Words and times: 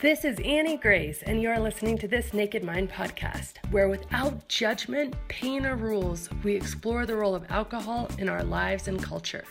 This 0.00 0.24
is 0.24 0.38
Annie 0.44 0.76
Grace, 0.76 1.24
and 1.24 1.42
you 1.42 1.50
are 1.50 1.58
listening 1.58 1.98
to 1.98 2.06
this 2.06 2.32
Naked 2.32 2.62
Mind 2.62 2.88
podcast, 2.88 3.54
where 3.72 3.88
without 3.88 4.46
judgment, 4.46 5.16
pain, 5.26 5.66
or 5.66 5.74
rules, 5.74 6.30
we 6.44 6.54
explore 6.54 7.04
the 7.04 7.16
role 7.16 7.34
of 7.34 7.44
alcohol 7.50 8.08
in 8.16 8.28
our 8.28 8.44
lives 8.44 8.86
and 8.86 9.02
culture. 9.02 9.42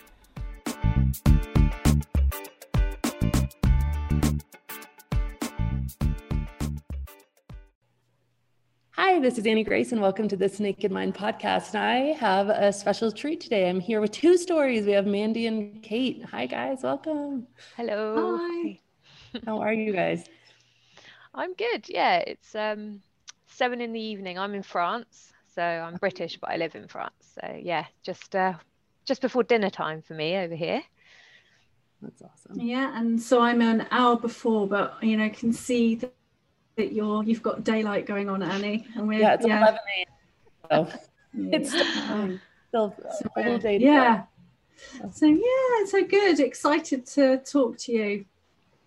Hi, 8.92 9.20
this 9.20 9.38
is 9.38 9.46
Annie 9.46 9.66
Grace, 9.66 9.92
and 9.92 10.00
welcome 10.00 10.30
to 10.30 10.38
this 10.38 10.62
Naked 10.62 10.94
Mind 10.94 11.14
podcast. 11.14 11.76
I 11.76 12.14
have 12.18 12.48
a 12.48 12.72
special 12.72 13.12
treat 13.12 13.42
today. 13.42 13.70
I'm 13.70 13.82
here 13.82 14.00
with 14.00 14.12
two 14.12 14.38
stories. 14.38 14.86
We 14.86 14.94
have 14.94 15.08
Mandy 15.08 15.48
and 15.48 15.84
Kate. 15.84 16.24
Hi, 16.24 16.46
guys. 16.46 16.84
Welcome. 16.84 17.48
Hello. 17.76 18.38
Hi. 18.42 18.80
How 19.46 19.60
are 19.60 19.74
you 19.74 19.92
guys? 19.92 20.24
I'm 21.38 21.54
good. 21.54 21.88
Yeah, 21.88 22.18
it's 22.18 22.56
um, 22.56 23.02
seven 23.46 23.80
in 23.80 23.94
the 23.94 24.02
evening. 24.02 24.40
I'm 24.40 24.56
in 24.56 24.64
France, 24.64 25.32
so 25.54 25.62
I'm 25.62 25.96
British, 25.98 26.38
but 26.38 26.50
I 26.50 26.58
live 26.58 26.76
in 26.76 26.88
France. 26.88 27.14
So 27.40 27.60
yeah, 27.62 27.86
just 28.04 28.36
uh, 28.36 28.54
just 29.06 29.22
before 29.22 29.44
dinner 29.44 29.70
time 29.70 30.02
for 30.02 30.16
me 30.16 30.36
over 30.36 30.56
here. 30.56 30.82
That's 32.02 32.24
awesome. 32.24 32.60
Yeah, 32.60 33.00
and 33.00 33.22
so 33.22 33.42
I'm 33.42 33.62
an 33.62 33.86
hour 33.92 34.18
before, 34.18 34.68
but 34.68 34.98
you 35.02 35.16
know, 35.16 35.30
can 35.30 35.54
see 35.54 35.96
that, 35.96 36.14
that 36.76 36.92
you're 36.92 37.24
you've 37.24 37.44
got 37.44 37.64
daylight 37.64 38.08
going 38.08 38.30
on, 38.30 38.42
Annie. 38.42 38.88
And 38.96 39.08
we're, 39.08 39.20
yeah, 39.20 39.36
it's 39.36 39.46
yeah. 39.46 39.60
11 39.60 39.80
a.m. 39.98 40.88
So 40.90 41.00
it's 41.52 41.70
still, 41.70 42.40
still 42.68 42.96
so, 42.98 43.30
a 43.36 43.42
little 43.42 43.60
day. 43.60 43.78
Yeah. 43.78 44.24
So 45.12 45.28
yeah, 45.28 45.86
so 45.86 46.04
good. 46.04 46.40
Excited 46.40 47.06
to 47.08 47.38
talk 47.38 47.78
to 47.80 47.92
you. 47.92 48.26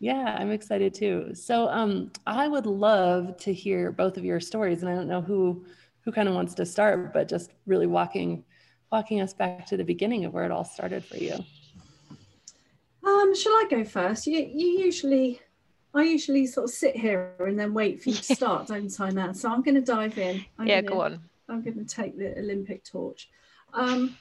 Yeah, 0.00 0.36
I'm 0.38 0.50
excited 0.50 0.94
too. 0.94 1.34
So 1.34 1.68
um, 1.68 2.10
I 2.26 2.48
would 2.48 2.64
love 2.64 3.36
to 3.38 3.52
hear 3.52 3.92
both 3.92 4.16
of 4.16 4.24
your 4.24 4.40
stories, 4.40 4.80
and 4.82 4.90
I 4.90 4.94
don't 4.94 5.08
know 5.08 5.20
who 5.20 5.64
who 6.00 6.10
kind 6.10 6.26
of 6.26 6.34
wants 6.34 6.54
to 6.54 6.64
start, 6.64 7.12
but 7.12 7.28
just 7.28 7.52
really 7.66 7.86
walking 7.86 8.42
walking 8.90 9.20
us 9.20 9.34
back 9.34 9.66
to 9.66 9.76
the 9.76 9.84
beginning 9.84 10.24
of 10.24 10.32
where 10.32 10.44
it 10.44 10.50
all 10.50 10.64
started 10.64 11.04
for 11.04 11.18
you. 11.18 11.34
Um, 13.06 13.34
shall 13.36 13.52
I 13.52 13.66
go 13.70 13.84
first? 13.84 14.26
You, 14.26 14.38
you 14.38 14.66
usually, 14.66 15.40
I 15.94 16.02
usually 16.02 16.46
sort 16.46 16.64
of 16.64 16.70
sit 16.70 16.96
here 16.96 17.34
and 17.38 17.58
then 17.58 17.72
wait 17.72 18.02
for 18.02 18.08
you 18.08 18.16
to 18.16 18.34
start, 18.34 18.66
don't 18.66 19.00
I? 19.00 19.10
Now, 19.10 19.32
so 19.32 19.48
I'm 19.50 19.62
going 19.62 19.76
to 19.76 19.80
dive 19.80 20.18
in. 20.18 20.44
I'm 20.58 20.66
yeah, 20.66 20.80
gonna, 20.80 20.92
go 20.92 21.02
on. 21.02 21.20
I'm 21.48 21.62
going 21.62 21.78
to 21.78 21.84
take 21.84 22.18
the 22.18 22.36
Olympic 22.38 22.84
torch. 22.84 23.28
Um, 23.72 24.16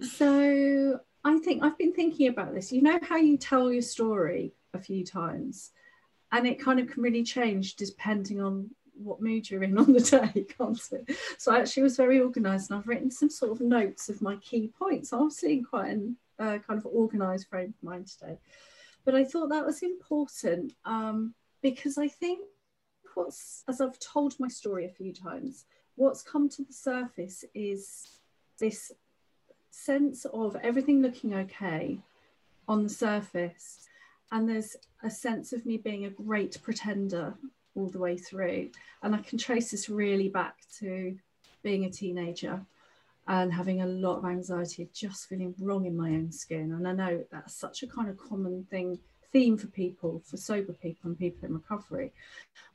so 0.00 1.00
I 1.24 1.38
think 1.38 1.64
I've 1.64 1.76
been 1.76 1.92
thinking 1.92 2.28
about 2.28 2.54
this. 2.54 2.72
You 2.72 2.82
know 2.82 3.00
how 3.02 3.16
you 3.16 3.36
tell 3.36 3.72
your 3.72 3.82
story 3.82 4.52
a 4.74 4.80
few 4.80 5.04
times. 5.04 5.70
And 6.32 6.46
it 6.46 6.60
kind 6.60 6.80
of 6.80 6.88
can 6.88 7.02
really 7.02 7.22
change 7.22 7.76
depending 7.76 8.40
on 8.40 8.70
what 8.96 9.20
mood 9.20 9.50
you're 9.50 9.62
in 9.62 9.78
on 9.84 9.92
the 9.92 10.00
day 10.00 10.44
can't 10.56 10.80
it? 10.92 11.16
So 11.38 11.52
I 11.52 11.60
actually 11.60 11.84
was 11.84 11.96
very 11.96 12.20
organized 12.20 12.70
and 12.70 12.78
i've 12.78 12.86
written 12.86 13.10
some 13.10 13.30
sort 13.30 13.52
of 13.52 13.60
notes 13.60 14.08
of 14.08 14.22
my 14.22 14.36
key 14.36 14.70
points. 14.78 15.12
I 15.12 15.18
was 15.18 15.42
in 15.42 15.64
quite 15.64 15.90
an 15.90 16.16
uh, 16.38 16.58
kind 16.66 16.78
of 16.78 16.86
organized 16.86 17.48
frame 17.48 17.74
of 17.76 17.88
mind 17.88 18.06
today. 18.08 18.38
But 19.04 19.14
i 19.14 19.24
thought 19.24 19.50
that 19.50 19.66
was 19.66 19.82
important 19.82 20.72
um, 20.84 21.34
because 21.62 21.98
i 21.98 22.08
think 22.08 22.40
what's 23.14 23.62
as 23.68 23.80
i've 23.80 23.98
told 23.98 24.34
my 24.40 24.48
story 24.48 24.86
a 24.86 24.88
few 24.88 25.12
times 25.12 25.66
what's 25.96 26.22
come 26.22 26.48
to 26.48 26.64
the 26.64 26.72
surface 26.72 27.44
is 27.54 28.06
this 28.58 28.90
sense 29.70 30.24
of 30.26 30.56
everything 30.62 31.02
looking 31.02 31.34
okay 31.34 31.98
on 32.68 32.82
the 32.82 32.88
surface 32.88 33.88
and 34.34 34.48
there's 34.48 34.76
a 35.04 35.10
sense 35.10 35.52
of 35.52 35.64
me 35.64 35.76
being 35.76 36.06
a 36.06 36.10
great 36.10 36.60
pretender 36.60 37.34
all 37.76 37.88
the 37.88 38.00
way 38.00 38.16
through. 38.16 38.68
And 39.02 39.14
i 39.14 39.18
can 39.18 39.38
trace 39.38 39.70
this 39.70 39.88
really 39.88 40.28
back 40.28 40.56
to 40.80 41.16
being 41.62 41.84
a 41.84 41.90
teenager 41.90 42.60
and 43.28 43.52
having 43.52 43.80
a 43.80 43.86
lot 43.86 44.18
of 44.18 44.24
anxiety 44.24 44.88
just 44.92 45.28
feeling 45.28 45.54
wrong 45.58 45.86
in 45.86 45.96
my 45.96 46.08
own 46.10 46.32
skin. 46.32 46.72
And 46.72 46.86
i 46.86 46.92
know 46.92 47.24
that's 47.30 47.54
such 47.54 47.84
a 47.84 47.86
kind 47.86 48.10
of 48.10 48.18
common 48.18 48.66
thing 48.70 48.98
theme 49.32 49.56
for 49.56 49.68
people 49.68 50.20
for 50.26 50.36
sober 50.36 50.72
people 50.72 51.10
and 51.10 51.18
people 51.18 51.48
in 51.48 51.54
recovery. 51.54 52.12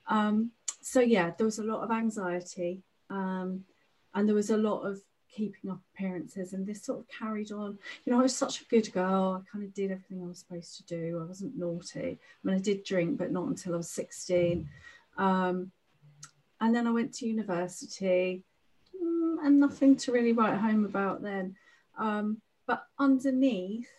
Um, 0.07 0.51
so 0.81 1.01
yeah 1.01 1.31
there 1.37 1.45
was 1.45 1.59
a 1.59 1.63
lot 1.63 1.83
of 1.83 1.91
anxiety 1.91 2.83
um, 3.09 3.65
and 4.13 4.27
there 4.27 4.35
was 4.35 4.49
a 4.49 4.57
lot 4.57 4.83
of 4.83 5.01
keeping 5.35 5.69
up 5.69 5.79
appearances 5.94 6.53
and 6.53 6.66
this 6.66 6.84
sort 6.84 7.00
of 7.00 7.06
carried 7.07 7.51
on. 7.51 7.78
You 8.06 8.13
know 8.13 8.19
i 8.19 8.23
was 8.23 8.35
such 8.35 8.62
a 8.62 8.66
good 8.66 8.91
girl. 8.94 9.41
I 9.41 9.51
kind 9.51 9.63
of 9.63 9.73
did 9.73 9.91
everything 9.91 10.23
i 10.23 10.28
was 10.28 10.40
supposed 10.40 10.78
to 10.78 10.84
do. 10.84 11.22
I 11.22 11.28
wasn't 11.28 11.57
naughty. 11.57 12.19
I 12.19 12.47
mean 12.47 12.56
i 12.56 12.59
did 12.59 12.84
drink 12.84 13.17
but 13.17 13.31
not 13.31 13.47
until 13.47 13.73
i 13.73 13.78
was 13.78 13.89
16 13.91 14.68
um, 15.18 15.72
and 16.62 16.75
then 16.75 16.88
i 16.88 16.91
went 16.91 17.13
to 17.16 17.28
university 17.28 18.44
mm, 18.95 19.35
and 19.44 19.59
nothing 19.59 19.95
to 19.97 20.12
really 20.12 20.34
write 20.34 20.57
home 20.57 20.85
about 20.85 21.22
then. 21.22 21.56
Um, 21.97 22.41
but 22.68 22.85
underneath 23.00 23.89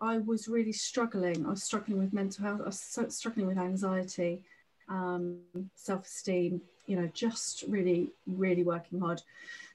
i 0.00 0.18
was 0.18 0.48
really 0.48 0.72
struggling. 0.72 1.46
I 1.46 1.50
was 1.50 1.62
struggling 1.62 1.98
with 1.98 2.12
mental 2.12 2.44
health. 2.44 2.60
I 2.62 2.66
was 2.66 3.14
struggling 3.16 3.46
with 3.46 3.58
anxiety 3.58 4.42
um, 4.88 5.40
self-esteem 5.76 6.60
you 6.86 6.96
know 6.96 7.08
just 7.14 7.64
really 7.68 8.08
really 8.26 8.62
working 8.62 9.00
hard 9.00 9.22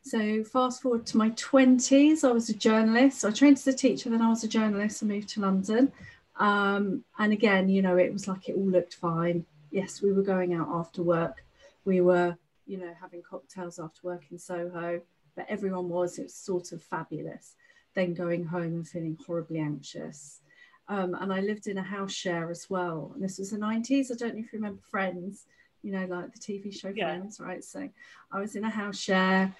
so 0.02 0.44
fast 0.44 0.82
forward 0.82 1.06
to 1.08 1.18
my 1.18 1.30
20s, 1.32 2.24
I 2.24 2.32
was 2.32 2.50
a 2.50 2.54
journalist. 2.54 3.26
I 3.26 3.32
trained 3.32 3.58
as 3.58 3.68
a 3.68 3.74
teacher, 3.74 4.10
then 4.10 4.22
I 4.22 4.30
was 4.30 4.44
a 4.44 4.48
journalist. 4.48 5.04
I 5.04 5.06
moved 5.06 5.30
to 5.30 5.42
London. 5.42 5.92
Um, 6.38 7.04
and 7.18 7.34
again, 7.34 7.70
you 7.70 7.82
know, 7.82 7.98
it 7.98 8.12
was 8.12 8.28
like 8.28 8.48
it 8.48 8.56
all 8.56 8.66
looked 8.66 8.96
fine. 8.96 9.46
Yes, 9.72 10.02
we 10.02 10.14
were 10.14 10.24
going 10.24 10.54
out 10.54 10.70
after 10.72 11.04
work. 11.04 11.44
We 11.86 12.02
were, 12.02 12.38
you 12.66 12.78
know, 12.78 12.94
having 13.00 13.22
cocktails 13.22 13.78
after 13.78 14.00
work 14.04 14.24
in 14.32 14.40
Soho, 14.40 15.02
but 15.36 15.46
everyone 15.50 15.90
was, 15.90 16.18
it 16.18 16.24
was 16.24 16.34
sort 16.34 16.72
of 16.72 16.82
fabulous. 16.82 17.56
Then 17.94 18.14
going 18.14 18.46
home 18.46 18.64
and 18.64 18.88
feeling 18.88 19.18
horribly 19.28 19.60
anxious. 19.60 20.40
Um, 20.88 21.14
and 21.20 21.32
I 21.32 21.42
lived 21.42 21.68
in 21.68 21.78
a 21.78 21.84
house 21.84 22.14
share 22.14 22.50
as 22.50 22.70
well. 22.70 23.12
And 23.14 23.24
this 23.24 23.38
was 23.38 23.52
the 23.52 23.58
90s. 23.58 24.12
I 24.12 24.16
don't 24.16 24.36
know 24.36 24.40
if 24.40 24.54
you 24.54 24.60
remember 24.60 24.82
Friends, 24.90 25.46
you 25.82 25.92
know, 25.92 26.06
like 26.06 26.34
the 26.34 26.40
TV 26.40 26.74
show 26.74 26.92
yeah. 26.96 27.18
Friends, 27.18 27.40
right? 27.40 27.64
So 27.64 27.90
I 28.32 28.40
was 28.40 28.56
in 28.56 28.64
a 28.64 28.70
house 28.70 28.98
share 29.00 29.54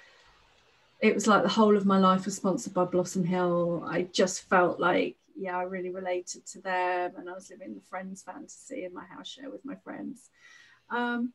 it 1.00 1.14
was 1.14 1.28
like 1.28 1.44
the 1.44 1.50
whole 1.50 1.78
of 1.78 1.86
my 1.86 1.98
life 1.98 2.26
was 2.26 2.36
sponsored 2.36 2.74
by 2.74 2.84
Blossom 2.84 3.24
Hill. 3.24 3.86
I 3.88 4.04
just 4.04 4.44
felt 4.50 4.80
like, 4.80 5.16
yeah, 5.36 5.58
I 5.58 5.64
really 5.64 5.90
related 5.90 6.46
to 6.48 6.62
them, 6.62 7.14
and 7.18 7.30
I 7.30 7.34
was 7.34 7.50
living 7.50 7.74
the 7.74 7.82
friends 7.82 8.22
fantasy 8.22 8.84
in 8.84 8.94
my 8.94 9.06
house 9.06 9.28
share 9.28 9.50
with 9.50 9.64
my 9.64 9.76
friends. 9.76 10.30
Um, 10.90 11.34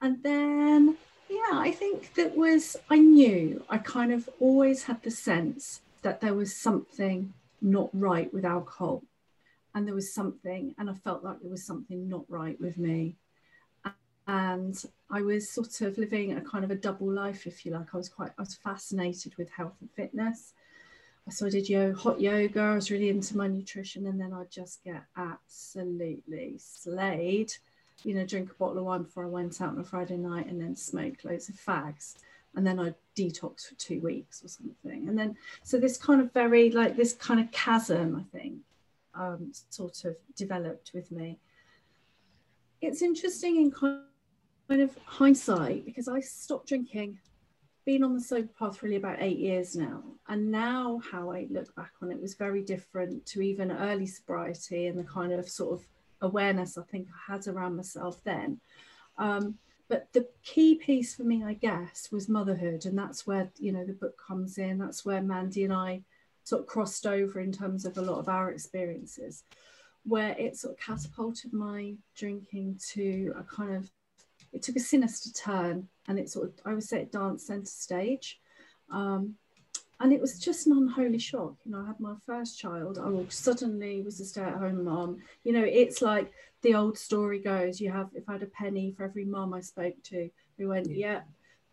and 0.00 0.22
then, 0.22 0.96
yeah, 1.28 1.52
I 1.52 1.72
think 1.72 2.14
that 2.14 2.36
was, 2.36 2.76
I 2.88 2.98
knew, 2.98 3.62
I 3.68 3.78
kind 3.78 4.12
of 4.12 4.28
always 4.40 4.84
had 4.84 5.02
the 5.02 5.10
sense 5.10 5.82
that 6.00 6.20
there 6.20 6.34
was 6.34 6.56
something 6.56 7.34
not 7.60 7.90
right 7.92 8.32
with 8.32 8.44
alcohol. 8.44 9.02
And 9.74 9.86
there 9.86 9.94
was 9.94 10.14
something, 10.14 10.74
and 10.78 10.88
I 10.88 10.94
felt 10.94 11.22
like 11.22 11.40
there 11.42 11.50
was 11.50 11.66
something 11.66 12.08
not 12.08 12.24
right 12.28 12.58
with 12.58 12.78
me 12.78 13.16
and 14.26 14.82
I 15.10 15.22
was 15.22 15.48
sort 15.48 15.80
of 15.82 15.98
living 15.98 16.32
a 16.32 16.40
kind 16.40 16.64
of 16.64 16.70
a 16.70 16.76
double 16.76 17.10
life, 17.10 17.46
if 17.46 17.64
you 17.64 17.72
like. 17.72 17.94
I 17.94 17.96
was 17.96 18.08
quite, 18.08 18.32
I 18.38 18.42
was 18.42 18.54
fascinated 18.54 19.36
with 19.36 19.50
health 19.50 19.76
and 19.80 19.90
fitness. 19.90 20.52
So 21.28 21.46
I 21.46 21.50
did 21.50 21.68
yoga, 21.68 21.96
hot 21.98 22.20
yoga. 22.20 22.60
I 22.60 22.74
was 22.74 22.90
really 22.90 23.08
into 23.08 23.36
my 23.36 23.48
nutrition, 23.48 24.06
and 24.06 24.20
then 24.20 24.32
I'd 24.32 24.50
just 24.50 24.84
get 24.84 25.02
absolutely 25.16 26.56
slayed. 26.58 27.52
You 28.04 28.14
know, 28.14 28.24
drink 28.24 28.50
a 28.50 28.54
bottle 28.54 28.78
of 28.78 28.84
wine 28.84 29.02
before 29.02 29.24
I 29.24 29.28
went 29.28 29.60
out 29.60 29.70
on 29.70 29.78
a 29.80 29.84
Friday 29.84 30.16
night, 30.16 30.46
and 30.46 30.60
then 30.60 30.76
smoke 30.76 31.24
loads 31.24 31.48
of 31.48 31.56
fags, 31.56 32.14
and 32.54 32.64
then 32.64 32.78
I'd 32.78 32.94
detox 33.16 33.66
for 33.66 33.74
two 33.74 34.00
weeks 34.00 34.44
or 34.44 34.48
something. 34.48 35.08
And 35.08 35.18
then, 35.18 35.36
so 35.64 35.78
this 35.78 35.96
kind 35.96 36.20
of 36.20 36.32
very 36.32 36.70
like 36.70 36.96
this 36.96 37.12
kind 37.12 37.40
of 37.40 37.50
chasm, 37.50 38.16
I 38.16 38.38
think, 38.38 38.58
um, 39.14 39.52
sort 39.70 40.04
of 40.04 40.16
developed 40.36 40.92
with 40.94 41.10
me. 41.10 41.38
It's 42.80 43.02
interesting 43.02 43.56
in 43.56 43.72
kind 43.72 44.02
kind 44.68 44.82
of 44.82 44.96
hindsight 45.04 45.84
because 45.84 46.08
I 46.08 46.20
stopped 46.20 46.68
drinking, 46.68 47.18
been 47.84 48.02
on 48.02 48.14
the 48.14 48.20
sober 48.20 48.48
path 48.58 48.82
really 48.82 48.96
about 48.96 49.18
eight 49.20 49.38
years 49.38 49.76
now. 49.76 50.02
And 50.28 50.50
now 50.50 51.00
how 51.10 51.30
I 51.30 51.46
look 51.50 51.74
back 51.76 51.92
on 52.02 52.10
it 52.10 52.20
was 52.20 52.34
very 52.34 52.62
different 52.62 53.24
to 53.26 53.42
even 53.42 53.70
early 53.70 54.06
sobriety 54.06 54.88
and 54.88 54.98
the 54.98 55.04
kind 55.04 55.32
of 55.32 55.48
sort 55.48 55.78
of 55.78 55.86
awareness 56.20 56.76
I 56.76 56.82
think 56.82 57.08
I 57.08 57.32
had 57.32 57.46
around 57.46 57.76
myself 57.76 58.22
then. 58.24 58.60
Um, 59.18 59.54
but 59.88 60.08
the 60.12 60.26
key 60.42 60.74
piece 60.74 61.14
for 61.14 61.22
me, 61.22 61.44
I 61.44 61.54
guess, 61.54 62.08
was 62.10 62.28
motherhood. 62.28 62.86
And 62.86 62.98
that's 62.98 63.24
where, 63.24 63.50
you 63.58 63.70
know, 63.70 63.84
the 63.84 63.92
book 63.92 64.18
comes 64.18 64.58
in. 64.58 64.78
That's 64.78 65.04
where 65.04 65.22
Mandy 65.22 65.62
and 65.62 65.72
I 65.72 66.02
sort 66.42 66.62
of 66.62 66.66
crossed 66.66 67.06
over 67.06 67.40
in 67.40 67.52
terms 67.52 67.84
of 67.84 67.96
a 67.96 68.02
lot 68.02 68.18
of 68.18 68.28
our 68.28 68.50
experiences, 68.50 69.44
where 70.04 70.34
it 70.38 70.56
sort 70.56 70.74
of 70.74 70.80
catapulted 70.80 71.52
my 71.52 71.94
drinking 72.16 72.80
to 72.94 73.32
a 73.38 73.44
kind 73.44 73.76
of 73.76 73.90
it 74.56 74.62
took 74.62 74.76
a 74.76 74.80
sinister 74.80 75.30
turn 75.30 75.88
and 76.08 76.18
it 76.18 76.30
sort 76.30 76.46
of, 76.46 76.54
I 76.64 76.72
would 76.72 76.82
say 76.82 77.02
it 77.02 77.12
danced 77.12 77.46
center 77.46 77.66
stage. 77.66 78.40
Um, 78.90 79.34
and 80.00 80.12
it 80.12 80.20
was 80.20 80.38
just 80.38 80.66
an 80.66 80.72
unholy 80.72 81.18
shock. 81.18 81.54
You 81.64 81.72
know, 81.72 81.82
I 81.82 81.86
had 81.86 82.00
my 82.00 82.14
first 82.24 82.58
child. 82.58 82.98
I 82.98 83.10
suddenly 83.28 84.02
was 84.02 84.18
a 84.20 84.24
stay-at-home 84.24 84.84
mom. 84.84 85.18
You 85.44 85.52
know, 85.52 85.64
it's 85.64 86.00
like 86.02 86.32
the 86.62 86.74
old 86.74 86.96
story 86.98 87.38
goes. 87.38 87.80
You 87.80 87.90
have, 87.90 88.08
if 88.14 88.28
I 88.28 88.32
had 88.32 88.42
a 88.42 88.46
penny 88.46 88.92
for 88.92 89.04
every 89.04 89.24
mom 89.24 89.54
I 89.54 89.60
spoke 89.60 90.02
to, 90.04 90.30
who 90.58 90.68
went, 90.68 90.90
yeah, 90.90 91.20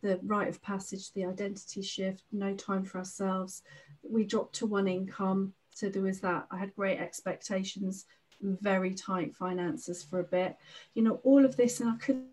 the 0.01 0.19
rite 0.24 0.50
of 0.50 0.62
passage, 0.62 1.12
the 1.13 1.25
identity 1.25 1.81
shift, 1.81 2.24
no 2.31 2.53
time 2.53 2.83
for 2.83 2.97
ourselves. 2.97 3.63
We 4.01 4.25
dropped 4.25 4.56
to 4.56 4.65
one 4.65 4.88
income. 4.88 5.53
So 5.71 5.89
there 5.89 6.03
was 6.03 6.19
that. 6.21 6.47
I 6.51 6.57
had 6.57 6.75
great 6.75 7.00
expectations, 7.00 8.06
very 8.41 8.94
tight 8.94 9.35
finances 9.35 10.03
for 10.03 10.19
a 10.19 10.24
bit. 10.24 10.56
You 10.95 11.03
know, 11.03 11.19
all 11.24 11.45
of 11.45 11.56
this, 11.56 11.80
and 11.80 11.89
I 11.89 11.95
couldn't 11.97 12.27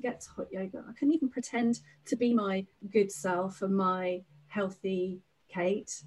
get 0.00 0.20
to 0.22 0.30
hot 0.30 0.52
yoga. 0.52 0.84
I 0.88 0.92
couldn't 0.92 1.14
even 1.14 1.28
pretend 1.28 1.80
to 2.06 2.16
be 2.16 2.32
my 2.32 2.66
good 2.90 3.10
self 3.10 3.62
and 3.62 3.76
my 3.76 4.22
healthy 4.48 5.20
Kate. 5.48 6.02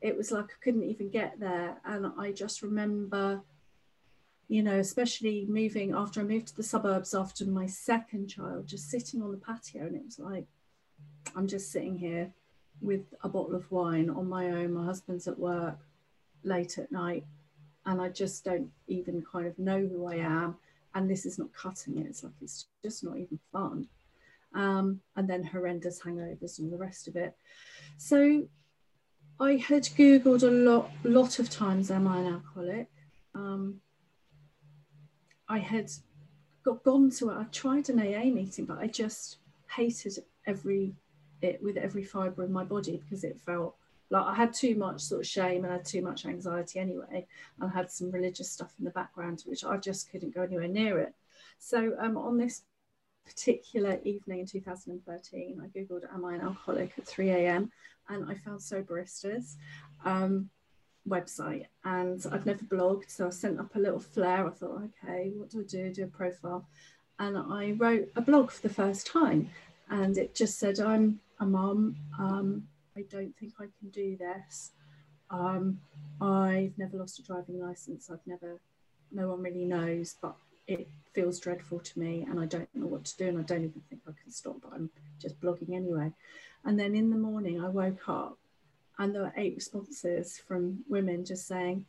It 0.00 0.16
was 0.16 0.30
like 0.30 0.46
I 0.46 0.64
couldn't 0.64 0.84
even 0.84 1.10
get 1.10 1.40
there. 1.40 1.76
And 1.84 2.12
I 2.18 2.32
just 2.32 2.62
remember, 2.62 3.42
you 4.48 4.62
know, 4.62 4.78
especially 4.78 5.46
moving 5.48 5.94
after 5.94 6.20
I 6.20 6.24
moved 6.24 6.48
to 6.48 6.56
the 6.56 6.62
suburbs 6.62 7.14
after 7.14 7.44
my 7.46 7.66
second 7.66 8.28
child, 8.28 8.66
just 8.66 8.90
sitting 8.90 9.22
on 9.22 9.30
the 9.30 9.36
patio. 9.36 9.86
And 9.86 9.96
it 9.96 10.04
was 10.04 10.18
like, 10.18 10.46
I'm 11.36 11.46
just 11.46 11.70
sitting 11.70 11.98
here 11.98 12.32
with 12.80 13.14
a 13.22 13.28
bottle 13.28 13.54
of 13.54 13.70
wine 13.70 14.08
on 14.10 14.28
my 14.28 14.46
own. 14.46 14.72
My 14.72 14.84
husband's 14.86 15.28
at 15.28 15.38
work 15.38 15.78
late 16.42 16.78
at 16.78 16.90
night. 16.90 17.24
And 17.86 18.00
I 18.00 18.08
just 18.08 18.44
don't 18.44 18.70
even 18.88 19.24
kind 19.30 19.46
of 19.46 19.58
know 19.58 19.78
who 19.78 20.06
I 20.06 20.16
am. 20.16 20.56
And 20.94 21.08
this 21.08 21.24
is 21.24 21.38
not 21.38 21.52
cutting 21.52 21.98
it. 21.98 22.06
It's 22.06 22.24
like 22.24 22.32
it's 22.40 22.66
just 22.82 23.04
not 23.04 23.16
even 23.16 23.38
fun. 23.52 23.86
Um, 24.54 25.00
and 25.14 25.28
then 25.28 25.44
horrendous 25.44 26.00
hangovers 26.00 26.58
and 26.58 26.72
the 26.72 26.76
rest 26.76 27.06
of 27.06 27.14
it. 27.14 27.36
So 27.96 28.48
I 29.38 29.56
had 29.56 29.84
Googled 29.84 30.42
a 30.42 30.50
lot, 30.50 30.90
lot 31.04 31.38
of 31.38 31.48
times, 31.48 31.90
am 31.90 32.08
I 32.08 32.18
an 32.20 32.34
alcoholic? 32.34 32.88
Um, 33.34 33.80
I 35.48 35.58
had 35.58 35.90
got 36.64 36.82
gone 36.82 37.10
to 37.10 37.30
it. 37.30 37.36
I 37.36 37.44
tried 37.44 37.88
an 37.88 38.00
AA 38.00 38.24
meeting, 38.24 38.64
but 38.64 38.78
I 38.78 38.86
just 38.86 39.38
hated 39.74 40.18
every 40.46 40.94
it 41.42 41.62
with 41.62 41.76
every 41.76 42.04
fibre 42.04 42.42
of 42.42 42.50
my 42.50 42.64
body 42.64 42.98
because 42.98 43.24
it 43.24 43.40
felt 43.40 43.74
like 44.10 44.24
I 44.24 44.34
had 44.34 44.52
too 44.52 44.74
much 44.74 45.00
sort 45.00 45.20
of 45.20 45.26
shame 45.26 45.64
and 45.64 45.72
I 45.72 45.76
had 45.76 45.84
too 45.84 46.02
much 46.02 46.26
anxiety 46.26 46.80
anyway. 46.80 47.26
And 47.58 47.70
I 47.70 47.74
had 47.74 47.90
some 47.90 48.10
religious 48.10 48.50
stuff 48.50 48.74
in 48.78 48.84
the 48.84 48.90
background, 48.90 49.44
which 49.46 49.64
I 49.64 49.76
just 49.76 50.10
couldn't 50.10 50.34
go 50.34 50.42
anywhere 50.42 50.68
near 50.68 50.98
it. 50.98 51.14
So 51.58 51.94
um, 52.00 52.16
on 52.16 52.36
this 52.36 52.62
particular 53.24 54.00
evening 54.04 54.40
in 54.40 54.46
2013, 54.46 55.62
I 55.62 55.78
googled 55.78 56.12
"Am 56.12 56.24
I 56.24 56.34
an 56.34 56.40
alcoholic?" 56.40 56.92
at 56.98 57.06
3 57.06 57.30
a.m. 57.30 57.70
and 58.08 58.28
I 58.28 58.34
found 58.34 58.60
Soberistas 58.60 59.56
um, 60.04 60.50
website. 61.08 61.66
And 61.84 62.24
I've 62.32 62.46
never 62.46 62.64
blogged, 62.64 63.10
so 63.10 63.28
I 63.28 63.30
sent 63.30 63.60
up 63.60 63.76
a 63.76 63.78
little 63.78 64.00
flare. 64.00 64.46
I 64.46 64.50
thought, 64.50 64.82
okay, 65.04 65.30
what 65.36 65.50
do 65.50 65.60
I 65.60 65.64
do? 65.64 65.92
Do 65.92 66.04
a 66.04 66.06
profile, 66.08 66.66
and 67.20 67.38
I 67.38 67.72
wrote 67.78 68.10
a 68.16 68.20
blog 68.20 68.50
for 68.50 68.66
the 68.66 68.74
first 68.74 69.06
time, 69.06 69.50
and 69.88 70.18
it 70.18 70.34
just 70.34 70.58
said, 70.58 70.80
"I'm 70.80 71.20
a 71.38 71.46
mum. 71.46 71.96
I 73.00 73.04
don't 73.08 73.36
think 73.38 73.54
I 73.58 73.64
can 73.78 73.90
do 73.90 74.16
this. 74.16 74.72
Um, 75.30 75.80
I've 76.20 76.76
never 76.76 76.96
lost 76.96 77.18
a 77.18 77.22
driving 77.22 77.60
license. 77.60 78.10
I've 78.10 78.26
never, 78.26 78.60
no 79.12 79.28
one 79.28 79.42
really 79.42 79.64
knows, 79.64 80.16
but 80.20 80.36
it 80.66 80.88
feels 81.12 81.40
dreadful 81.40 81.80
to 81.80 81.98
me 81.98 82.26
and 82.28 82.38
I 82.38 82.46
don't 82.46 82.68
know 82.74 82.86
what 82.86 83.04
to 83.04 83.16
do 83.16 83.28
and 83.28 83.38
I 83.38 83.42
don't 83.42 83.64
even 83.64 83.82
think 83.88 84.02
I 84.06 84.12
can 84.22 84.30
stop, 84.30 84.56
but 84.62 84.72
I'm 84.72 84.90
just 85.18 85.40
blogging 85.40 85.74
anyway. 85.74 86.12
And 86.64 86.78
then 86.78 86.94
in 86.94 87.10
the 87.10 87.16
morning, 87.16 87.60
I 87.60 87.68
woke 87.68 88.08
up 88.08 88.38
and 88.98 89.14
there 89.14 89.22
were 89.22 89.32
eight 89.36 89.54
responses 89.54 90.38
from 90.46 90.84
women 90.88 91.24
just 91.24 91.46
saying, 91.46 91.86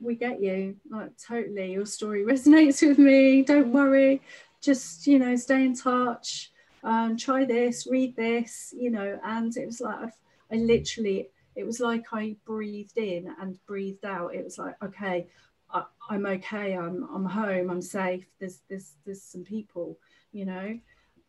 we 0.00 0.16
get 0.16 0.42
you, 0.42 0.76
like 0.90 1.10
totally, 1.18 1.72
your 1.72 1.86
story 1.86 2.24
resonates 2.24 2.86
with 2.86 2.98
me, 2.98 3.42
don't 3.42 3.72
worry, 3.72 4.22
just, 4.60 5.06
you 5.06 5.18
know, 5.18 5.36
stay 5.36 5.64
in 5.64 5.74
touch, 5.74 6.50
um, 6.88 7.18
try 7.18 7.44
this, 7.44 7.86
read 7.86 8.16
this, 8.16 8.72
you 8.74 8.90
know, 8.90 9.20
and 9.22 9.54
it 9.58 9.66
was 9.66 9.80
like, 9.80 9.98
I've, 9.98 10.16
I 10.50 10.56
literally, 10.56 11.28
it 11.54 11.66
was 11.66 11.80
like 11.80 12.06
I 12.12 12.34
breathed 12.46 12.96
in 12.96 13.34
and 13.40 13.58
breathed 13.66 14.06
out. 14.06 14.34
It 14.34 14.42
was 14.42 14.56
like, 14.56 14.74
okay, 14.82 15.26
I, 15.70 15.84
am 16.10 16.24
okay. 16.24 16.74
I'm 16.74 17.06
I'm 17.14 17.26
home. 17.26 17.68
I'm 17.68 17.82
safe. 17.82 18.24
There's 18.40 18.60
there's 18.70 18.92
there's 19.04 19.22
some 19.22 19.44
people, 19.44 19.98
you 20.32 20.46
know. 20.46 20.78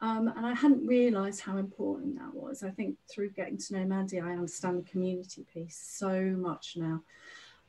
Um, 0.01 0.31
and 0.33 0.45
I 0.45 0.53
hadn't 0.53 0.87
realised 0.87 1.41
how 1.41 1.57
important 1.57 2.17
that 2.19 2.33
was. 2.33 2.63
I 2.63 2.69
think 2.69 2.95
through 3.11 3.31
getting 3.31 3.57
to 3.57 3.73
know 3.73 3.85
Mandy, 3.85 4.21
I 4.21 4.31
understand 4.31 4.77
the 4.77 4.89
community 4.89 5.45
piece 5.53 5.77
so 5.77 6.21
much 6.37 6.77
now. 6.77 7.01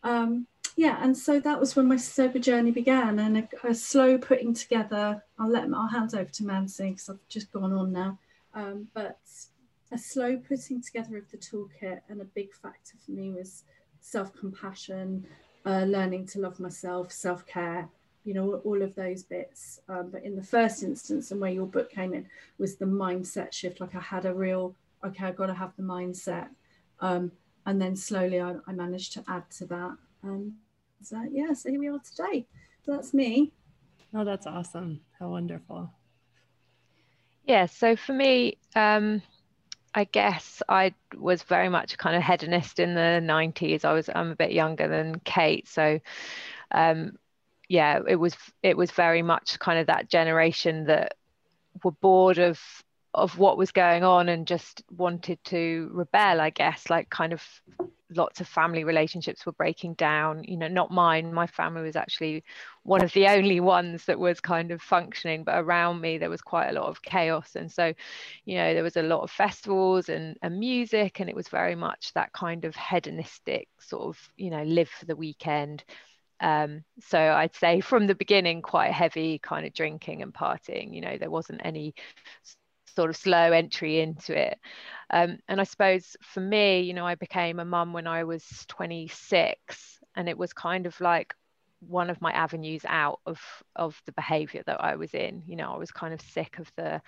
Um, 0.05 0.47
yeah, 0.77 0.99
and 1.03 1.17
so 1.17 1.41
that 1.41 1.61
was 1.61 1.77
when 1.77 1.89
my 1.89 1.97
sober 1.97 2.39
journey 2.39 2.71
began, 2.71 3.19
and 3.19 3.39
a, 3.39 3.49
a 3.69 3.75
slow 3.75 4.19
putting 4.19 4.55
together. 4.55 5.23
I'll 5.39 5.51
let 5.51 5.73
I'll 5.73 5.89
hand 5.89 6.15
over 6.15 6.31
to 6.31 6.45
Mandy 6.45 6.91
because 6.91 7.09
I've 7.09 7.29
just 7.29 7.53
gone 7.53 7.73
on 7.73 7.93
now. 7.93 8.19
Um, 8.55 8.89
but 8.95 9.19
a 9.93 9.99
slow 9.99 10.37
putting 10.37 10.83
together 10.83 11.17
of 11.17 11.31
the 11.31 11.37
toolkit, 11.37 12.01
and 12.09 12.21
a 12.21 12.25
big 12.25 12.53
factor 12.55 12.97
for 13.05 13.13
me 13.13 13.33
was 13.33 13.65
self 14.01 14.35
compassion, 14.35 15.27
uh, 15.67 15.85
learning 15.85 16.27
to 16.27 16.41
love 16.41 16.61
myself, 16.61 17.13
self 17.13 17.47
care, 17.47 17.89
you 18.25 18.35
know, 18.35 18.55
all 18.65 18.83
of 18.83 18.95
those 18.95 19.23
bits. 19.23 19.81
Um, 19.89 20.11
but 20.11 20.25
in 20.25 20.37
the 20.37 20.43
first 20.43 20.83
instance, 20.83 21.31
and 21.31 21.41
where 21.41 21.51
your 21.51 21.67
book 21.67 21.91
came 21.91 22.15
in, 22.15 22.27
was 22.59 22.77
the 22.77 22.87
mindset 22.87 23.53
shift. 23.53 23.81
Like 23.81 23.95
I 23.95 24.01
had 24.01 24.27
a 24.27 24.35
real, 24.35 24.75
okay, 25.05 25.27
I've 25.27 25.37
got 25.37 25.47
to 25.47 25.55
have 25.55 25.73
the 25.77 25.83
mindset. 25.83 26.49
Um, 27.01 27.33
and 27.67 27.81
then 27.81 27.97
slowly 27.97 28.41
I, 28.41 28.57
I, 28.67 28.73
managed 28.73 29.13
to 29.15 29.25
add 29.29 29.51
to 29.53 29.67
that. 29.67 29.97
Um, 30.23 30.55
so, 31.03 31.23
yeah, 31.31 31.53
so 31.53 31.71
here 31.71 31.81
we 31.81 31.89
are 31.89 31.99
today. 31.99 32.47
So 32.85 32.93
that's 32.93 33.15
me. 33.15 33.53
Oh, 34.15 34.25
that's 34.25 34.47
awesome. 34.47 35.01
How 35.19 35.31
wonderful. 35.31 35.91
Yeah, 37.45 37.67
so 37.67 37.97
for 37.97 38.13
me, 38.13 38.59
um, 38.77 39.23
I 39.95 40.05
guess 40.05 40.63
I 40.69 40.95
was 41.17 41.43
very 41.43 41.69
much 41.69 41.99
kind 41.99 42.17
of 42.17 42.23
hedonist 42.23 42.79
in 42.79 42.95
the 42.95 43.21
90s. 43.23 43.85
I 43.85 43.93
was 43.93 44.09
I'm 44.15 44.31
a 44.31 44.37
bit 44.37 44.53
younger 44.53 44.89
than 44.89 45.21
Kate, 45.25 45.67
so 45.67 46.01
um, 46.71 47.19
yeah, 47.69 48.01
it 48.07 48.17
was 48.17 48.37
it 48.63 48.77
was 48.77 48.91
very 48.93 49.23
much 49.23 49.59
kind 49.59 49.79
of 49.79 49.87
that 49.87 50.09
generation 50.09 50.87
that 50.87 51.15
were 51.83 51.93
bored 51.93 52.39
of 52.39 52.61
of 53.15 53.39
what 53.39 53.59
was 53.59 53.73
going 53.73 54.05
on 54.05 54.29
and 54.29 54.47
just 54.47 54.83
wanted 54.97 55.43
to 55.45 55.91
rebel, 55.93 56.41
I 56.41 56.51
guess, 56.51 56.89
like 56.89 57.11
kind 57.11 57.33
of 57.33 57.43
lots 58.11 58.41
of 58.41 58.49
family 58.49 58.85
relationships 58.85 59.47
were 59.47 59.53
breaking 59.53 59.95
down. 59.95 60.45
You 60.45 60.57
know 60.57 60.69
not 60.69 60.91
mine 60.91 61.33
my 61.33 61.47
family 61.47 61.83
was 61.83 61.97
actually 61.97 62.45
one 62.83 63.03
of 63.03 63.13
the 63.13 63.29
only 63.37 63.61
ones 63.61 64.05
that 64.07 64.19
was 64.19 64.41
kind 64.41 64.71
of 64.71 64.83
functioning 64.83 65.45
but 65.45 65.59
around 65.59 66.01
me 66.01 66.19
there 66.19 66.31
was 66.31 66.43
quite 66.43 66.69
a 66.69 66.73
lot 66.73 66.89
of 66.89 67.03
chaos. 67.03 67.57
And 67.57 67.71
so 67.71 67.93
you 68.45 68.57
know 68.57 68.75
there 68.75 68.83
was 68.83 68.97
a 68.97 69.03
lot 69.03 69.23
of 69.23 69.31
festivals 69.31 70.09
and, 70.09 70.37
and 70.43 70.59
music 70.59 71.21
and 71.21 71.29
it 71.31 71.37
was 71.37 71.49
very 71.49 71.75
much 71.75 72.13
that 72.15 72.33
kind 72.33 72.65
of 72.65 72.75
hedonistic 72.77 73.69
sort 73.81 74.09
of 74.09 74.19
you 74.37 74.51
know 74.51 74.63
live 74.65 74.89
for 74.89 75.07
the 75.07 75.17
weekend. 75.17 75.85
Um, 76.41 76.85
so 77.01 77.19
I'd 77.19 77.55
say 77.55 77.81
from 77.81 78.07
the 78.07 78.15
beginning, 78.15 78.63
quite 78.63 78.93
heavy 78.93 79.39
kind 79.39 79.67
of 79.67 79.75
drinking 79.75 80.23
and 80.23 80.33
partying. 80.33 80.95
You 80.95 81.03
know, 81.03 81.19
there 81.19 81.31
wasn't 81.31 81.61
any 81.65 81.95
sort 82.95 83.11
of 83.11 83.17
slow 83.17 83.53
entry 83.53 84.01
into 84.01 84.39
it. 84.39 84.59
Um, 85.11 85.39
and 85.49 85.61
I 85.61 85.65
suppose 85.65 86.17
for 86.23 86.41
me, 86.41 86.81
you 86.83 86.95
know, 86.95 87.07
I 87.07 87.15
became 87.15 87.59
a 87.59 87.65
mum 87.65 87.93
when 87.93 88.07
I 88.07 88.25
was 88.25 88.45
26, 88.69 90.01
and 90.17 90.29
it 90.29 90.39
was 90.39 90.53
kind 90.53 90.87
of 90.87 91.01
like 91.01 91.35
one 91.81 92.11
of 92.11 92.21
my 92.21 92.31
avenues 92.33 92.83
out 92.87 93.21
of 93.27 93.41
of 93.75 94.01
the 94.07 94.13
behavior 94.13 94.63
that 94.67 94.83
I 94.85 94.97
was 94.97 95.15
in. 95.15 95.43
You 95.47 95.57
know, 95.57 95.73
I 95.73 95.79
was 95.79 95.91
kind 95.91 96.15
of 96.15 96.21
sick 96.21 96.59
of 96.59 96.71
the 96.77 97.01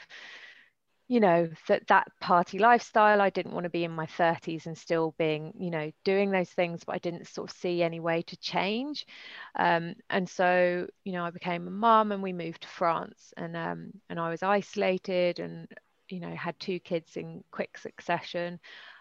you 1.09 1.21
know 1.21 1.49
that 1.69 1.87
that 1.89 2.09
party 2.21 2.59
lifestyle. 2.59 3.21
I 3.21 3.31
didn't 3.31 3.53
want 3.53 3.65
to 3.65 3.71
be 3.71 3.85
in 3.85 3.91
my 3.93 4.07
30s 4.07 4.67
and 4.67 4.77
still 4.79 5.15
being 5.19 5.53
you 5.59 5.71
know 5.71 5.93
doing 6.05 6.31
those 6.31 6.51
things 6.51 6.85
but 6.85 6.95
i 6.95 6.99
didn't 6.99 7.27
sort 7.27 7.51
of 7.51 7.57
see 7.57 7.83
any 7.83 8.01
way 8.01 8.23
to 8.23 8.37
change. 8.39 9.07
Um, 9.57 9.95
and 10.11 10.29
so 10.29 10.87
you 11.05 11.13
know 11.13 11.25
i 11.25 11.31
became 11.31 11.67
a 11.67 11.71
mum 11.71 12.13
and 12.13 12.23
we 12.23 12.33
moved 12.33 12.63
to 12.63 12.69
france 12.69 13.33
and 13.37 13.57
um, 13.57 13.93
and 14.09 14.19
i 14.21 14.31
was 14.31 14.43
isolated 14.43 15.39
and 15.41 15.69
you 16.09 16.21
know 16.21 16.35
had 16.35 16.59
two 16.61 16.79
kids 16.81 17.17
in 17.17 17.45
quick 17.51 17.79
succession. 17.79 18.59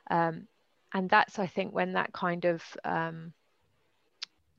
Um, 0.09 0.47
and 0.93 1.09
that's 1.09 1.39
i 1.39 1.47
think 1.47 1.73
when 1.73 1.93
that 1.93 2.11
kind 2.13 2.45
of 2.45 2.61
um, 2.83 3.33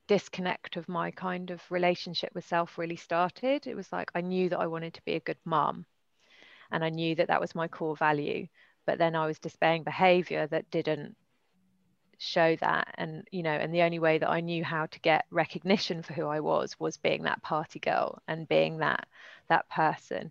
disconnect 0.07 0.77
of 0.77 0.89
my 0.89 1.11
kind 1.11 1.51
of 1.51 1.61
relationship 1.71 2.31
with 2.35 2.47
self 2.47 2.79
really 2.79 2.97
started. 2.97 3.67
It 3.67 3.75
was 3.75 3.91
like 3.93 4.11
i 4.15 4.21
knew 4.21 4.49
that 4.49 4.59
i 4.61 4.67
wanted 4.67 4.95
to 4.95 5.03
be 5.05 5.15
a 5.15 5.21
good 5.21 5.39
mum 5.45 5.87
and 6.73 6.85
I 6.85 6.88
knew 6.88 7.14
that 7.17 7.29
that 7.29 7.41
was 7.41 7.55
my 7.55 7.69
core 7.69 7.97
value. 7.97 8.49
But 8.87 8.99
then 8.99 9.14
I 9.14 9.26
was 9.26 9.38
displaying 9.38 9.85
behavior 9.85 10.47
that 10.49 10.71
didn't 10.71 11.17
show 12.19 12.55
that 12.55 12.95
and 12.99 13.26
you 13.33 13.43
know 13.43 13.50
and 13.50 13.75
the 13.75 13.83
only 13.83 13.99
way 13.99 14.17
that 14.17 14.31
I 14.31 14.41
knew 14.41 14.62
how 14.62 14.87
to 14.87 15.00
get 15.00 15.25
recognition 15.33 16.02
for 16.02 16.12
who 16.12 16.26
I 16.29 16.38
was 16.38 16.79
was 16.79 16.97
being 16.97 17.25
that 17.25 17.43
party 17.43 17.81
girl 17.81 18.23
and 18.29 18.47
being 18.47 18.79
that 18.79 19.09
that 19.49 19.69
person 19.69 20.31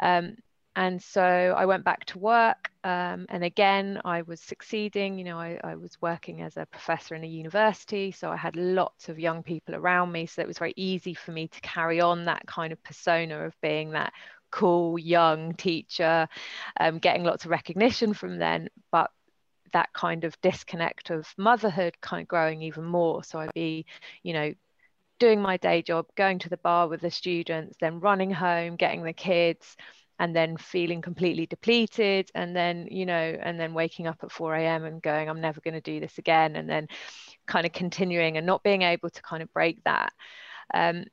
um, 0.00 0.36
and 0.76 1.00
so 1.00 1.22
I 1.56 1.66
went 1.66 1.84
back 1.84 2.04
to 2.06 2.18
work. 2.18 2.70
Um, 2.82 3.26
and 3.28 3.44
again, 3.44 4.00
I 4.04 4.22
was 4.22 4.40
succeeding. 4.40 5.18
You 5.18 5.24
know, 5.24 5.38
I, 5.38 5.58
I, 5.62 5.76
was 5.76 5.96
working 6.02 6.42
as 6.42 6.56
a 6.56 6.66
professor 6.66 7.14
in 7.14 7.22
a 7.22 7.28
university. 7.28 8.10
So 8.10 8.30
I 8.30 8.36
had 8.36 8.56
lots 8.56 9.08
of 9.08 9.18
young 9.18 9.42
people 9.42 9.76
around 9.76 10.10
me. 10.10 10.26
So 10.26 10.42
it 10.42 10.48
was 10.48 10.58
very 10.58 10.74
easy 10.76 11.14
for 11.14 11.30
me 11.30 11.46
to 11.46 11.60
carry 11.60 12.00
on 12.00 12.24
that 12.24 12.46
kind 12.46 12.72
of 12.72 12.82
persona 12.82 13.44
of 13.44 13.54
being 13.60 13.90
that 13.92 14.12
cool 14.54 14.96
young 14.96 15.52
teacher, 15.54 16.28
um, 16.78 16.98
getting 16.98 17.24
lots 17.24 17.44
of 17.44 17.50
recognition 17.50 18.14
from 18.14 18.38
then. 18.38 18.68
But 18.92 19.10
that 19.72 19.92
kind 19.92 20.22
of 20.22 20.40
disconnect 20.40 21.10
of 21.10 21.26
motherhood 21.36 22.00
kind 22.00 22.22
of 22.22 22.28
growing 22.28 22.62
even 22.62 22.84
more. 22.84 23.24
So 23.24 23.40
I'd 23.40 23.52
be, 23.52 23.84
you 24.22 24.32
know, 24.32 24.54
doing 25.18 25.42
my 25.42 25.56
day 25.56 25.82
job, 25.82 26.06
going 26.16 26.38
to 26.38 26.48
the 26.48 26.56
bar 26.58 26.86
with 26.86 27.00
the 27.00 27.10
students, 27.10 27.76
then 27.80 27.98
running 27.98 28.30
home, 28.30 28.76
getting 28.76 29.02
the 29.02 29.12
kids 29.12 29.76
and 30.20 30.34
then 30.36 30.56
feeling 30.56 31.02
completely 31.02 31.46
depleted 31.46 32.30
and 32.36 32.54
then 32.54 32.86
you 32.88 33.04
know 33.04 33.36
and 33.42 33.58
then 33.58 33.74
waking 33.74 34.06
up 34.06 34.18
at 34.22 34.30
4 34.30 34.54
a.m 34.54 34.84
and 34.84 35.02
going 35.02 35.28
i'm 35.28 35.40
never 35.40 35.60
going 35.60 35.74
to 35.74 35.80
do 35.80 35.98
this 35.98 36.18
again 36.18 36.54
and 36.54 36.70
then 36.70 36.86
kind 37.46 37.66
of 37.66 37.72
continuing 37.72 38.36
and 38.36 38.46
not 38.46 38.62
being 38.62 38.82
able 38.82 39.10
to 39.10 39.22
kind 39.22 39.42
of 39.42 39.52
break 39.52 39.82
that 39.82 40.12
um, 40.72 41.04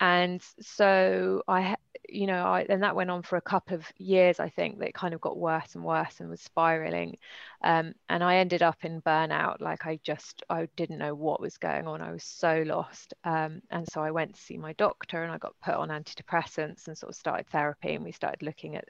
and 0.00 0.42
so 0.60 1.42
i 1.48 1.76
you 2.08 2.26
know 2.26 2.44
I, 2.44 2.66
and 2.68 2.82
that 2.82 2.96
went 2.96 3.10
on 3.10 3.22
for 3.22 3.36
a 3.36 3.40
couple 3.42 3.76
of 3.76 3.84
years 3.98 4.40
i 4.40 4.48
think 4.48 4.78
that 4.78 4.94
kind 4.94 5.14
of 5.14 5.20
got 5.20 5.36
worse 5.36 5.74
and 5.74 5.84
worse 5.84 6.20
and 6.20 6.28
was 6.28 6.40
spiraling. 6.40 7.16
Um, 7.62 7.94
and 8.08 8.22
i 8.22 8.36
ended 8.36 8.62
up 8.62 8.84
in 8.84 9.02
burnout 9.02 9.60
like 9.60 9.86
i 9.86 9.98
just 10.02 10.42
i 10.50 10.68
didn't 10.76 10.98
know 10.98 11.14
what 11.14 11.40
was 11.40 11.58
going 11.58 11.86
on 11.86 12.00
i 12.00 12.12
was 12.12 12.24
so 12.24 12.62
lost. 12.66 13.14
Um, 13.24 13.62
and 13.70 13.86
so 13.88 14.02
i 14.02 14.10
went 14.10 14.34
to 14.34 14.40
see 14.40 14.56
my 14.56 14.72
doctor 14.74 15.22
and 15.22 15.32
i 15.32 15.38
got 15.38 15.54
put 15.62 15.74
on 15.74 15.88
antidepressants 15.88 16.86
and 16.86 16.96
sort 16.96 17.10
of 17.10 17.16
started 17.16 17.48
therapy 17.48 17.94
and 17.94 18.04
we 18.04 18.12
started 18.12 18.42
looking 18.42 18.76
at 18.76 18.88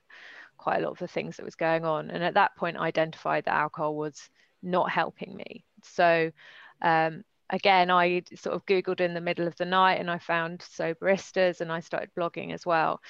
quite 0.58 0.78
a 0.78 0.82
lot 0.82 0.92
of 0.92 0.98
the 0.98 1.08
things 1.08 1.36
that 1.36 1.44
was 1.44 1.54
going 1.54 1.84
on. 1.84 2.10
And 2.10 2.24
at 2.24 2.34
that 2.34 2.56
point 2.56 2.76
i 2.76 2.86
identified 2.86 3.44
that 3.44 3.54
alcohol 3.54 3.96
was 3.96 4.30
not 4.62 4.90
helping 4.90 5.36
me. 5.36 5.64
So 5.82 6.30
um, 6.82 7.24
again, 7.50 7.90
I 7.90 8.22
sort 8.34 8.56
of 8.56 8.66
Googled 8.66 9.00
in 9.00 9.14
the 9.14 9.20
middle 9.20 9.46
of 9.46 9.56
the 9.56 9.64
night 9.64 10.00
and 10.00 10.10
I 10.10 10.18
found 10.18 10.60
Soberistas 10.60 11.60
and 11.60 11.70
I 11.70 11.80
started 11.80 12.10
blogging 12.16 12.52
as 12.52 12.66
well. 12.66 13.00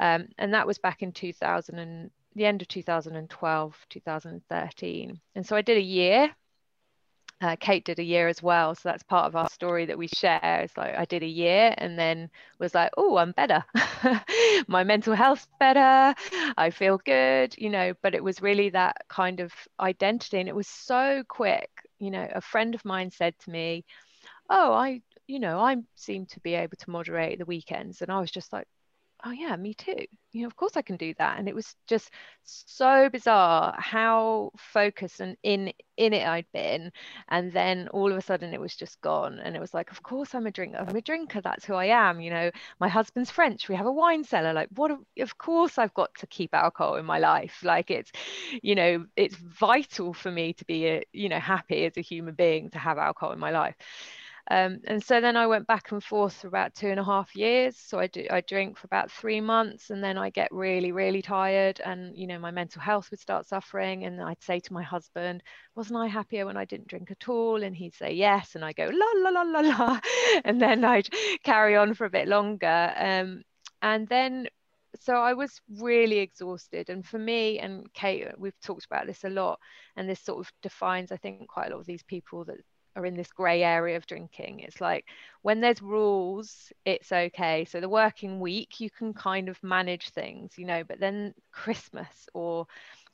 Um, 0.00 0.28
and 0.38 0.54
that 0.54 0.66
was 0.66 0.78
back 0.78 1.02
in 1.02 1.12
2000 1.12 1.78
and 1.78 2.10
the 2.34 2.46
end 2.46 2.62
of 2.62 2.68
2012, 2.68 3.86
2013. 3.88 5.20
And 5.34 5.46
so 5.46 5.56
I 5.56 5.62
did 5.62 5.78
a 5.78 5.82
year. 5.82 6.34
Uh, 7.40 7.56
Kate 7.60 7.84
did 7.84 7.98
a 7.98 8.04
year 8.04 8.28
as 8.28 8.42
well. 8.42 8.74
So 8.74 8.88
that's 8.88 9.02
part 9.02 9.26
of 9.26 9.36
our 9.36 9.50
story 9.50 9.86
that 9.86 9.98
we 9.98 10.08
share. 10.08 10.60
It's 10.62 10.76
like 10.76 10.96
I 10.96 11.04
did 11.04 11.22
a 11.22 11.26
year 11.26 11.74
and 11.76 11.98
then 11.98 12.30
was 12.58 12.74
like, 12.74 12.90
oh, 12.96 13.18
I'm 13.18 13.32
better. 13.32 13.64
My 14.68 14.82
mental 14.82 15.14
health's 15.14 15.46
better. 15.60 16.14
I 16.56 16.70
feel 16.70 16.98
good, 17.04 17.54
you 17.58 17.68
know, 17.70 17.92
but 18.02 18.14
it 18.14 18.24
was 18.24 18.40
really 18.40 18.70
that 18.70 19.04
kind 19.08 19.40
of 19.40 19.52
identity. 19.78 20.38
And 20.38 20.48
it 20.48 20.56
was 20.56 20.68
so 20.68 21.22
quick 21.28 21.70
you 22.04 22.10
know 22.10 22.28
a 22.34 22.40
friend 22.40 22.74
of 22.74 22.84
mine 22.84 23.10
said 23.10 23.34
to 23.40 23.50
me 23.50 23.84
oh 24.50 24.72
i 24.72 25.00
you 25.26 25.38
know 25.40 25.58
i 25.58 25.76
seem 25.96 26.26
to 26.26 26.40
be 26.40 26.54
able 26.54 26.76
to 26.78 26.90
moderate 26.90 27.38
the 27.38 27.44
weekends. 27.46 28.02
And 28.02 28.10
i 28.12 28.20
was 28.20 28.30
just 28.30 28.52
like 28.52 28.66
oh 29.26 29.30
yeah 29.30 29.56
me 29.56 29.72
too. 29.74 29.96
You 30.32 30.42
know 30.42 30.46
of 30.48 30.56
course 30.56 30.76
i 30.76 30.82
can 30.82 30.96
do 30.96 31.14
that. 31.18 31.38
And 31.38 31.48
it 31.48 31.54
was 31.54 31.76
just 31.86 32.10
so 32.42 33.08
bizarre 33.08 33.74
how 33.78 34.50
focused 34.56 35.20
and 35.20 35.36
in 35.42 35.72
in 35.96 36.12
it 36.12 36.26
i'd 36.26 36.46
been. 36.52 36.92
And 37.28 37.52
then 37.52 37.88
all 37.88 38.10
of 38.10 38.18
a 38.18 38.20
sudden 38.20 38.52
it 38.52 38.60
was 38.60 38.74
just 38.76 39.00
gone. 39.00 39.38
And 39.38 39.56
it 39.56 39.60
was 39.60 39.72
like 39.72 39.90
of 39.90 40.02
course 40.02 40.34
i'm 40.34 40.46
a 40.46 40.50
drinker. 40.50 40.78
I'm 40.78 40.96
a 40.96 41.00
drinker. 41.00 41.40
That's 41.40 41.64
who 41.64 41.74
i 41.74 41.86
am. 41.86 42.20
You 42.20 42.30
know 42.30 42.50
my 42.80 42.88
husband's 42.88 43.30
french. 43.30 43.68
We 43.68 43.76
have 43.76 43.86
a 43.86 43.92
wine 43.92 44.24
cellar. 44.24 44.52
Like 44.52 44.68
what 44.74 44.90
of 45.18 45.38
course 45.38 45.78
i've 45.78 45.94
got 45.94 46.14
to 46.16 46.26
keep 46.26 46.54
alcohol 46.54 46.96
in 46.96 47.06
my 47.06 47.18
life. 47.18 47.60
Like 47.62 47.90
it's 47.90 48.12
you 48.62 48.74
know 48.74 49.06
it's 49.16 49.36
vital 49.36 50.12
for 50.12 50.30
me 50.30 50.52
to 50.54 50.64
be 50.64 50.86
a, 50.86 51.02
you 51.12 51.28
know 51.28 51.40
happy 51.40 51.86
as 51.86 51.96
a 51.96 52.00
human 52.02 52.34
being 52.34 52.70
to 52.70 52.78
have 52.78 52.98
alcohol 52.98 53.32
in 53.32 53.38
my 53.38 53.50
life 53.50 53.76
um, 54.50 54.80
and 54.84 55.02
so 55.02 55.20
then 55.22 55.36
I 55.38 55.46
went 55.46 55.66
back 55.66 55.90
and 55.90 56.04
forth 56.04 56.34
for 56.34 56.48
about 56.48 56.74
two 56.74 56.88
and 56.88 57.00
a 57.00 57.04
half 57.04 57.34
years. 57.34 57.78
So 57.78 57.98
I 57.98 58.08
do 58.08 58.26
I 58.30 58.42
drink 58.42 58.76
for 58.76 58.86
about 58.86 59.10
three 59.10 59.40
months, 59.40 59.88
and 59.90 60.04
then 60.04 60.18
I 60.18 60.28
get 60.30 60.48
really 60.52 60.92
really 60.92 61.22
tired, 61.22 61.80
and 61.84 62.14
you 62.16 62.26
know 62.26 62.38
my 62.38 62.50
mental 62.50 62.82
health 62.82 63.10
would 63.10 63.20
start 63.20 63.46
suffering. 63.46 64.04
And 64.04 64.20
I'd 64.22 64.42
say 64.42 64.60
to 64.60 64.72
my 64.72 64.82
husband, 64.82 65.42
"Wasn't 65.74 65.98
I 65.98 66.08
happier 66.08 66.44
when 66.44 66.58
I 66.58 66.66
didn't 66.66 66.88
drink 66.88 67.10
at 67.10 67.28
all?" 67.28 67.62
And 67.62 67.74
he'd 67.74 67.94
say 67.94 68.12
yes, 68.12 68.54
and 68.54 68.64
I 68.64 68.72
go 68.74 68.90
la 68.92 69.30
la 69.30 69.42
la 69.42 69.60
la 69.60 69.60
la, 69.60 70.00
and 70.44 70.60
then 70.60 70.84
I'd 70.84 71.08
carry 71.44 71.76
on 71.76 71.94
for 71.94 72.04
a 72.04 72.10
bit 72.10 72.28
longer. 72.28 72.92
Um, 72.96 73.44
and 73.80 74.06
then 74.08 74.48
so 75.00 75.14
I 75.14 75.32
was 75.34 75.60
really 75.80 76.18
exhausted. 76.18 76.90
And 76.90 77.04
for 77.04 77.18
me 77.18 77.58
and 77.58 77.92
Kate, 77.94 78.28
we've 78.38 78.60
talked 78.60 78.84
about 78.84 79.06
this 79.06 79.24
a 79.24 79.30
lot, 79.30 79.58
and 79.96 80.08
this 80.08 80.20
sort 80.20 80.46
of 80.46 80.52
defines, 80.62 81.12
I 81.12 81.16
think, 81.16 81.48
quite 81.48 81.68
a 81.68 81.70
lot 81.70 81.80
of 81.80 81.86
these 81.86 82.02
people 82.02 82.44
that 82.44 82.58
are 82.96 83.06
in 83.06 83.16
this 83.16 83.32
grey 83.32 83.62
area 83.62 83.96
of 83.96 84.06
drinking. 84.06 84.60
It's 84.60 84.80
like 84.80 85.04
when 85.42 85.60
there's 85.60 85.82
rules, 85.82 86.72
it's 86.84 87.12
okay. 87.12 87.64
So 87.64 87.80
the 87.80 87.88
working 87.88 88.40
week, 88.40 88.80
you 88.80 88.90
can 88.90 89.12
kind 89.12 89.48
of 89.48 89.62
manage 89.62 90.10
things, 90.10 90.52
you 90.56 90.66
know, 90.66 90.84
but 90.84 91.00
then 91.00 91.34
Christmas 91.52 92.28
or 92.34 92.66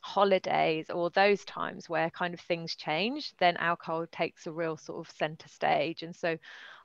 holidays 0.02 0.90
or 0.90 1.10
those 1.10 1.44
times 1.44 1.88
where 1.88 2.10
kind 2.10 2.34
of 2.34 2.40
things 2.40 2.75
change, 2.75 3.32
then 3.38 3.56
alcohol 3.58 4.06
takes 4.10 4.46
a 4.46 4.52
real 4.52 4.76
sort 4.76 5.06
of 5.06 5.14
center 5.14 5.49
stage. 5.49 6.02
And 6.02 6.14
so 6.14 6.37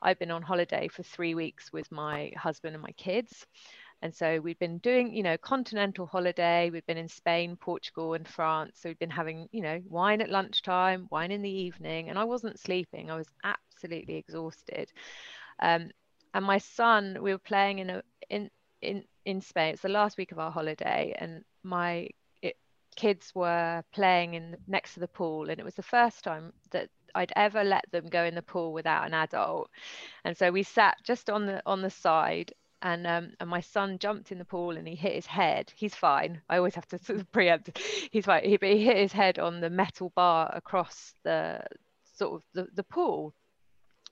I've 0.02 0.20
been 0.20 0.32
on 0.32 0.42
holiday 0.42 0.88
for 0.88 1.04
three 1.04 1.36
weeks 1.36 1.72
with 1.72 1.92
my 1.92 2.32
husband 2.36 2.76
and 2.76 2.84
my 2.84 2.92
kids. 2.92 3.46
And 4.02 4.14
so 4.14 4.40
we've 4.40 4.60
been 4.60 4.78
doing, 4.80 5.14
you 5.14 5.24
know, 5.24 5.38
continental 5.38 6.06
holiday. 6.06 6.70
We've 6.70 6.86
been 6.86 6.98
in 6.98 7.08
Spain, 7.08 7.56
Portugal, 7.56 8.14
and 8.14 8.28
France. 8.28 8.80
So 8.80 8.90
we've 8.90 9.00
been 9.00 9.10
having, 9.10 9.48
you 9.52 9.62
know, 9.62 9.82
wine 9.90 10.22
at 10.22 10.30
lunchtime, 10.30 11.08
wine 11.10 11.32
in 11.32 11.42
the 11.42 11.50
evening, 11.50 12.10
and 12.10 12.20
I 12.20 12.24
wasn't 12.24 12.60
sleeping. 12.60 13.10
I 13.10 13.16
was 13.16 13.28
absolutely 13.44 14.16
exhausted. 14.16 14.92
Um, 15.60 15.90
and 16.34 16.46
my 16.46 16.58
son, 16.58 17.18
we 17.22 17.32
were 17.32 17.40
playing 17.40 17.80
in 17.80 17.90
a 17.90 18.04
in 18.30 18.50
in 18.82 19.04
in 19.26 19.42
Spain. 19.42 19.74
It's 19.74 19.82
the 19.82 19.90
last 19.90 20.18
week 20.18 20.32
of 20.32 20.40
our 20.40 20.52
holiday, 20.52 21.16
and 21.18 21.44
my 21.64 22.10
kids 22.96 23.34
were 23.36 23.84
playing 23.94 24.34
in 24.34 24.56
next 24.68 24.94
to 24.94 25.00
the 25.00 25.08
pool, 25.08 25.50
and 25.50 25.60
it 25.60 25.66
was 25.66 25.76
the 25.76 25.84
first 25.84 26.24
time 26.24 26.54
that 26.72 26.90
I'd 27.14 27.34
ever 27.36 27.64
let 27.64 27.86
them 27.92 28.08
go 28.08 28.24
in 28.24 28.36
the 28.36 28.42
pool 28.42 28.74
without 28.74 29.06
an 29.06 29.14
adult. 29.14 29.70
And 30.24 30.36
so 30.36 30.52
we 30.52 30.64
sat 30.64 30.98
just 31.04 31.30
on 31.30 31.46
the 31.46 31.62
on 31.66 31.82
the 31.82 31.90
side 31.90 32.54
and 32.86 33.08
um, 33.08 33.32
and 33.40 33.50
my 33.50 33.62
son 33.62 33.98
jumped 33.98 34.32
in 34.32 34.38
the 34.38 34.46
pool 34.46 34.78
and 34.78 34.88
he 34.88 34.94
hit 34.94 35.14
his 35.14 35.26
head. 35.26 35.74
He's 35.76 35.96
fine. 35.96 36.40
I 36.48 36.58
always 36.58 36.76
have 36.76 36.88
to 36.90 37.00
sort 37.00 37.20
of 37.20 37.32
preempt. 37.32 37.80
He's 38.12 38.26
fine. 38.26 38.44
He, 38.44 38.58
but 38.58 38.70
he 38.70 38.86
hit 38.86 38.98
his 38.98 39.12
head 39.12 39.40
on 39.40 39.60
the 39.60 39.72
metal 39.72 40.14
bar 40.16 40.52
across 40.54 41.14
the 41.24 41.62
sort 42.16 42.36
of 42.36 42.44
the, 42.54 42.68
the 42.76 42.84
pool. 42.84 43.34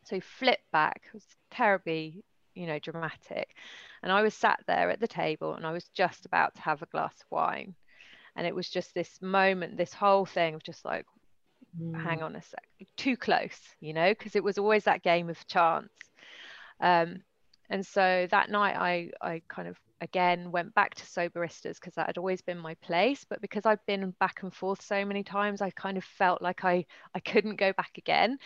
So 0.06 0.16
he 0.16 0.22
flipped 0.22 0.72
back. 0.72 1.04
It 1.06 1.14
was 1.14 1.26
terribly, 1.52 2.24
you 2.56 2.66
know, 2.66 2.80
dramatic. 2.80 3.50
And 4.02 4.12
I 4.12 4.24
was 4.24 4.34
sat 4.34 4.60
there 4.68 4.90
at 4.90 5.00
the 5.00 5.08
table 5.08 5.54
and 5.54 5.68
I 5.68 5.72
was 5.72 5.88
just 5.94 6.26
about 6.26 6.56
to 6.56 6.62
have 6.62 6.82
a 6.82 6.88
glass 6.88 7.14
of 7.22 7.28
wine. 7.30 7.76
And 8.36 8.48
it 8.48 8.56
was 8.56 8.72
just 8.72 8.96
this 8.96 9.22
moment, 9.22 9.78
this 9.78 9.94
whole 9.94 10.26
thing 10.26 10.56
of 10.56 10.64
just 10.64 10.84
like, 10.84 11.06
mm. 11.80 12.04
hang 12.04 12.24
on 12.24 12.36
a 12.36 12.42
sec, 12.42 12.66
too 12.98 13.18
close, 13.18 13.60
you 13.80 13.94
know, 13.94 14.10
because 14.10 14.36
it 14.36 14.44
was 14.44 14.58
always 14.58 14.86
that 14.86 15.04
game 15.04 15.30
of 15.30 15.46
chance. 15.46 15.94
Um, 16.82 17.22
and 17.74 17.84
so 17.84 18.28
that 18.30 18.52
night 18.52 18.76
I 18.78 19.10
I 19.20 19.42
kind 19.48 19.68
of 19.68 19.80
again 20.00 20.52
went 20.52 20.76
back 20.76 20.94
to 20.94 21.06
Soberistas 21.06 21.80
because 21.80 21.96
that 21.96 22.06
had 22.06 22.20
always 22.20 22.40
been 22.40 22.60
my 22.60 22.76
place. 22.76 23.26
But 23.28 23.42
because 23.42 23.66
i'd 23.66 23.84
been 23.88 24.14
back 24.20 24.44
and 24.44 24.54
forth 24.54 24.80
so 24.84 25.04
many 25.04 25.24
times 25.24 25.60
I 25.60 25.72
kind 25.72 25.98
of 25.98 26.04
felt 26.04 26.40
like 26.40 26.64
I 26.64 26.86
I 27.16 27.20
couldn't 27.20 27.56
go 27.56 27.74
back 27.74 27.98
again. 27.98 28.38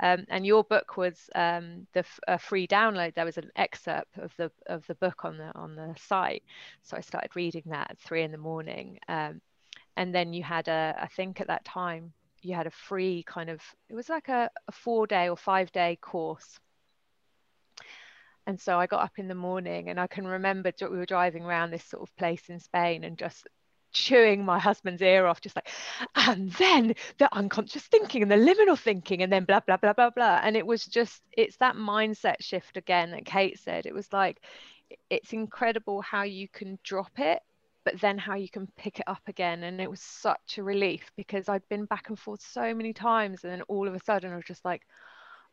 Um, 0.00 0.26
and 0.28 0.44
your 0.44 0.62
book 0.62 0.98
was 0.98 1.30
um, 1.34 1.86
the 1.94 2.04
a 2.28 2.38
free 2.38 2.66
download. 2.66 3.14
There 3.14 3.24
was 3.24 3.38
an 3.38 3.50
excerpt 3.56 4.18
of 4.18 4.30
the 4.36 4.52
of 4.66 4.86
the 4.88 4.96
book 4.96 5.24
on 5.24 5.38
the 5.38 5.50
on 5.54 5.74
the 5.74 5.94
site. 5.98 6.42
So 6.82 6.98
I 6.98 7.00
started 7.00 7.34
reading 7.34 7.64
that 7.68 7.92
at 7.92 7.98
three 7.98 8.24
in 8.24 8.30
the 8.30 8.38
morning. 8.38 8.98
Um, 9.08 9.40
and 9.96 10.14
then 10.14 10.34
you 10.34 10.42
had 10.42 10.68
a 10.68 10.94
I 11.00 11.06
think 11.06 11.40
at 11.40 11.46
that 11.46 11.64
time 11.64 12.12
you 12.42 12.54
had 12.54 12.66
a 12.66 12.70
free 12.88 13.24
kind 13.26 13.48
of 13.48 13.62
it 13.88 13.94
was 13.94 14.10
like 14.10 14.28
a, 14.28 14.50
a 14.68 14.72
four 14.72 15.06
day 15.06 15.30
or 15.30 15.36
five 15.38 15.72
day 15.72 15.96
course 16.02 16.60
and 18.46 18.60
so 18.60 18.78
I 18.78 18.86
got 18.86 19.02
up 19.02 19.18
in 19.18 19.28
the 19.28 19.34
morning 19.34 19.88
and 19.88 19.98
I 19.98 20.06
can 20.06 20.26
remember 20.26 20.72
we 20.80 20.88
were 20.88 21.06
driving 21.06 21.44
around 21.44 21.70
this 21.70 21.84
sort 21.84 22.02
of 22.02 22.16
place 22.16 22.48
in 22.48 22.60
Spain 22.60 23.04
and 23.04 23.18
just 23.18 23.46
chewing 23.92 24.44
my 24.44 24.58
husband's 24.58 25.02
ear 25.02 25.26
off, 25.26 25.40
just 25.40 25.56
like, 25.56 25.68
and 26.14 26.52
then 26.52 26.94
the 27.18 27.34
unconscious 27.34 27.84
thinking 27.84 28.22
and 28.22 28.30
the 28.30 28.36
liminal 28.36 28.78
thinking, 28.78 29.22
and 29.22 29.32
then 29.32 29.44
blah, 29.44 29.60
blah, 29.60 29.76
blah, 29.78 29.92
blah, 29.94 30.10
blah. 30.10 30.40
And 30.42 30.56
it 30.56 30.66
was 30.66 30.84
just, 30.84 31.22
it's 31.32 31.56
that 31.56 31.76
mindset 31.76 32.36
shift 32.40 32.76
again 32.76 33.10
that 33.12 33.24
Kate 33.24 33.58
said. 33.58 33.86
It 33.86 33.94
was 33.94 34.12
like, 34.12 34.40
it's 35.10 35.32
incredible 35.32 36.02
how 36.02 36.22
you 36.22 36.46
can 36.48 36.78
drop 36.84 37.12
it, 37.18 37.40
but 37.84 38.00
then 38.00 38.18
how 38.18 38.34
you 38.34 38.48
can 38.48 38.68
pick 38.76 39.00
it 39.00 39.08
up 39.08 39.22
again. 39.26 39.64
And 39.64 39.80
it 39.80 39.90
was 39.90 40.00
such 40.00 40.58
a 40.58 40.62
relief 40.62 41.10
because 41.16 41.48
I'd 41.48 41.68
been 41.68 41.86
back 41.86 42.08
and 42.08 42.18
forth 42.18 42.42
so 42.42 42.74
many 42.74 42.92
times. 42.92 43.44
And 43.44 43.52
then 43.52 43.62
all 43.62 43.88
of 43.88 43.94
a 43.94 44.04
sudden 44.04 44.32
I 44.32 44.36
was 44.36 44.44
just 44.44 44.64
like, 44.64 44.82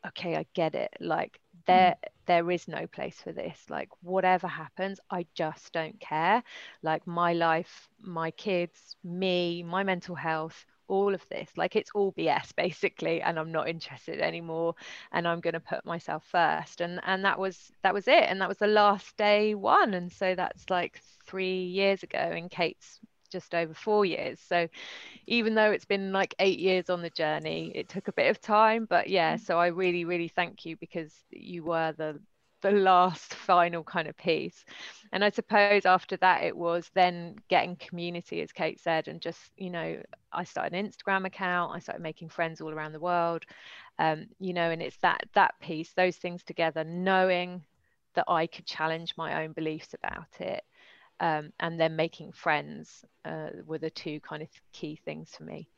okay, 0.06 0.36
I 0.36 0.46
get 0.54 0.74
it. 0.74 0.90
Like 1.00 1.40
Mm. 1.68 1.76
there 1.76 1.96
there 2.26 2.50
is 2.50 2.68
no 2.68 2.86
place 2.86 3.16
for 3.20 3.32
this. 3.32 3.58
Like 3.68 3.88
whatever 4.02 4.48
happens 4.48 4.98
i 5.10 5.26
just 5.34 5.72
don't 5.72 5.98
care. 6.00 6.42
Like 6.82 7.06
my 7.06 7.32
life 7.34 7.88
my 8.00 8.30
kids 8.32 8.96
me 9.04 9.62
my 9.62 9.82
mental 9.84 10.14
health 10.14 10.64
all 10.88 11.14
of 11.14 11.26
this. 11.28 11.50
Like 11.56 11.76
it's 11.76 11.90
all 11.94 12.12
bs 12.12 12.54
basically 12.56 13.22
and 13.22 13.38
i'm 13.38 13.52
not 13.52 13.68
interested 13.68 14.20
anymore 14.20 14.74
and 15.12 15.26
i'm 15.28 15.40
going 15.40 15.54
to 15.54 15.60
put 15.60 15.84
myself 15.86 16.24
first. 16.30 16.80
And 16.80 17.00
and 17.04 17.24
that 17.24 17.38
was 17.38 17.72
that 17.82 17.94
was 17.94 18.08
it. 18.08 18.24
And 18.28 18.40
that 18.40 18.48
was 18.48 18.58
the 18.58 18.66
last 18.66 19.16
day 19.16 19.54
one. 19.54 19.94
And 19.94 20.12
so 20.12 20.34
that's 20.34 20.68
like 20.70 21.00
3 21.26 21.64
years 21.64 22.02
ago 22.02 22.18
and 22.18 22.50
kate's 22.50 23.00
just 23.34 23.52
over 23.52 23.74
four 23.74 24.06
years. 24.06 24.38
So 24.40 24.68
even 25.26 25.56
though 25.56 25.72
it's 25.72 25.84
been 25.84 26.12
like 26.12 26.36
eight 26.38 26.60
years 26.60 26.88
on 26.88 27.02
the 27.02 27.10
journey, 27.10 27.72
it 27.74 27.88
took 27.88 28.06
a 28.06 28.12
bit 28.12 28.30
of 28.30 28.40
time. 28.40 28.86
But 28.88 29.08
yeah, 29.08 29.34
mm. 29.34 29.40
so 29.40 29.58
I 29.58 29.66
really, 29.66 30.04
really 30.04 30.28
thank 30.28 30.64
you 30.64 30.76
because 30.76 31.12
you 31.30 31.64
were 31.64 31.92
the 31.92 32.20
the 32.62 32.70
last 32.70 33.34
final 33.50 33.82
kind 33.82 34.06
of 34.08 34.16
piece. 34.16 34.64
And 35.12 35.24
I 35.24 35.30
suppose 35.30 35.84
after 35.84 36.16
that 36.18 36.44
it 36.44 36.56
was 36.56 36.88
then 36.94 37.36
getting 37.48 37.76
community, 37.76 38.40
as 38.40 38.52
Kate 38.52 38.80
said, 38.80 39.08
and 39.08 39.20
just, 39.20 39.40
you 39.56 39.70
know, 39.70 40.00
I 40.32 40.44
started 40.44 40.74
an 40.74 40.88
Instagram 40.88 41.26
account, 41.26 41.72
I 41.74 41.80
started 41.80 42.02
making 42.02 42.28
friends 42.28 42.60
all 42.60 42.70
around 42.70 42.92
the 42.92 43.00
world. 43.00 43.44
Um, 43.98 44.26
you 44.38 44.54
know, 44.54 44.70
and 44.70 44.80
it's 44.80 44.96
that 44.98 45.24
that 45.34 45.54
piece, 45.60 45.92
those 45.92 46.16
things 46.16 46.44
together, 46.44 46.84
knowing 46.84 47.62
that 48.14 48.26
I 48.28 48.46
could 48.46 48.64
challenge 48.64 49.14
my 49.16 49.42
own 49.42 49.52
beliefs 49.52 49.92
about 49.92 50.40
it 50.40 50.62
um, 51.20 51.52
and 51.60 51.78
then 51.78 51.96
making 51.96 52.32
friends 52.32 53.04
uh, 53.24 53.48
were 53.66 53.78
the 53.78 53.90
two 53.90 54.20
kind 54.20 54.42
of 54.42 54.48
key 54.72 55.00
things 55.04 55.30
for 55.36 55.44
me. 55.44 55.68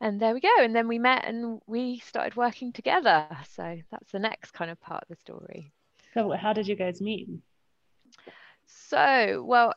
And 0.00 0.18
there 0.18 0.32
we 0.32 0.40
go. 0.40 0.54
And 0.58 0.74
then 0.74 0.88
we 0.88 0.98
met 0.98 1.26
and 1.26 1.60
we 1.66 1.98
started 1.98 2.36
working 2.36 2.72
together. 2.72 3.26
So 3.52 3.78
that's 3.90 4.12
the 4.12 4.18
next 4.18 4.52
kind 4.52 4.70
of 4.70 4.80
part 4.80 5.02
of 5.02 5.08
the 5.08 5.16
story. 5.16 5.72
So 6.14 6.30
how 6.32 6.52
did 6.52 6.66
you 6.66 6.74
guys 6.74 7.00
meet? 7.00 7.28
So 8.66 9.44
well 9.46 9.74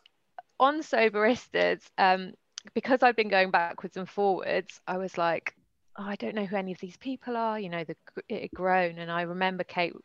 on 0.60 0.80
soberistas 0.82 1.82
um, 1.98 2.34
because 2.74 3.04
i've 3.04 3.16
been 3.16 3.30
going 3.30 3.52
backwards 3.52 3.98
and 3.98 4.08
forwards 4.08 4.80
i 4.88 4.98
was 4.98 5.18
like 5.18 5.56
oh, 5.98 6.04
i 6.04 6.16
don't 6.16 6.36
know 6.36 6.46
who 6.46 6.56
any 6.56 6.72
of 6.72 6.80
these 6.80 6.98
people 6.98 7.36
are 7.36 7.60
you 7.60 7.70
know 7.70 7.84
the 7.84 7.96
it 8.30 8.42
had 8.44 8.52
grown. 8.52 8.98
And 9.00 9.12
i 9.12 9.24
remember 9.24 9.64
kate's 9.64 9.98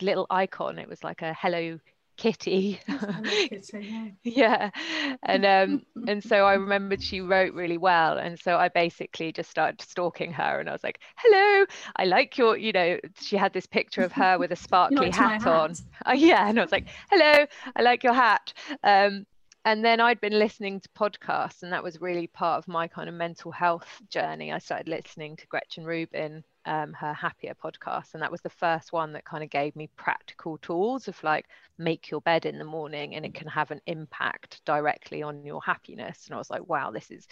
little 0.00 0.26
icon. 0.30 0.78
It 0.78 0.88
was 0.88 1.02
like 1.02 1.22
a 1.22 1.34
hello 1.34 1.78
Kitty. 2.16 2.80
yeah. 4.22 4.70
And 5.22 5.44
um 5.44 5.82
and 6.08 6.22
so 6.22 6.46
I 6.46 6.54
remembered 6.54 7.02
she 7.02 7.20
wrote 7.20 7.54
really 7.54 7.78
well. 7.78 8.18
And 8.18 8.38
so 8.38 8.56
I 8.56 8.68
basically 8.68 9.32
just 9.32 9.50
started 9.50 9.80
stalking 9.82 10.32
her 10.32 10.60
and 10.60 10.68
I 10.68 10.72
was 10.72 10.82
like, 10.82 11.00
hello, 11.16 11.66
I 11.96 12.04
like 12.04 12.38
your, 12.38 12.56
you 12.56 12.72
know, 12.72 12.98
she 13.20 13.36
had 13.36 13.52
this 13.52 13.66
picture 13.66 14.02
of 14.02 14.12
her 14.12 14.38
with 14.38 14.52
a 14.52 14.56
sparkly 14.66 15.10
hat, 15.10 15.42
hat, 15.42 15.46
on. 15.46 15.74
Yeah. 16.14 16.48
And 16.48 16.58
I 16.58 16.62
was 16.62 16.72
like, 16.72 16.88
hello, 17.10 17.46
I 17.74 17.82
like 17.82 18.02
your 18.02 18.14
hat. 18.14 18.52
Um 18.82 19.26
and 19.66 19.84
then 19.84 20.00
I'd 20.00 20.20
been 20.20 20.38
listening 20.38 20.80
to 20.80 20.88
podcasts, 20.98 21.62
and 21.62 21.72
that 21.72 21.82
was 21.82 22.00
really 22.00 22.26
part 22.26 22.58
of 22.58 22.68
my 22.68 22.88
kind 22.88 23.08
of 23.08 23.14
mental 23.14 23.52
health 23.52 24.00
journey. 24.08 24.52
I 24.52 24.58
started 24.58 24.88
listening 24.88 25.36
to 25.36 25.46
Gretchen 25.48 25.84
Rubin 25.84 26.42
um, 26.66 26.92
her 26.94 27.12
happier 27.12 27.54
podcast 27.54 28.14
and 28.14 28.22
that 28.22 28.32
was 28.32 28.40
the 28.40 28.50
first 28.50 28.92
one 28.92 29.12
that 29.12 29.24
kind 29.24 29.44
of 29.44 29.50
gave 29.50 29.76
me 29.76 29.88
practical 29.96 30.58
tools 30.58 31.06
of 31.06 31.22
like 31.22 31.46
make 31.78 32.10
your 32.10 32.20
bed 32.20 32.44
in 32.44 32.58
the 32.58 32.64
morning 32.64 33.14
and 33.14 33.24
it 33.24 33.34
can 33.34 33.46
have 33.46 33.70
an 33.70 33.80
impact 33.86 34.60
directly 34.64 35.22
on 35.22 35.44
your 35.44 35.62
happiness 35.62 36.26
and 36.26 36.34
i 36.34 36.38
was 36.38 36.50
like 36.50 36.68
wow 36.68 36.90
this 36.90 37.10
is 37.10 37.28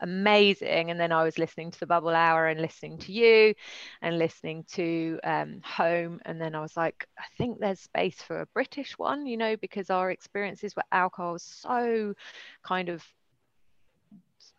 amazing. 0.00 0.90
And 0.90 0.98
then 1.00 1.12
i 1.12 1.22
was 1.22 1.38
listening 1.38 1.70
to 1.70 1.80
the 1.80 1.86
bubble 1.86 2.10
hour 2.10 2.46
and 2.46 2.60
listening 2.60 2.98
to 2.98 3.12
you 3.12 3.54
and 4.02 4.18
listening 4.18 4.64
to 4.72 5.18
um, 5.24 5.60
home. 5.64 6.20
And 6.24 6.40
then 6.40 6.54
i 6.54 6.60
was 6.60 6.76
like 6.76 7.06
i 7.18 7.24
think 7.36 7.58
there's 7.60 7.80
space 7.80 8.20
for 8.22 8.40
a 8.40 8.46
british 8.54 8.98
one 8.98 9.26
you 9.26 9.36
know 9.36 9.56
because 9.56 9.90
our 9.90 10.10
experiences 10.10 10.74
with 10.76 10.84
alcohol 10.92 11.34
is 11.36 11.42
so 11.42 12.14
kind 12.62 12.88
of 12.88 13.04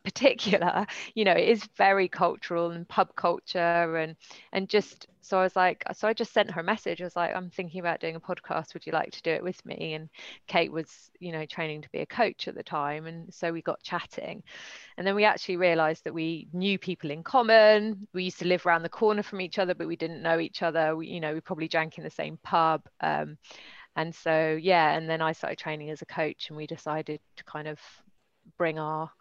particular 0.03 0.85
you 1.13 1.25
know 1.25 1.33
it 1.33 1.47
is 1.47 1.67
very 1.77 2.07
cultural 2.07 2.71
and 2.71 2.87
pub 2.87 3.13
culture 3.15 3.97
and 3.97 4.15
and 4.53 4.69
just 4.69 5.07
so 5.21 5.37
i 5.37 5.43
was 5.43 5.55
like 5.55 5.83
so 5.93 6.07
i 6.07 6.13
just 6.13 6.33
sent 6.33 6.49
her 6.49 6.61
a 6.61 6.63
message. 6.63 7.01
I 7.01 7.03
was 7.03 7.15
like 7.15 7.35
i'm 7.35 7.49
thinking 7.49 7.79
about 7.79 7.99
doing 7.99 8.15
a 8.15 8.19
podcast. 8.19 8.73
Would 8.73 8.85
you 8.85 8.93
like 8.93 9.11
to 9.11 9.21
do 9.21 9.31
it 9.31 9.43
with 9.43 9.63
me? 9.65 9.93
And 9.93 10.09
kate 10.47 10.71
was 10.71 11.11
you 11.19 11.31
know 11.31 11.45
training 11.45 11.81
to 11.83 11.89
be 11.89 11.99
a 11.99 12.05
coach 12.05 12.47
at 12.47 12.55
the 12.55 12.63
time. 12.63 13.05
And 13.05 13.31
so 13.33 13.51
we 13.51 13.61
got 13.61 13.83
chatting. 13.83 14.41
And 14.97 15.05
then 15.05 15.15
we 15.15 15.25
actually 15.25 15.57
realized 15.57 16.03
that 16.05 16.13
we 16.13 16.47
knew 16.53 16.79
people 16.79 17.11
in 17.11 17.23
common. 17.23 18.07
We 18.13 18.23
used 18.23 18.39
to 18.39 18.47
live 18.47 18.65
around 18.65 18.83
the 18.83 18.89
corner 18.89 19.21
from 19.21 19.41
each 19.41 19.59
other 19.59 19.75
but 19.75 19.87
we 19.87 19.95
didn't 19.95 20.23
know 20.23 20.39
each 20.39 20.63
other. 20.63 20.95
We, 20.95 21.07
you 21.07 21.19
know 21.19 21.33
we 21.33 21.41
probably 21.41 21.67
drank 21.67 21.97
in 21.97 22.03
the 22.03 22.09
same 22.09 22.39
pub. 22.43 22.81
Um, 23.01 23.37
and 23.95 24.13
so 24.15 24.57
yeah 24.61 24.91
and 24.95 25.09
then 25.09 25.19
i 25.19 25.31
started 25.31 25.57
training 25.57 25.89
as 25.89 26.01
a 26.03 26.05
coach 26.05 26.49
and 26.49 26.55
we 26.55 26.67
decided 26.67 27.19
to 27.35 27.43
kind 27.43 27.67
of 27.67 27.79
bring 28.57 28.77
our 28.77 29.11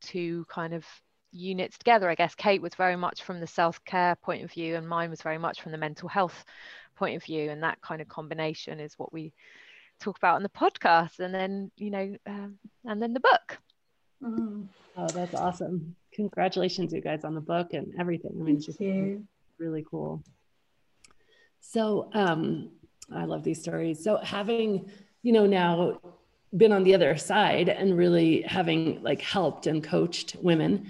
two 0.00 0.44
kind 0.48 0.74
of 0.74 0.84
units 1.32 1.78
together. 1.78 2.08
I 2.08 2.14
guess 2.14 2.34
Kate 2.34 2.62
was 2.62 2.74
very 2.74 2.96
much 2.96 3.22
from 3.22 3.40
the 3.40 3.46
self 3.46 3.82
care 3.84 4.16
point 4.16 4.44
of 4.44 4.52
view, 4.52 4.76
and 4.76 4.88
mine 4.88 5.10
was 5.10 5.22
very 5.22 5.38
much 5.38 5.60
from 5.60 5.72
the 5.72 5.78
mental 5.78 6.08
health 6.08 6.44
point 6.96 7.16
of 7.16 7.24
view. 7.24 7.50
And 7.50 7.62
that 7.62 7.80
kind 7.80 8.00
of 8.00 8.08
combination 8.08 8.80
is 8.80 8.98
what 8.98 9.12
we 9.12 9.32
talk 10.00 10.16
about 10.16 10.36
in 10.36 10.42
the 10.42 10.48
podcast, 10.48 11.20
and 11.20 11.34
then 11.34 11.70
you 11.76 11.90
know, 11.90 12.16
um, 12.26 12.58
and 12.84 13.02
then 13.02 13.12
the 13.12 13.20
book. 13.20 13.58
Mm. 14.22 14.68
Oh, 14.96 15.08
that's 15.08 15.34
awesome! 15.34 15.94
Congratulations, 16.12 16.92
you 16.92 17.00
guys, 17.00 17.24
on 17.24 17.34
the 17.34 17.40
book 17.40 17.72
and 17.72 17.92
everything. 17.98 18.32
I 18.38 18.42
mean, 18.42 18.56
it's 18.56 18.66
just 18.66 18.80
really 19.58 19.84
cool. 19.88 20.22
So, 21.60 22.10
um, 22.14 22.70
I 23.12 23.24
love 23.24 23.44
these 23.44 23.60
stories. 23.60 24.02
So, 24.02 24.16
having 24.18 24.90
you 25.22 25.32
know 25.32 25.46
now 25.46 26.00
been 26.56 26.72
on 26.72 26.84
the 26.84 26.94
other 26.94 27.16
side 27.16 27.68
and 27.68 27.96
really 27.96 28.42
having 28.42 29.02
like 29.02 29.20
helped 29.20 29.66
and 29.66 29.84
coached 29.84 30.36
women 30.40 30.88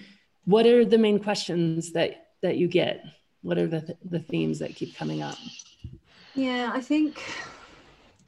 what 0.48 0.64
are 0.64 0.82
the 0.82 0.96
main 0.96 1.22
questions 1.22 1.92
that 1.92 2.28
that 2.40 2.56
you 2.56 2.68
get? 2.68 3.04
What 3.42 3.58
are 3.58 3.66
the 3.66 3.96
the 4.02 4.18
themes 4.18 4.58
that 4.60 4.74
keep 4.74 4.96
coming 4.96 5.22
up? 5.22 5.36
Yeah 6.34 6.70
i 6.72 6.80
think 6.80 7.20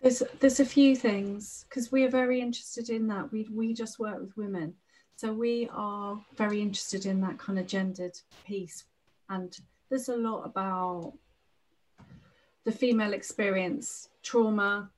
there's 0.02 0.22
there's 0.38 0.60
a 0.60 0.64
few 0.64 0.94
things 0.96 1.64
because 1.68 1.90
we 1.90 2.04
are 2.04 2.10
very 2.10 2.40
interested 2.40 2.90
in 2.90 3.06
that. 3.08 3.32
We 3.32 3.48
we 3.50 3.72
just 3.72 3.98
work 3.98 4.20
with 4.20 4.36
women. 4.36 4.74
So 5.16 5.32
we 5.32 5.68
are 5.72 6.20
very 6.36 6.60
interested 6.60 7.06
in 7.06 7.20
that 7.22 7.38
kind 7.38 7.58
of 7.58 7.66
gendered 7.66 8.18
piece. 8.46 8.84
And 9.28 9.56
there's 9.88 10.08
a 10.08 10.16
lot 10.16 10.44
about 10.44 11.12
the 12.64 12.72
female 12.72 13.14
experience 13.14 14.08
trauma 14.22 14.90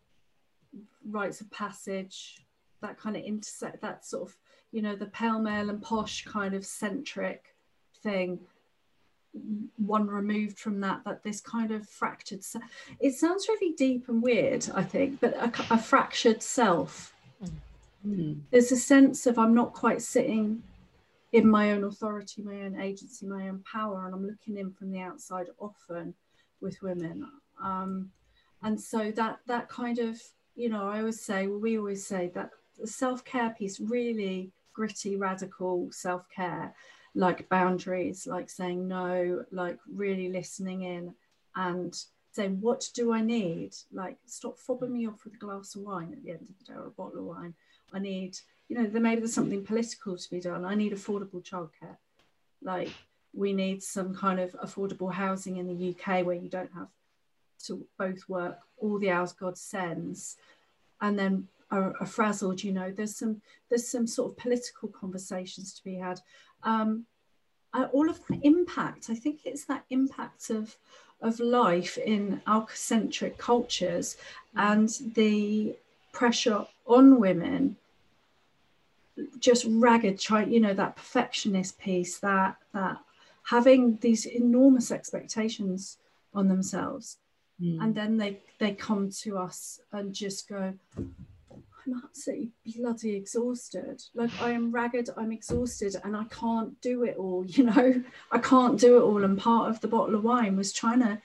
rites 1.09 1.41
of 1.41 1.51
passage, 1.51 2.39
that 2.81 2.99
kind 2.99 3.17
of 3.17 3.23
intersect, 3.23 3.81
that 3.83 4.05
sort 4.05 4.29
of, 4.29 4.37
you 4.73 4.83
know, 4.83 4.97
the 4.97 5.07
pale 5.07 5.39
male 5.39 5.71
and 5.71 5.83
posh 5.83 6.25
kind 6.25 6.55
of 6.55 6.65
centric 6.65 7.55
thing. 8.03 8.41
One 9.77 10.07
removed 10.09 10.59
from 10.59 10.81
that, 10.81 11.03
that 11.05 11.23
this 11.23 11.41
kind 11.41 11.71
of 11.71 11.89
fractured, 11.89 12.45
it 13.01 13.15
sounds 13.15 13.49
really 13.49 13.73
deep 13.75 14.09
and 14.09 14.23
weird, 14.23 14.69
I 14.75 14.83
think, 14.83 15.21
but 15.21 15.35
a, 15.35 15.75
a 15.75 15.79
fractured 15.79 16.43
self. 16.43 17.15
Mm. 18.07 18.41
There's 18.51 18.73
a 18.73 18.77
sense 18.77 19.27
of 19.27 19.39
I'm 19.39 19.55
not 19.55 19.73
quite 19.73 20.03
sitting 20.03 20.63
in 21.33 21.49
my 21.49 21.73
own 21.73 21.85
authority, 21.85 22.43
my 22.43 22.63
own 22.63 22.79
agency, 22.79 23.27
my 23.27 23.49
own 23.49 23.63
power, 23.71 24.05
and 24.05 24.15
I'm 24.15 24.27
looking 24.27 24.59
in 24.59 24.71
from 24.71 24.91
the 24.91 25.01
outside 25.01 25.47
often 25.59 26.15
with 26.61 26.83
women. 26.83 27.27
Um, 27.63 28.11
and 28.63 28.79
so 28.81 29.11
that 29.13 29.39
that 29.47 29.69
kind 29.69 29.99
of 29.99 30.21
you 30.55 30.69
know, 30.69 30.89
I 30.89 30.99
always 31.01 31.21
say, 31.21 31.47
well, 31.47 31.59
we 31.59 31.79
always 31.79 32.07
say 32.07 32.31
that 32.35 32.51
the 32.79 32.87
self 32.87 33.25
care 33.25 33.51
piece, 33.51 33.81
really 33.81 34.53
gritty, 34.73 35.17
radical 35.17 35.89
self 35.91 36.29
care, 36.35 36.75
like 37.15 37.49
boundaries, 37.49 38.27
like 38.27 38.51
saying 38.51 38.89
no, 38.89 39.45
like 39.51 39.79
really 39.93 40.29
listening 40.29 40.83
in 40.83 41.15
and 41.57 41.99
saying, 42.33 42.59
what 42.61 42.89
do 42.95 43.13
I 43.13 43.21
need? 43.21 43.75
Like, 43.93 44.17
stop 44.27 44.59
fobbing 44.59 44.91
me 44.91 45.07
off 45.07 45.25
with 45.25 45.35
a 45.35 45.39
glass 45.39 45.75
of 45.75 45.83
wine 45.83 46.13
at 46.13 46.23
the 46.23 46.31
end 46.31 46.41
of 46.43 46.49
the 46.59 46.73
day 46.73 46.79
or 46.79 46.87
a 46.87 46.91
bottle 46.91 47.19
of 47.19 47.25
wine. 47.25 47.55
I 47.93 47.99
need, 47.99 48.39
you 48.69 48.77
know, 48.77 48.87
there 48.87 49.03
maybe 49.03 49.21
there's 49.21 49.35
something 49.35 49.65
political 49.65 50.17
to 50.17 50.31
be 50.31 50.41
done. 50.41 50.65
I 50.65 50.75
need 50.75 50.93
affordable 50.93 51.47
childcare. 51.47 51.97
Like, 52.63 52.91
we 53.35 53.53
need 53.53 53.83
some 53.83 54.15
kind 54.15 54.41
of 54.41 54.53
affordable 54.53 55.13
housing 55.13 55.59
in 55.59 55.67
the 55.67 55.91
UK 55.91 56.25
where 56.25 56.37
you 56.37 56.49
don't 56.49 56.73
have 56.75 56.89
to 57.67 57.85
both 57.99 58.29
work 58.29 58.59
all 58.79 58.99
the 58.99 59.11
hours 59.11 59.33
God 59.33 59.57
sends, 59.57 60.37
and 61.01 61.19
then 61.19 61.49
are, 61.71 61.95
are 62.01 62.07
frazzled. 62.07 62.63
You 62.63 62.73
know, 62.73 62.91
there's 62.91 63.17
some 63.17 63.41
there's 63.69 63.89
some 63.89 64.07
sort 64.07 64.33
of 64.33 64.39
political 64.39 64.89
conversations 64.89 65.73
to 65.75 65.85
be 65.85 65.97
had. 65.97 66.21
Um, 66.63 67.07
uh, 67.75 67.89
all 67.93 68.11
of 68.11 68.21
that 68.27 68.41
impact. 68.43 69.09
I 69.09 69.15
think 69.15 69.41
it's 69.45 69.65
that 69.65 69.85
impact 69.91 70.51
of 70.51 70.77
of 71.23 71.39
life 71.39 71.97
in 71.99 72.43
alcocentric 72.47 73.39
cultures 73.39 74.17
and 74.57 74.89
the 75.15 75.75
pressure 76.13 76.67
on 76.87 77.21
women 77.21 77.77
just 79.39 79.65
ragged 79.69 80.19
try 80.19 80.43
you 80.45 80.61
know 80.61 80.75
that 80.75 80.97
perfectionist 80.97 81.79
piece 81.79 82.19
that 82.19 82.57
that 82.73 82.99
having 83.45 83.97
these 84.01 84.27
enormous 84.27 84.91
expectations 84.91 85.99
on 86.35 86.49
themselves 86.49 87.19
mm. 87.63 87.83
and 87.83 87.95
then 87.95 88.17
they 88.17 88.39
they 88.59 88.73
come 88.73 89.11
to 89.11 89.39
us 89.39 89.81
and 89.93 90.15
just 90.15 90.49
go 90.49 90.75
i'm 91.87 92.03
absolutely 92.05 92.53
bloody 92.77 93.17
exhausted. 93.17 94.03
Like 94.15 94.31
i 94.41 94.51
am 94.51 94.71
ragged 94.71 95.11
i'm 95.17 95.33
exhausted 95.33 95.97
and 96.05 96.17
i 96.17 96.25
can't 96.25 96.81
do 96.81 97.05
it 97.05 97.17
all 97.17 97.45
you 97.47 97.65
know? 97.65 98.03
I 98.31 98.39
can't 98.39 98.79
do 98.79 98.99
it 98.99 99.03
all 99.03 99.25
and 99.25 99.39
part 99.39 99.71
of 99.71 99.81
the 99.81 99.89
bottle 99.89 100.15
of 100.15 100.25
wine 100.25 100.57
was 100.57 100.73
trying 100.73 101.01
to 101.01 101.21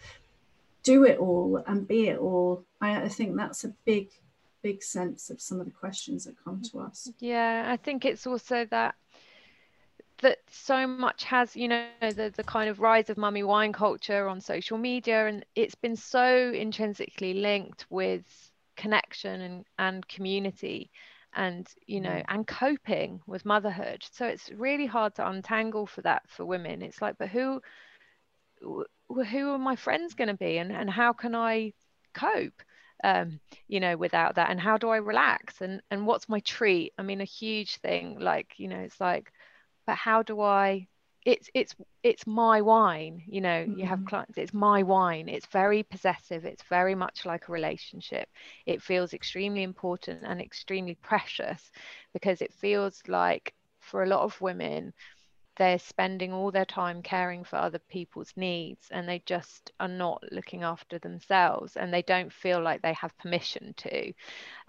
do 0.84 1.04
it 1.04 1.19
all 1.19 1.62
and 1.67 1.86
be 1.86 2.08
it 2.08 2.17
all. 2.17 2.63
I, 2.80 3.02
I 3.04 3.10
think 3.10 3.36
that's 3.36 3.65
a 3.65 3.73
big 3.86 4.10
big 4.63 4.82
sense 4.82 5.30
of 5.30 5.39
some 5.39 5.60
of 5.60 5.65
the 5.65 5.71
questions 5.71 6.26
that 6.26 6.36
come 6.43 6.62
to 6.71 6.80
us. 6.80 7.10
Yeah 7.19 7.65
i 7.67 7.78
think 7.78 8.06
it's 8.06 8.26
also 8.26 8.65
that 8.65 8.95
that 10.21 10.39
so 10.49 10.88
much 10.88 11.23
has 11.23 11.56
you 11.56 11.67
know 11.67 11.88
the, 12.01 12.34
the 12.36 12.43
kind 12.43 12.69
of 12.69 12.80
rise 12.80 13.10
of 13.10 13.17
mummy 13.17 13.43
wine 13.43 13.71
culture 13.71 14.27
on 14.27 14.41
social 14.41 14.77
media 14.77 15.27
and 15.27 15.45
it's 15.56 15.75
been 15.75 15.95
so 15.95 16.51
intrinsically 16.53 17.36
linked 17.36 17.86
with 17.89 18.23
connection 18.75 19.41
and, 19.41 19.65
and 19.77 20.08
community 20.08 20.89
and 21.36 21.67
you 21.86 22.01
know 22.01 22.10
mm. 22.10 22.25
and 22.30 22.47
coping 22.47 23.21
with 23.27 23.45
motherhood. 23.45 24.03
So 24.12 24.25
it's 24.25 24.49
really 24.51 24.86
hard 24.86 25.15
to 25.15 25.27
untangle 25.30 25.86
for 25.86 26.01
that 26.01 26.23
for 26.27 26.45
women. 26.45 26.82
It's 26.82 27.01
like 27.01 27.17
but 27.17 27.30
who 27.30 27.62
who 28.62 29.51
are 29.51 29.60
my 29.60 29.75
friends 29.75 30.15
going 30.15 30.30
to 30.30 30.34
be 30.34 30.58
and, 30.58 30.71
and 30.71 30.89
how 30.89 31.13
can 31.13 31.36
i 31.36 31.71
cope 32.13 32.63
um, 33.03 33.39
you 33.67 33.80
know 33.80 33.95
without 33.95 34.36
that? 34.36 34.49
And 34.49 34.60
how 34.60 34.77
do 34.77 34.89
i 34.89 34.97
relax? 34.97 35.62
And 35.62 35.82
and 35.91 36.08
what's 36.08 36.27
my 36.27 36.39
treat? 36.39 36.93
I 36.97 37.03
mean 37.03 37.21
a 37.21 37.25
huge 37.25 37.77
thing 37.77 38.19
like 38.19 38.53
you 38.58 38.67
know 38.67 38.80
it's 38.80 38.99
like 38.99 39.32
but 39.88 39.95
how 39.95 40.21
do 40.21 40.41
I 40.41 40.88
it's 41.28 41.50
it's 41.54 41.76
it's 42.04 42.26
my 42.26 42.62
wine 42.62 43.21
you 43.28 43.41
know 43.41 43.65
mm-hmm. 43.65 43.80
you 43.80 43.86
have 43.86 44.00
mm-hmm. 44.00 44.08
clients 44.08 44.38
it's 44.38 44.54
my 44.54 44.82
wine 44.82 45.28
it's 45.28 45.45
very 45.47 45.84
possessive 45.84 46.45
it's 46.45 46.63
very 46.69 46.95
much 46.95 47.26
like 47.26 47.50
a 47.50 47.52
relationship 47.52 48.30
it 48.65 48.82
feels 48.82 49.13
extremely 49.13 49.63
important 49.63 50.21
and 50.23 50.39
extremely 50.39 50.95
precious 50.95 51.69
because 52.13 52.41
it 52.41 52.54
feels 52.54 53.04
like 53.10 53.54
for 53.82 54.04
a 54.04 54.08
lot 54.08 54.21
of 54.21 54.39
women 54.39 54.93
they're 55.58 55.80
spending 55.80 56.32
all 56.32 56.52
their 56.52 56.65
time 56.65 57.02
caring 57.02 57.43
for 57.43 57.58
other 57.58 57.80
people's 57.89 58.32
needs 58.38 58.88
and 58.91 59.10
they 59.10 59.21
just 59.26 59.71
are 59.80 59.88
not 59.88 60.23
looking 60.32 60.63
after 60.63 60.97
themselves 61.00 61.76
and 61.76 61.93
they 61.93 62.04
don't 62.04 62.32
feel 62.32 62.62
like 62.62 62.82
they 62.82 62.93
have 62.93 63.17
permission 63.17 63.73
to 63.76 64.13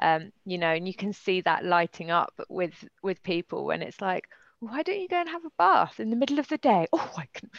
um, 0.01 0.33
you 0.45 0.59
know 0.59 0.73
and 0.73 0.89
you 0.89 0.95
can 0.95 1.13
see 1.13 1.41
that 1.41 1.65
lighting 1.65 2.11
up 2.11 2.35
with 2.49 2.73
with 3.03 3.23
people 3.23 3.65
when 3.65 3.81
it's 3.81 4.01
like 4.01 4.29
why 4.61 4.83
don't 4.83 5.01
you 5.01 5.09
go 5.09 5.16
and 5.21 5.29
have 5.29 5.44
a 5.44 5.51
bath 5.59 5.99
in 6.01 6.11
the 6.11 6.16
middle 6.16 6.38
of 6.38 6.49
the 6.49 6.59
day? 6.59 6.87
Oh, 6.92 7.12
I 7.16 7.27
can 7.33 7.51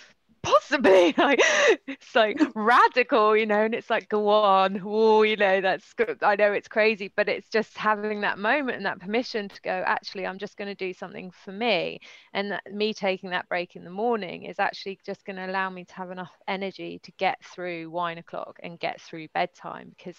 possibly 0.41 1.13
like 1.17 1.41
it's 1.87 2.15
like 2.15 2.39
radical 2.55 3.35
you 3.35 3.45
know 3.45 3.63
and 3.63 3.73
it's 3.73 3.89
like 3.89 4.07
go 4.09 4.27
on 4.27 4.81
oh 4.85 5.23
you 5.23 5.35
know 5.35 5.61
that's 5.61 5.93
good 5.93 6.17
i 6.23 6.35
know 6.35 6.51
it's 6.51 6.67
crazy 6.67 7.11
but 7.15 7.27
it's 7.27 7.49
just 7.49 7.77
having 7.77 8.21
that 8.21 8.37
moment 8.37 8.77
and 8.77 8.85
that 8.85 8.99
permission 8.99 9.49
to 9.49 9.61
go 9.61 9.83
actually 9.85 10.25
i'm 10.25 10.37
just 10.37 10.57
going 10.57 10.67
to 10.67 10.75
do 10.75 10.93
something 10.93 11.31
for 11.31 11.51
me 11.51 11.99
and 12.33 12.51
that, 12.51 12.73
me 12.73 12.93
taking 12.93 13.29
that 13.29 13.47
break 13.49 13.75
in 13.75 13.83
the 13.83 13.89
morning 13.89 14.43
is 14.43 14.59
actually 14.59 14.99
just 15.05 15.25
going 15.25 15.35
to 15.35 15.45
allow 15.45 15.69
me 15.69 15.83
to 15.83 15.93
have 15.93 16.11
enough 16.11 16.31
energy 16.47 16.99
to 17.03 17.11
get 17.13 17.43
through 17.43 17.89
wine 17.89 18.17
o'clock 18.17 18.59
and 18.63 18.79
get 18.79 19.01
through 19.01 19.27
bedtime 19.33 19.93
because 19.97 20.15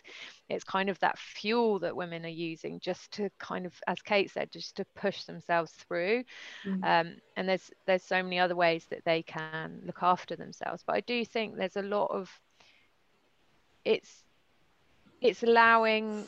it's 0.48 0.64
kind 0.64 0.88
of 0.88 0.98
that 1.00 1.18
fuel 1.18 1.78
that 1.78 1.94
women 1.94 2.24
are 2.24 2.28
using 2.28 2.80
just 2.80 3.10
to 3.12 3.30
kind 3.38 3.66
of 3.66 3.72
as 3.86 4.00
kate 4.02 4.30
said 4.30 4.50
just 4.50 4.76
to 4.76 4.84
push 4.94 5.24
themselves 5.24 5.72
through 5.72 6.22
mm-hmm. 6.66 6.84
um, 6.84 7.16
and 7.40 7.48
there's 7.48 7.70
there's 7.86 8.02
so 8.02 8.22
many 8.22 8.38
other 8.38 8.54
ways 8.54 8.84
that 8.90 9.02
they 9.06 9.22
can 9.22 9.80
look 9.86 10.02
after 10.02 10.36
themselves. 10.36 10.84
But 10.86 10.96
i 10.96 11.00
do 11.00 11.24
think 11.24 11.56
there's 11.56 11.76
a 11.76 11.82
lot 11.82 12.10
of 12.10 12.30
it's 13.86 14.24
it's 15.22 15.42
allowing 15.42 16.26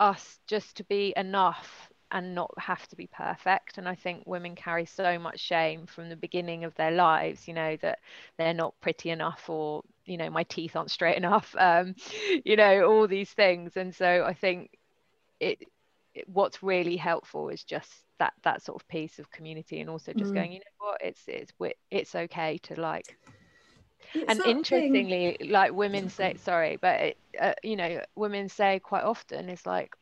us 0.00 0.40
just 0.48 0.76
to 0.76 0.84
be 0.84 1.14
enough 1.16 1.88
and 2.10 2.34
not 2.34 2.50
have 2.58 2.84
to 2.88 2.96
be 2.96 3.06
perfect. 3.06 3.78
And 3.78 3.88
i 3.88 3.94
think 3.94 4.24
women 4.26 4.56
carry 4.56 4.86
so 4.86 5.20
much 5.20 5.38
shame 5.38 5.86
from 5.86 6.08
the 6.08 6.16
beginning 6.16 6.64
of 6.64 6.74
their 6.74 6.90
lives 6.90 7.46
you 7.46 7.54
know 7.54 7.76
that 7.82 8.00
they're 8.36 8.54
not 8.54 8.74
pretty 8.80 9.10
enough 9.10 9.48
or 9.48 9.82
you 10.04 10.16
know 10.16 10.30
my 10.30 10.42
teeth 10.42 10.74
aren't 10.74 10.90
straight 10.90 11.16
enough 11.24 11.54
um 11.56 11.94
you 12.44 12.56
know 12.56 12.90
all 12.90 13.06
these 13.06 13.30
things. 13.32 13.76
And 13.76 13.94
so 13.94 14.24
i 14.26 14.34
think 14.34 14.70
it, 15.38 15.60
it 16.12 16.28
what's 16.28 16.60
really 16.60 16.96
helpful 16.96 17.50
is 17.50 17.62
just 17.62 18.03
that 18.18 18.32
that 18.42 18.62
sort 18.62 18.80
of 18.80 18.86
piece 18.88 19.18
of 19.18 19.30
community 19.30 19.80
and 19.80 19.90
also 19.90 20.12
just 20.12 20.32
mm. 20.32 20.34
going 20.34 20.52
you 20.52 20.58
know 20.58 20.86
what 20.86 21.00
it's 21.02 21.22
it's 21.26 21.52
it's 21.90 22.14
okay 22.14 22.58
to 22.58 22.80
like 22.80 23.16
it's 24.12 24.30
and 24.30 24.40
interestingly 24.46 25.36
thing. 25.38 25.50
like 25.50 25.72
women 25.72 26.08
say 26.08 26.34
sorry 26.38 26.76
but 26.80 27.00
it, 27.00 27.18
uh, 27.40 27.54
you 27.62 27.76
know 27.76 28.00
women 28.14 28.48
say 28.48 28.78
quite 28.78 29.02
often 29.02 29.48
is 29.48 29.66
like 29.66 29.94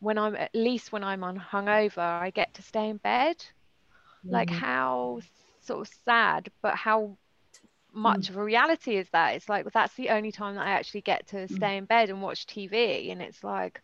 when 0.00 0.18
i'm 0.18 0.36
at 0.36 0.54
least 0.54 0.92
when 0.92 1.02
i'm 1.02 1.24
on 1.24 1.38
hungover 1.38 1.98
i 1.98 2.30
get 2.30 2.52
to 2.54 2.62
stay 2.62 2.88
in 2.88 2.96
bed 2.98 3.36
mm. 4.24 4.30
like 4.30 4.50
how 4.50 5.20
sort 5.62 5.80
of 5.80 5.94
sad 6.04 6.50
but 6.60 6.74
how 6.74 7.16
much 7.92 8.26
mm. 8.26 8.30
of 8.30 8.36
a 8.36 8.44
reality 8.44 8.96
is 8.96 9.08
that 9.10 9.34
it's 9.34 9.48
like 9.48 9.70
that's 9.72 9.94
the 9.94 10.10
only 10.10 10.32
time 10.32 10.54
that 10.54 10.66
i 10.66 10.70
actually 10.70 11.00
get 11.00 11.26
to 11.26 11.36
mm. 11.36 11.56
stay 11.56 11.76
in 11.76 11.84
bed 11.84 12.08
and 12.08 12.22
watch 12.22 12.46
tv 12.46 13.10
and 13.10 13.20
it's 13.20 13.42
like 13.42 13.80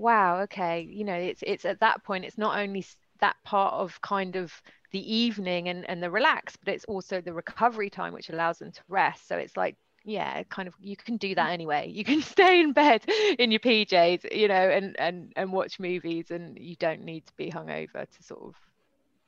wow 0.00 0.40
okay. 0.40 0.86
You 0.88 1.04
know 1.04 1.14
it's 1.14 1.42
it's 1.46 1.64
at 1.64 1.80
that 1.80 2.02
point 2.02 2.24
it's 2.24 2.38
not 2.38 2.58
only 2.58 2.84
that 3.20 3.36
part 3.44 3.74
of 3.74 4.00
kind 4.00 4.36
of 4.36 4.52
the 4.92 5.14
evening 5.14 5.68
and 5.68 5.88
and 5.88 6.02
the 6.02 6.10
relax 6.10 6.56
but 6.56 6.74
it's 6.74 6.84
also 6.86 7.20
the 7.20 7.32
recovery 7.32 7.90
time 7.90 8.12
which 8.12 8.30
allows 8.30 8.58
them 8.58 8.72
to 8.72 8.82
rest. 8.88 9.28
So 9.28 9.36
it's 9.36 9.56
like 9.56 9.76
yeah 10.04 10.42
kind 10.44 10.66
of 10.66 10.74
you 10.80 10.96
can 10.96 11.16
do 11.16 11.34
that 11.34 11.50
anyway. 11.50 11.90
You 11.90 12.04
can 12.04 12.22
stay 12.34 12.60
in 12.60 12.72
bed 12.72 13.04
in 13.38 13.50
your 13.50 13.60
pjs 13.60 14.34
you 14.34 14.48
know 14.48 14.54
and 14.54 14.98
and 14.98 15.32
and 15.36 15.52
watch 15.52 15.78
movies 15.78 16.30
and 16.30 16.58
you 16.58 16.76
don't 16.76 17.04
need 17.04 17.26
to 17.26 17.32
be 17.36 17.50
hungover 17.50 18.08
to 18.08 18.22
sort 18.22 18.42
of 18.42 18.54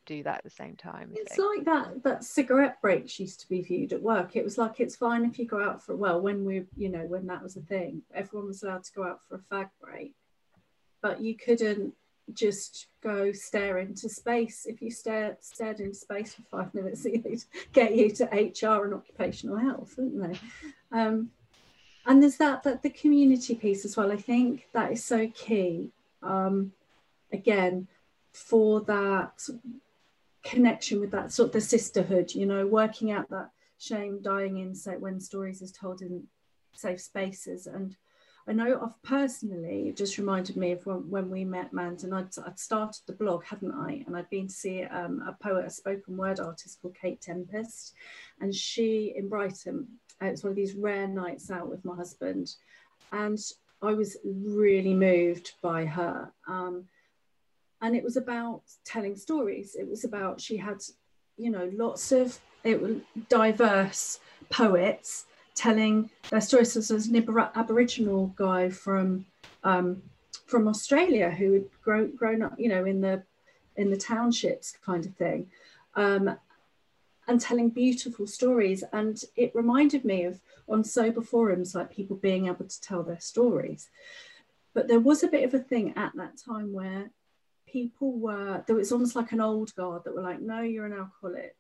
do 0.05 0.23
that 0.25 0.39
at 0.39 0.45
the 0.45 0.51
same 0.51 0.75
time. 0.75 1.13
It's 1.15 1.39
like 1.39 1.65
that 1.65 2.03
that 2.03 2.25
cigarette 2.25 2.81
breaks 2.81 3.21
used 3.21 3.41
to 3.41 3.49
be 3.49 3.61
viewed 3.61 3.93
at 3.93 4.03
work. 4.03 4.35
It 4.35 4.43
was 4.43 4.59
like 4.59 4.81
it's 4.81 4.97
fine 4.97 5.25
if 5.25 5.39
you 5.39 5.47
go 5.47 5.63
out 5.63 5.83
for 5.83 5.95
well 5.95 6.21
when 6.21 6.45
we 6.45 6.65
you 6.77 6.89
know 6.89 7.05
when 7.07 7.27
that 7.27 7.43
was 7.43 7.57
a 7.57 7.61
thing 7.61 8.03
everyone 8.15 8.49
was 8.49 8.63
allowed 8.63 8.85
to 8.85 8.93
go 8.93 9.05
out 9.05 9.21
for 9.23 9.37
a 9.37 9.55
fag 9.55 9.69
break 9.81 10.15
but 11.03 11.21
you 11.21 11.37
couldn't 11.37 11.95
just 12.33 12.87
go 13.03 13.33
stare 13.33 13.79
into 13.79 14.09
space. 14.09 14.67
If 14.67 14.81
you 14.81 14.91
stare, 14.91 15.37
stared 15.41 15.81
into 15.81 15.95
space 15.95 16.35
for 16.35 16.43
five 16.43 16.73
minutes, 16.75 17.03
they'd 17.03 17.45
get 17.73 17.95
you 17.95 18.11
to 18.13 18.25
HR 18.25 18.85
and 18.85 18.95
occupational 18.95 19.57
health, 19.57 19.95
wouldn't 19.99 20.33
they? 20.33 20.39
Um, 20.99 21.31
and 22.07 22.23
there's 22.23 22.37
that, 22.37 22.63
that 22.65 22.83
the 22.83 22.91
community 22.91 23.55
piece 23.55 23.85
as 23.85 23.97
well. 23.97 24.11
I 24.11 24.17
think 24.17 24.69
that 24.73 24.93
is 24.93 25.05
so 25.05 25.29
key. 25.29 25.91
Um, 26.23 26.73
again, 27.33 27.87
for 28.33 28.81
that 28.83 29.43
connection 30.43 31.01
with 31.01 31.11
that 31.13 31.33
sort 31.33 31.49
of 31.49 31.53
the 31.53 31.61
sisterhood, 31.61 32.35
you 32.35 32.47
know, 32.47 32.67
working 32.67 33.11
out 33.11 33.29
that 33.31 33.51
shame 33.79 34.21
dying 34.23 34.59
in 34.59 34.75
so 34.75 34.93
when 34.93 35.21
stories 35.21 35.63
is 35.63 35.73
told 35.73 36.03
in 36.03 36.25
safe 36.73 37.01
spaces 37.01 37.67
and 37.67 37.97
I 38.49 38.53
know 38.53 38.75
of 38.79 39.01
personally, 39.03 39.89
it 39.89 39.97
just 39.97 40.19
reminded 40.19 40.57
me 40.57 40.73
of 40.73 40.85
when, 40.85 41.31
we 41.31 41.45
met 41.45 41.73
Mand 41.73 42.03
and 42.03 42.13
I'd, 42.13 42.29
I'd, 42.45 42.59
started 42.59 43.03
the 43.07 43.13
blog, 43.13 43.45
hadn't 43.45 43.73
I? 43.73 44.03
And 44.07 44.17
I'd 44.17 44.31
been 44.31 44.49
to 44.49 44.53
see 44.53 44.83
um, 44.83 45.23
a 45.27 45.33
poet, 45.33 45.67
a 45.67 45.71
spoken 45.71 46.17
word 46.17 46.41
artist 46.41 46.81
called 46.83 46.97
Kate 47.01 47.21
Tempest. 47.21 47.95
And 48.41 48.53
she 48.53 49.15
in 49.17 49.29
Brighton, 49.29 49.87
uh, 50.21 50.27
it 50.27 50.31
was 50.33 50.43
one 50.43 50.51
of 50.51 50.57
these 50.57 50.75
rare 50.75 51.07
nights 51.07 51.51
out 51.51 51.69
with 51.69 51.85
my 51.85 51.95
husband. 51.95 52.55
And 53.13 53.39
I 53.81 53.95
was 53.95 54.17
really 54.25 54.95
moved 54.95 55.53
by 55.63 55.85
her. 55.87 56.33
Um, 56.49 56.87
and 57.81 57.95
it 57.95 58.03
was 58.03 58.17
about 58.17 58.63
telling 58.85 59.17
stories. 59.17 59.77
It 59.79 59.89
was 59.89 60.05
about, 60.05 60.41
she 60.41 60.57
had, 60.57 60.79
you 61.37 61.51
know, 61.51 61.71
lots 61.75 62.11
of 62.11 62.39
it 62.65 63.29
diverse 63.29 64.21
poets 64.51 65.27
telling 65.55 66.11
their 66.31 66.41
stories. 66.41 66.73
So 66.73 66.81
there's 66.81 67.07
an 67.07 67.17
Aboriginal 67.55 68.27
guy 68.37 68.71
from 68.71 69.27
um, 69.65 70.03
from 70.47 70.69
Australia 70.69 71.31
who 71.31 71.53
had 71.53 71.65
grown 71.83 72.17
grown 72.17 72.43
up, 72.43 72.55
you 72.59 72.69
know, 72.69 72.85
in 72.85 73.01
the 73.01 73.23
in 73.77 73.91
the 73.91 73.97
townships 73.97 74.77
kind 74.85 75.07
of 75.07 75.15
thing, 75.15 75.51
um, 75.95 76.37
and 77.27 77.41
telling 77.41 77.71
beautiful 77.71 78.27
stories. 78.27 78.85
And 78.93 79.23
it 79.37 79.55
reminded 79.55 80.05
me 80.05 80.25
of 80.25 80.41
on 80.69 80.85
sober 80.85 81.23
forums, 81.23 81.75
like 81.75 81.91
people 81.91 82.17
being 82.17 82.47
able 82.47 82.67
to 82.67 82.81
tell 82.81 83.03
their 83.03 83.21
stories. 83.21 83.89
But 84.75 84.89
there 84.89 85.01
was 85.01 85.23
a 85.23 85.29
bit 85.29 85.45
of 85.45 85.55
a 85.55 85.59
thing 85.59 85.93
at 85.97 86.13
that 86.17 86.39
time 86.39 86.73
where 86.73 87.11
people 87.67 88.13
were 88.13 88.63
there 88.67 88.77
was 88.77 88.93
almost 88.93 89.17
like 89.17 89.33
an 89.33 89.41
old 89.41 89.75
guard 89.75 90.05
that 90.05 90.15
were 90.15 90.23
like, 90.23 90.41
no, 90.41 90.61
you're 90.61 90.87
an 90.87 90.93
alcoholic 90.93 91.57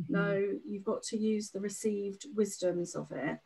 Mm-hmm. 0.00 0.12
No, 0.12 0.58
you've 0.64 0.84
got 0.84 1.02
to 1.04 1.16
use 1.16 1.50
the 1.50 1.60
received 1.60 2.26
wisdoms 2.34 2.94
of 2.94 3.10
it. 3.12 3.38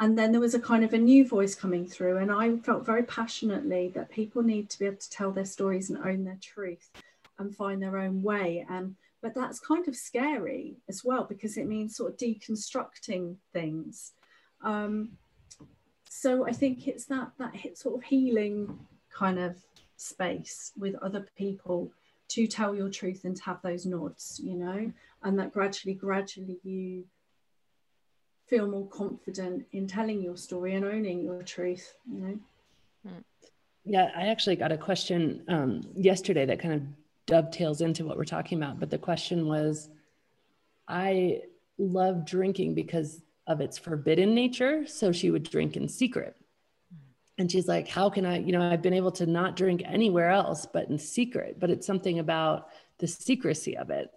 And 0.00 0.18
then 0.18 0.32
there 0.32 0.40
was 0.40 0.54
a 0.54 0.60
kind 0.60 0.84
of 0.84 0.92
a 0.92 0.98
new 0.98 1.26
voice 1.26 1.54
coming 1.54 1.86
through, 1.86 2.16
and 2.16 2.30
I 2.30 2.56
felt 2.58 2.84
very 2.84 3.04
passionately 3.04 3.92
that 3.94 4.10
people 4.10 4.42
need 4.42 4.68
to 4.70 4.78
be 4.78 4.86
able 4.86 4.96
to 4.96 5.10
tell 5.10 5.30
their 5.30 5.44
stories 5.44 5.88
and 5.88 6.04
own 6.04 6.24
their 6.24 6.38
truth 6.40 6.90
and 7.38 7.54
find 7.54 7.80
their 7.80 7.98
own 7.98 8.22
way. 8.22 8.66
And 8.68 8.96
but 9.22 9.34
that's 9.34 9.60
kind 9.60 9.88
of 9.88 9.96
scary 9.96 10.76
as 10.88 11.02
well 11.04 11.24
because 11.24 11.56
it 11.56 11.66
means 11.66 11.96
sort 11.96 12.12
of 12.12 12.18
deconstructing 12.18 13.36
things. 13.52 14.12
Um, 14.62 15.12
so 16.10 16.46
I 16.46 16.52
think 16.52 16.86
it's 16.88 17.06
that 17.06 17.30
that 17.38 17.54
sort 17.78 17.96
of 17.96 18.02
healing 18.02 18.78
kind 19.10 19.38
of 19.38 19.56
space 19.96 20.72
with 20.76 20.94
other 20.96 21.26
people 21.36 21.92
to 22.28 22.46
tell 22.46 22.74
your 22.74 22.88
truth 22.88 23.24
and 23.24 23.36
to 23.36 23.42
have 23.44 23.60
those 23.62 23.86
nods, 23.86 24.40
you 24.42 24.54
know, 24.54 24.92
and 25.22 25.38
that 25.38 25.52
gradually, 25.52 25.94
gradually 25.94 26.58
you 26.62 27.04
feel 28.46 28.66
more 28.66 28.88
confident 28.88 29.64
in 29.72 29.86
telling 29.86 30.22
your 30.22 30.36
story 30.36 30.74
and 30.74 30.84
owning 30.84 31.22
your 31.22 31.42
truth, 31.42 31.94
you 32.10 32.20
know. 32.20 32.38
Yeah, 33.84 34.10
I 34.16 34.28
actually 34.28 34.56
got 34.56 34.72
a 34.72 34.78
question 34.78 35.42
um, 35.48 35.82
yesterday 35.94 36.46
that 36.46 36.58
kind 36.58 36.74
of 36.74 36.82
dovetails 37.26 37.80
into 37.80 38.04
what 38.04 38.16
we're 38.16 38.24
talking 38.24 38.58
about. 38.58 38.80
But 38.80 38.90
the 38.90 38.98
question 38.98 39.46
was 39.46 39.90
I 40.88 41.42
love 41.78 42.24
drinking 42.24 42.74
because 42.74 43.20
of 43.46 43.60
its 43.60 43.76
forbidden 43.76 44.34
nature. 44.34 44.86
So 44.86 45.12
she 45.12 45.30
would 45.30 45.42
drink 45.42 45.76
in 45.76 45.88
secret. 45.88 46.36
And 47.38 47.50
she's 47.50 47.66
like, 47.66 47.88
How 47.88 48.10
can 48.10 48.24
I, 48.24 48.38
you 48.38 48.52
know, 48.52 48.62
I've 48.62 48.82
been 48.82 48.94
able 48.94 49.12
to 49.12 49.26
not 49.26 49.56
drink 49.56 49.82
anywhere 49.84 50.30
else 50.30 50.66
but 50.66 50.88
in 50.88 50.98
secret, 50.98 51.58
but 51.58 51.70
it's 51.70 51.86
something 51.86 52.18
about 52.18 52.68
the 52.98 53.06
secrecy 53.06 53.76
of 53.76 53.90
it. 53.90 54.10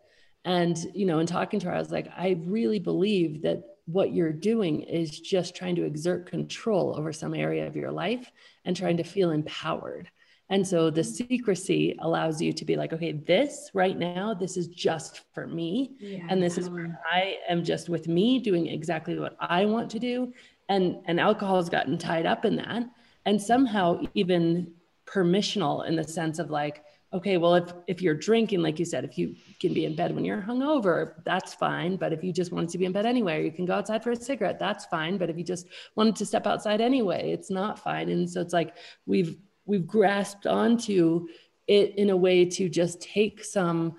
And, 0.46 0.78
you 0.94 1.06
know, 1.06 1.20
in 1.20 1.28
talking 1.28 1.60
to 1.60 1.68
her, 1.68 1.74
I 1.74 1.80
was 1.80 1.92
like, 1.92 2.08
I 2.16 2.40
really 2.46 2.80
believe 2.80 3.42
that 3.42 3.64
what 3.86 4.14
you're 4.14 4.34
doing 4.34 4.82
is 4.82 5.20
just 5.20 5.56
trying 5.56 5.76
to 5.76 5.84
exert 5.84 6.30
control 6.30 6.96
over 6.98 7.12
some 7.12 7.34
area 7.34 7.66
of 7.66 7.76
your 7.76 7.92
life 7.92 8.32
and 8.66 8.76
trying 8.76 8.98
to 8.98 9.04
feel 9.04 9.32
empowered. 9.32 10.10
And 10.50 10.66
so 10.66 10.90
the 10.90 11.04
secrecy 11.04 11.98
allows 12.00 12.42
you 12.42 12.54
to 12.54 12.64
be 12.64 12.78
like, 12.78 12.94
okay, 12.94 13.12
this 13.12 13.70
right 13.74 13.98
now, 13.98 14.34
this 14.34 14.56
is 14.56 14.68
just 14.68 15.22
for 15.34 15.46
me. 15.46 15.96
Yeah. 16.00 16.26
And 16.30 16.42
this 16.42 16.58
is 16.58 16.70
where 16.70 16.98
I 17.12 17.38
am 17.50 17.64
just 17.64 17.90
with 17.90 18.08
me 18.08 18.40
doing 18.40 18.68
exactly 18.68 19.20
what 19.20 19.36
I 19.42 19.66
want 19.66 19.92
to 19.92 20.00
do. 20.00 20.34
And, 20.70 20.98
and 21.06 21.20
alcohol 21.20 21.58
has 21.58 21.70
gotten 21.70 21.98
tied 21.98 22.26
up 22.26 22.46
in 22.46 22.56
that. 22.58 22.84
And 23.28 23.42
somehow 23.42 24.02
even 24.14 24.74
permissional 25.06 25.86
in 25.86 25.98
the 25.98 26.04
sense 26.04 26.40
of 26.40 26.50
like, 26.50 26.84
okay, 27.14 27.38
well, 27.38 27.56
if 27.56 27.74
if 27.88 28.02
you're 28.02 28.16
drinking, 28.16 28.62
like 28.62 28.80
you 28.80 28.86
said, 28.86 29.04
if 29.04 29.18
you 29.18 29.36
can 29.60 29.74
be 29.74 29.84
in 29.84 29.96
bed 29.96 30.16
when 30.16 30.24
you're 30.24 30.42
hungover, 30.42 31.14
that's 31.26 31.54
fine. 31.54 31.98
But 31.98 32.14
if 32.14 32.24
you 32.24 32.32
just 32.32 32.54
wanted 32.54 32.70
to 32.70 32.78
be 32.78 32.86
in 32.86 32.94
bed 32.94 33.06
anyway, 33.06 33.44
you 33.44 33.52
can 33.52 33.66
go 33.66 33.74
outside 33.74 34.02
for 34.02 34.12
a 34.12 34.16
cigarette, 34.16 34.60
that's 34.60 34.86
fine. 34.86 35.18
But 35.18 35.30
if 35.30 35.38
you 35.38 35.44
just 35.44 35.68
wanted 35.96 36.16
to 36.16 36.26
step 36.26 36.48
outside 36.48 36.80
anyway, 36.80 37.32
it's 37.32 37.52
not 37.52 37.78
fine. 37.78 38.08
And 38.10 38.30
so 38.30 38.40
it's 38.40 38.54
like 38.54 38.76
we've 39.06 39.38
we've 39.66 39.86
grasped 39.86 40.48
onto 40.48 41.28
it 41.68 41.96
in 41.96 42.10
a 42.10 42.18
way 42.18 42.46
to 42.46 42.70
just 42.70 43.02
take 43.02 43.44
some 43.44 43.94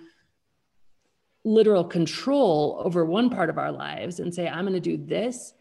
literal 1.44 1.84
control 1.84 2.80
over 2.82 3.04
one 3.04 3.28
part 3.28 3.50
of 3.50 3.58
our 3.58 3.72
lives 3.72 4.20
and 4.20 4.34
say 4.34 4.48
i'm 4.48 4.64
going 4.66 4.72
to 4.74 4.80
do 4.80 4.96
this. 4.96 5.54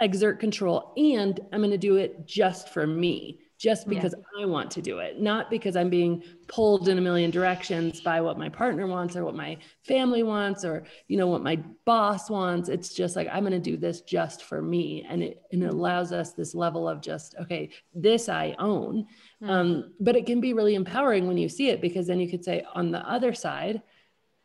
Exert 0.00 0.38
control 0.40 0.92
and 0.96 1.40
i'm 1.52 1.60
going 1.60 1.70
to 1.70 1.78
do 1.78 1.96
it 1.96 2.26
just 2.26 2.68
for 2.68 2.86
me 2.86 3.40
just 3.58 3.88
because 3.88 4.14
yeah. 4.16 4.44
I 4.44 4.46
want 4.46 4.70
to 4.70 4.82
do 4.82 5.00
it, 5.00 5.20
not 5.20 5.50
because 5.50 5.74
I'm 5.74 5.90
being 5.90 6.22
pulled 6.46 6.88
in 6.88 6.96
a 6.96 7.00
million 7.00 7.32
directions 7.32 8.00
by 8.00 8.20
what 8.20 8.38
my 8.38 8.48
partner 8.48 8.86
wants 8.86 9.16
or 9.16 9.24
what 9.24 9.34
my 9.34 9.58
family 9.82 10.22
wants 10.22 10.64
or 10.64 10.84
you 11.08 11.16
know 11.16 11.26
what 11.26 11.42
my 11.42 11.56
boss 11.84 12.30
wants. 12.30 12.68
It's 12.68 12.94
just 12.94 13.16
like 13.16 13.28
I'm 13.30 13.42
going 13.42 13.52
to 13.52 13.58
do 13.58 13.76
this 13.76 14.02
just 14.02 14.44
for 14.44 14.62
me, 14.62 15.04
and 15.08 15.24
it 15.24 15.42
and 15.50 15.64
it 15.64 15.70
allows 15.70 16.12
us 16.12 16.32
this 16.32 16.54
level 16.54 16.88
of 16.88 17.02
just 17.02 17.34
okay, 17.42 17.70
this 17.92 18.28
I 18.28 18.54
own. 18.60 19.06
Mm-hmm. 19.42 19.50
Um, 19.50 19.92
but 19.98 20.14
it 20.14 20.24
can 20.24 20.40
be 20.40 20.52
really 20.52 20.76
empowering 20.76 21.26
when 21.26 21.36
you 21.36 21.48
see 21.48 21.68
it 21.68 21.80
because 21.80 22.06
then 22.06 22.20
you 22.20 22.30
could 22.30 22.44
say 22.44 22.64
on 22.74 22.92
the 22.92 23.00
other 23.10 23.34
side, 23.34 23.82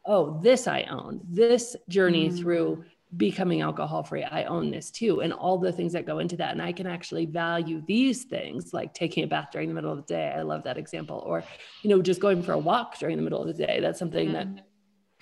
oh, 0.06 0.40
this 0.42 0.68
I 0.68 0.84
own. 0.84 1.22
This 1.30 1.76
journey 1.88 2.30
mm-hmm. 2.30 2.38
through 2.38 2.84
becoming 3.18 3.62
alcohol 3.62 4.04
free 4.04 4.24
i 4.24 4.44
own 4.46 4.72
this 4.72 4.90
too 4.90 5.22
and 5.22 5.34
all 5.34 5.58
the 5.58 5.72
things 5.72 5.94
that 5.94 6.06
go 6.06 6.20
into 6.20 6.38
that 6.38 6.52
and 6.52 6.62
i 6.62 6.72
can 6.72 6.88
actually 6.88 7.26
value 7.26 7.82
these 7.86 8.24
things 8.24 8.74
like 8.74 8.94
taking 8.94 9.24
a 9.24 9.28
bath 9.28 9.50
during 9.52 9.68
the 9.68 9.76
middle 9.76 9.92
of 9.92 9.98
the 9.98 10.14
day 10.14 10.34
i 10.36 10.42
love 10.42 10.64
that 10.64 10.78
example 10.78 11.24
or 11.26 11.44
you 11.82 11.90
know 11.90 12.02
just 12.02 12.22
going 12.22 12.42
for 12.42 12.54
a 12.54 12.58
walk 12.58 12.98
during 12.98 13.18
the 13.18 13.24
middle 13.24 13.42
of 13.42 13.48
the 13.48 13.66
day 13.66 13.80
that's 13.80 14.00
something 14.00 14.30
mm-hmm. 14.30 14.56
that 14.56 14.66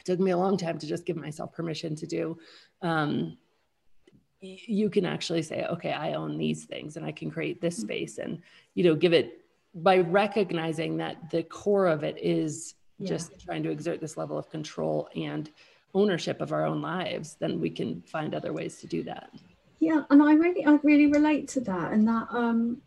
took 0.06 0.19
me 0.19 0.32
a 0.32 0.38
long 0.38 0.58
time 0.58 0.77
to 0.77 0.88
just 0.88 1.06
give 1.06 1.17
myself 1.17 1.51
permission 1.54 1.95
to 1.95 2.08
do 2.08 2.38
um, 2.82 3.38
you 4.39 4.89
can 4.89 5.06
actually 5.06 5.41
say 5.41 5.65
okay 5.65 5.91
i 5.91 6.13
own 6.13 6.38
these 6.38 6.65
things 6.65 6.97
and 6.97 7.06
i 7.06 7.12
can 7.12 7.30
create 7.30 7.62
this 7.62 7.75
mm-hmm. 7.75 7.88
space 7.88 8.17
and 8.17 8.41
you 8.73 8.84
know 8.84 8.95
give 8.95 9.13
it 9.13 9.41
by 9.75 9.99
recognizing 9.99 10.97
that 10.97 11.30
the 11.30 11.43
core 11.43 11.88
of 11.88 12.04
it 12.04 12.17
is 12.17 12.75
yeah. 12.97 13.08
just 13.08 13.39
trying 13.39 13.63
to 13.63 13.69
exert 13.69 14.01
this 14.01 14.17
level 14.17 14.38
of 14.38 14.49
control 14.49 15.10
and 15.15 15.49
ownership 15.93 16.41
of 16.41 16.51
our 16.51 16.65
own 16.65 16.82
lives, 16.82 17.36
then 17.39 17.60
we 17.60 17.69
can 17.69 18.01
find 18.01 18.34
other 18.34 18.54
ways 18.54 18.77
to 18.80 18.88
do 18.88 19.04
that. 19.04 19.30
Yeah, 19.80 20.04
and 20.10 20.21
I 20.21 20.34
really, 20.34 20.65
I 20.65 20.80
really 20.84 21.08
relate 21.08 21.47
to 21.49 21.62
that. 21.62 21.91
And 21.91 22.08
that 22.08 22.27
um, 22.30 22.82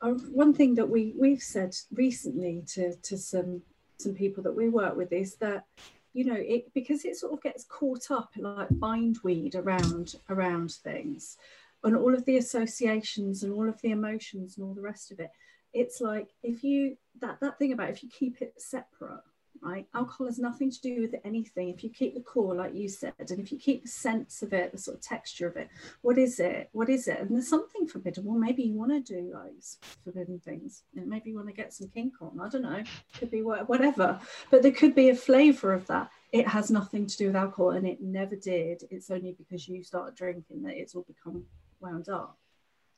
uh, 0.00 0.10
one 0.10 0.54
thing 0.54 0.74
that 0.76 0.88
we 0.88 1.14
we've 1.18 1.42
said 1.42 1.74
recently 1.92 2.62
to 2.68 2.94
to 2.96 3.18
some 3.18 3.62
some 3.98 4.14
people 4.14 4.42
that 4.42 4.54
we 4.54 4.68
work 4.68 4.96
with 4.96 5.12
is 5.12 5.36
that 5.36 5.64
you 6.12 6.24
know 6.24 6.36
it 6.36 6.72
because 6.72 7.04
it 7.04 7.16
sort 7.16 7.32
of 7.32 7.42
gets 7.42 7.64
caught 7.64 8.10
up 8.10 8.30
like 8.36 8.68
bindweed 8.70 9.54
around 9.54 10.14
around 10.30 10.70
things 10.70 11.36
and 11.82 11.96
all 11.96 12.14
of 12.14 12.24
the 12.26 12.36
associations 12.36 13.42
and 13.42 13.52
all 13.52 13.68
of 13.68 13.80
the 13.82 13.90
emotions 13.90 14.56
and 14.56 14.66
all 14.66 14.74
the 14.74 14.80
rest 14.80 15.10
of 15.10 15.18
it 15.18 15.30
it's 15.72 16.00
like 16.00 16.28
if 16.42 16.62
you 16.62 16.96
that 17.20 17.40
that 17.40 17.58
thing 17.58 17.72
about 17.72 17.90
if 17.90 18.02
you 18.02 18.08
keep 18.08 18.40
it 18.40 18.54
separate 18.56 19.22
right? 19.62 19.86
Alcohol 19.94 20.26
has 20.26 20.38
nothing 20.38 20.70
to 20.70 20.80
do 20.80 21.00
with 21.00 21.14
anything. 21.24 21.68
If 21.68 21.82
you 21.82 21.90
keep 21.90 22.14
the 22.14 22.20
core, 22.20 22.54
like 22.54 22.74
you 22.74 22.88
said, 22.88 23.14
and 23.18 23.40
if 23.40 23.50
you 23.52 23.58
keep 23.58 23.82
the 23.82 23.88
sense 23.88 24.42
of 24.42 24.52
it, 24.52 24.72
the 24.72 24.78
sort 24.78 24.96
of 24.96 25.02
texture 25.02 25.46
of 25.46 25.56
it, 25.56 25.68
what 26.02 26.18
is 26.18 26.40
it? 26.40 26.68
What 26.72 26.88
is 26.88 27.08
it? 27.08 27.20
And 27.20 27.30
there's 27.30 27.48
something 27.48 27.86
forbidden. 27.86 28.24
Well, 28.24 28.38
maybe 28.38 28.62
you 28.62 28.74
want 28.74 28.92
to 28.92 29.00
do 29.00 29.32
those 29.32 29.78
forbidden 30.04 30.40
things. 30.40 30.82
And 30.96 31.06
maybe 31.06 31.30
you 31.30 31.36
want 31.36 31.48
to 31.48 31.54
get 31.54 31.72
some 31.72 31.88
kink 31.88 32.14
on. 32.20 32.40
I 32.40 32.48
don't 32.48 32.62
know. 32.62 32.82
Could 33.18 33.30
be 33.30 33.42
whatever. 33.42 34.20
But 34.50 34.62
there 34.62 34.72
could 34.72 34.94
be 34.94 35.10
a 35.10 35.16
flavor 35.16 35.72
of 35.72 35.86
that. 35.86 36.10
It 36.32 36.48
has 36.48 36.70
nothing 36.70 37.06
to 37.06 37.16
do 37.16 37.26
with 37.28 37.36
alcohol, 37.36 37.70
and 37.70 37.86
it 37.86 38.00
never 38.00 38.36
did. 38.36 38.82
It's 38.90 39.10
only 39.10 39.32
because 39.32 39.68
you 39.68 39.82
start 39.82 40.16
drinking 40.16 40.62
that 40.64 40.76
it's 40.76 40.94
all 40.94 41.06
become 41.06 41.44
wound 41.80 42.08
up. 42.08 42.36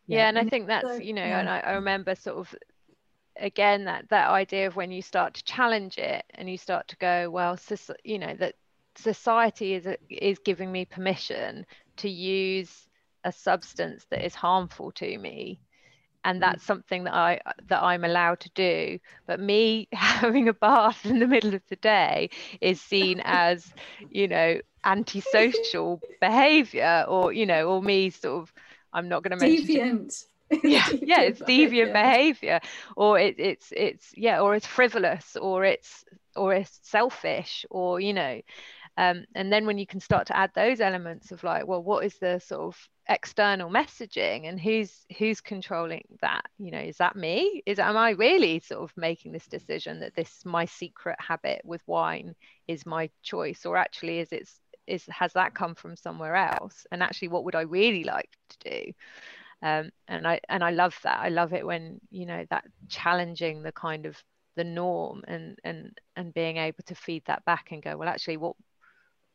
Yeah, 0.07 0.19
yeah 0.19 0.29
and 0.31 0.39
I 0.39 0.45
think 0.45 0.67
that's 0.67 0.89
so, 0.89 0.95
you 0.95 1.13
know, 1.13 1.25
yeah. 1.25 1.41
and 1.41 1.49
I, 1.49 1.61
I 1.61 1.73
remember 1.73 2.15
sort 2.15 2.39
of 2.39 2.55
again 3.39 3.85
that 3.85 4.09
that 4.09 4.31
idea 4.31 4.67
of 4.67 4.77
when 4.77 4.91
you 4.91 5.03
start 5.03 5.35
to 5.35 5.45
challenge 5.45 5.99
it 5.99 6.25
and 6.35 6.49
you 6.51 6.57
start 6.57 6.87
to 6.89 6.97
go 6.97 7.31
well 7.31 7.59
you 8.05 8.19
know 8.19 8.35
that 8.35 8.55
society 8.97 9.75
is 9.75 9.87
is 10.11 10.39
giving 10.41 10.73
me 10.73 10.85
permission 10.85 11.65
to 11.97 12.09
use 12.09 12.89
a 13.25 13.33
substance 13.33 14.07
that 14.11 14.25
is 14.25 14.35
harmful 14.35 14.91
to 14.93 15.19
me 15.19 15.59
and 16.25 16.39
mm. 16.39 16.41
that's 16.41 16.65
something 16.65 17.05
that 17.05 17.15
I 17.15 17.41
that 17.69 17.83
I'm 17.83 18.05
allowed 18.05 18.41
to 18.41 18.51
do 18.55 18.99
but 19.27 19.41
me 19.41 19.89
having 19.93 20.49
a 20.49 20.53
bath 20.53 21.05
in 21.07 21.19
the 21.19 21.27
middle 21.27 21.55
of 21.55 21.63
the 21.69 21.77
day 21.77 22.31
is 22.61 22.81
seen 22.81 23.21
as 23.25 23.73
you 24.11 24.29
know 24.29 24.61
antisocial 24.85 26.01
behavior 26.21 27.05
or 27.09 27.33
you 27.33 27.47
know 27.47 27.69
or 27.69 27.83
me 27.83 28.11
sort 28.11 28.43
of 28.43 28.53
I'm 28.93 29.09
not 29.09 29.23
going 29.23 29.39
to 29.39 29.45
mention 29.45 29.67
deviant 29.67 30.25
yeah 30.65 30.87
yeah 31.03 31.21
it's 31.21 31.41
deviant 31.43 31.93
behavior 31.93 32.61
or 32.97 33.19
it, 33.19 33.35
it's 33.39 33.73
it's 33.77 34.13
yeah 34.17 34.41
or 34.41 34.55
it's 34.55 34.67
frivolous 34.67 35.37
or 35.37 35.65
it's 35.65 36.05
or 36.37 36.55
it's 36.55 36.81
selfish 36.83 37.67
or 37.71 38.01
you 38.01 38.15
know 38.15 38.41
um, 38.97 39.27
and 39.37 39.53
then 39.53 39.65
when 39.65 39.79
you 39.79 39.87
can 39.87 40.01
start 40.01 40.27
to 40.27 40.37
add 40.37 40.51
those 40.55 40.81
elements 40.81 41.31
of 41.31 41.45
like 41.45 41.67
well 41.69 41.83
what 41.83 42.05
is 42.05 42.19
the 42.19 42.41
sort 42.41 42.63
of 42.63 42.89
external 43.09 43.71
messaging 43.71 44.49
and 44.49 44.61
who's 44.61 45.07
who's 45.19 45.41
controlling 45.41 46.05
that? 46.21 46.45
You 46.59 46.71
know 46.73 46.81
is 46.81 46.99
that 46.99 47.17
me? 47.17 47.63
Is 47.65 47.79
am 47.79 47.97
i 47.97 48.11
really 48.11 48.61
sort 48.61 48.83
of 48.83 48.97
making 48.97 49.33
this 49.33 49.47
decision 49.47 50.01
that 50.01 50.15
this 50.15 50.43
my 50.45 50.65
secret 50.67 51.17
habit 51.21 51.63
with 51.65 51.81
wine 51.87 52.35
is 52.67 52.85
my 52.85 53.09
choice 53.23 53.65
or 53.65 53.77
actually 53.77 54.19
is 54.19 54.33
it's 54.33 54.61
is 54.87 55.05
has 55.07 55.33
that 55.35 55.55
come 55.55 55.75
from 55.75 55.97
somewhere 55.97 56.37
else? 56.37 56.87
And 56.91 57.03
actually 57.03 57.29
what 57.29 57.45
would 57.45 57.55
i 57.55 57.63
really 57.63 58.05
like 58.05 58.31
to 58.51 58.71
do 58.71 58.93
um, 59.63 59.91
and 60.07 60.27
I 60.27 60.41
and 60.49 60.63
I 60.63 60.71
love 60.71 60.97
that. 61.03 61.19
I 61.21 61.29
love 61.29 61.53
it 61.53 61.67
when 61.67 62.01
you 62.11 62.27
know 62.27 62.45
that 62.51 62.65
challenging 62.89 63.63
the 63.63 63.73
kind 63.73 64.07
of 64.07 64.17
the 64.57 64.65
norm 64.65 65.23
and 65.27 65.59
and 65.65 65.99
and 66.17 66.35
being 66.35 66.57
able 66.57 66.83
to 66.87 66.95
feed 66.95 67.23
that 67.27 67.45
back 67.45 67.69
and 67.71 67.83
go, 67.83 67.97
well, 67.97 68.09
actually, 68.09 68.37
what 68.37 68.55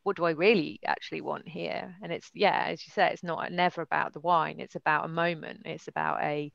what 0.04 0.16
do 0.16 0.26
I 0.26 0.32
really 0.32 0.80
actually 0.86 1.22
want 1.22 1.48
here? 1.48 1.96
And 2.02 2.12
it's 2.12 2.30
yeah, 2.34 2.66
as 2.68 2.86
you 2.86 2.92
say, 2.92 3.10
it's 3.12 3.24
not 3.24 3.52
never 3.52 3.82
about 3.82 4.14
the 4.14 4.20
wine. 4.20 4.60
It's 4.60 4.76
about 4.76 5.06
a 5.06 5.10
moment. 5.10 5.62
It's 5.66 5.88
about 5.88 6.22
a 6.22 6.52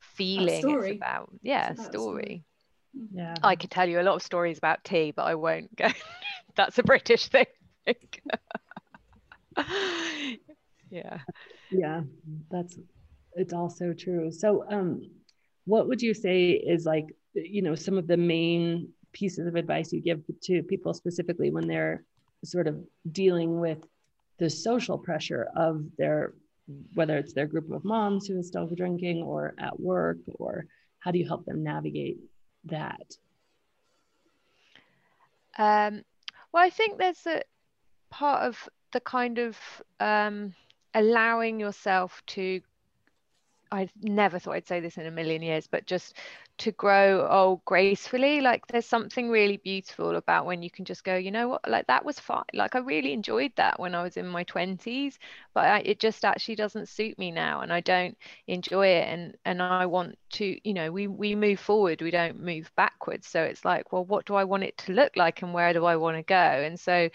feeling. 0.00 0.68
It's 0.68 0.90
about 0.90 1.30
yeah, 1.42 1.70
it's 1.70 1.80
about 1.80 1.92
story. 1.94 2.22
story. 2.22 2.44
Yeah. 3.12 3.34
I 3.42 3.56
could 3.56 3.70
tell 3.70 3.88
you 3.88 4.00
a 4.00 4.02
lot 4.02 4.16
of 4.16 4.22
stories 4.22 4.58
about 4.58 4.84
tea, 4.84 5.12
but 5.12 5.24
I 5.24 5.34
won't 5.34 5.74
go. 5.76 5.88
That's 6.56 6.78
a 6.78 6.82
British 6.82 7.28
thing. 7.28 7.46
yeah. 10.90 11.18
Yeah, 11.70 12.02
that's 12.50 12.78
it's 13.38 13.52
also 13.52 13.92
true. 13.92 14.30
So, 14.30 14.64
um, 14.70 15.10
what 15.64 15.86
would 15.88 16.02
you 16.02 16.14
say 16.14 16.50
is 16.50 16.86
like, 16.86 17.06
you 17.34 17.62
know, 17.62 17.74
some 17.74 17.98
of 17.98 18.06
the 18.06 18.16
main 18.16 18.88
pieces 19.12 19.46
of 19.46 19.54
advice 19.54 19.92
you 19.92 20.00
give 20.00 20.22
to 20.42 20.62
people 20.62 20.94
specifically 20.94 21.50
when 21.50 21.66
they're 21.66 22.04
sort 22.44 22.66
of 22.66 22.76
dealing 23.12 23.60
with 23.60 23.78
the 24.38 24.48
social 24.48 24.98
pressure 24.98 25.48
of 25.56 25.84
their 25.96 26.32
whether 26.94 27.16
it's 27.16 27.32
their 27.32 27.46
group 27.46 27.70
of 27.70 27.84
moms 27.84 28.26
who 28.26 28.38
are 28.38 28.42
still 28.42 28.66
drinking 28.66 29.22
or 29.22 29.54
at 29.58 29.80
work, 29.80 30.18
or 30.34 30.66
how 30.98 31.10
do 31.10 31.18
you 31.18 31.26
help 31.26 31.44
them 31.46 31.62
navigate 31.62 32.18
that? 32.64 33.16
Um, 35.56 36.02
well, 36.52 36.62
I 36.62 36.70
think 36.70 36.98
there's 36.98 37.26
a 37.26 37.42
part 38.10 38.42
of 38.42 38.68
the 38.92 39.00
kind 39.00 39.38
of 39.38 39.56
um, 39.98 40.54
allowing 40.94 41.58
yourself 41.58 42.22
to 42.26 42.60
I 43.70 43.88
never 44.02 44.38
thought 44.38 44.54
I'd 44.54 44.66
say 44.66 44.80
this 44.80 44.96
in 44.96 45.06
a 45.06 45.10
million 45.10 45.42
years, 45.42 45.66
but 45.66 45.86
just 45.86 46.16
to 46.58 46.72
grow 46.72 47.26
old 47.28 47.64
gracefully. 47.64 48.40
Like 48.40 48.66
there's 48.66 48.86
something 48.86 49.28
really 49.30 49.58
beautiful 49.58 50.16
about 50.16 50.46
when 50.46 50.62
you 50.62 50.70
can 50.70 50.84
just 50.84 51.04
go, 51.04 51.16
you 51.16 51.30
know 51.30 51.48
what, 51.48 51.68
like 51.68 51.86
that 51.86 52.04
was 52.04 52.18
fine. 52.18 52.44
Like 52.54 52.74
I 52.74 52.78
really 52.80 53.12
enjoyed 53.12 53.52
that 53.56 53.78
when 53.78 53.94
I 53.94 54.02
was 54.02 54.16
in 54.16 54.26
my 54.26 54.44
20s, 54.44 55.18
but 55.54 55.64
I, 55.66 55.78
it 55.80 56.00
just 56.00 56.24
actually 56.24 56.56
doesn't 56.56 56.88
suit 56.88 57.18
me 57.18 57.30
now, 57.30 57.60
and 57.60 57.72
I 57.72 57.80
don't 57.80 58.16
enjoy 58.46 58.86
it. 58.88 59.08
And 59.08 59.36
and 59.44 59.62
I 59.62 59.86
want 59.86 60.18
to, 60.34 60.58
you 60.68 60.74
know, 60.74 60.90
we 60.90 61.06
we 61.06 61.34
move 61.34 61.60
forward, 61.60 62.02
we 62.02 62.10
don't 62.10 62.40
move 62.40 62.70
backwards. 62.76 63.26
So 63.28 63.42
it's 63.42 63.64
like, 63.64 63.92
well, 63.92 64.04
what 64.04 64.24
do 64.26 64.34
I 64.34 64.44
want 64.44 64.64
it 64.64 64.76
to 64.78 64.92
look 64.92 65.16
like, 65.16 65.42
and 65.42 65.52
where 65.54 65.72
do 65.72 65.84
I 65.84 65.96
want 65.96 66.16
to 66.16 66.22
go? 66.22 66.34
And 66.34 66.78
so, 66.80 67.08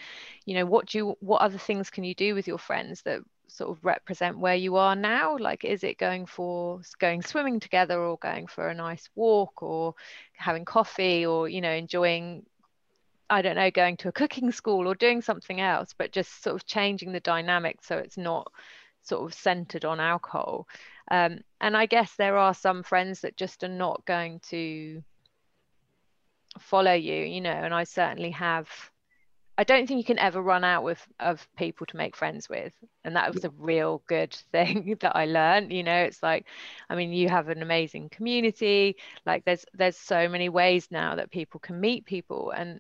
you 0.46 0.56
know, 0.56 0.66
what 0.66 0.88
do 0.88 0.98
you, 0.98 1.18
what 1.20 1.42
other 1.42 1.58
things 1.58 1.89
can 1.89 2.04
you 2.04 2.16
do 2.16 2.36
with 2.36 2.48
your 2.48 2.58
friends 2.58 3.02
that 3.04 3.22
sort 3.54 3.70
of 3.70 3.86
represent 3.86 4.39
where 4.39 4.56
you 4.56 4.76
are 4.78 4.96
now? 4.96 5.38
Like 5.38 5.63
is 5.63 5.84
it 5.84 5.98
going 5.98 6.26
for 6.26 6.82
going 7.00 7.22
swimming 7.22 7.60
together 7.60 8.00
or 8.00 8.18
going 8.18 8.48
for 8.48 8.68
a 8.70 8.74
nice 8.74 9.10
walk 9.16 9.62
or 9.62 9.94
having 10.36 10.66
coffee 10.66 11.26
or 11.26 11.48
you 11.48 11.62
know 11.62 11.72
enjoying 11.72 12.46
i 13.30 13.42
don't 13.42 13.56
know 13.56 13.72
going 13.72 13.96
to 13.98 14.10
a 14.10 14.12
cooking 14.12 14.52
school 14.52 14.88
or 14.88 14.96
doing 14.96 15.22
something 15.22 15.62
else 15.62 15.94
but 15.98 16.12
just 16.12 16.44
sort 16.44 16.56
of 16.56 16.66
changing 16.66 17.13
the 17.13 17.20
dynamic 17.22 17.80
so 17.82 17.98
it's 17.98 18.18
not 18.18 18.52
sort 19.02 19.24
of 19.26 19.34
centered 19.34 19.84
on 19.86 20.00
alcohol? 20.00 20.68
Um, 21.12 21.39
and 21.60 21.76
i 21.76 21.86
guess 21.86 22.16
there 22.16 22.38
are 22.38 22.54
some 22.54 22.84
friends 22.84 23.22
that 23.22 23.38
just 23.38 23.63
are 23.63 23.68
not 23.68 24.06
going 24.06 24.39
to 24.50 25.04
follow 26.60 26.94
you 26.94 27.16
you 27.16 27.42
know 27.42 27.50
and 27.50 27.74
i 27.74 27.84
certainly 27.84 28.32
have 28.32 28.70
I 29.58 29.63
don't 29.63 29.88
think 29.88 30.00
you 30.00 30.04
can 30.04 30.18
ever 30.20 30.42
run 30.42 30.63
out 30.63 30.84
with 30.84 31.06
of 31.20 31.48
people 31.56 31.86
to 31.88 31.98
make 31.98 32.16
friends 32.16 32.50
with, 32.50 32.74
and 33.04 33.16
that 33.16 33.32
was 33.34 33.44
a 33.44 33.52
real 33.52 34.02
good 34.08 34.34
thing 34.52 34.98
that 35.02 35.16
I 35.16 35.26
learned. 35.26 35.72
You 35.72 35.84
know, 35.84 36.04
it's 36.04 36.24
like, 36.24 36.48
I 36.89 36.96
mean, 36.96 37.13
you 37.13 37.30
have 37.30 37.50
an 37.50 37.62
amazing 37.62 38.10
community. 38.10 38.98
Like, 39.26 39.46
there's 39.46 39.66
there's 39.74 39.98
so 39.98 40.28
many 40.28 40.50
ways 40.50 40.88
now 40.92 41.16
that 41.16 41.32
people 41.32 41.60
can 41.60 41.80
meet 41.80 42.06
people, 42.06 42.52
and 42.52 42.80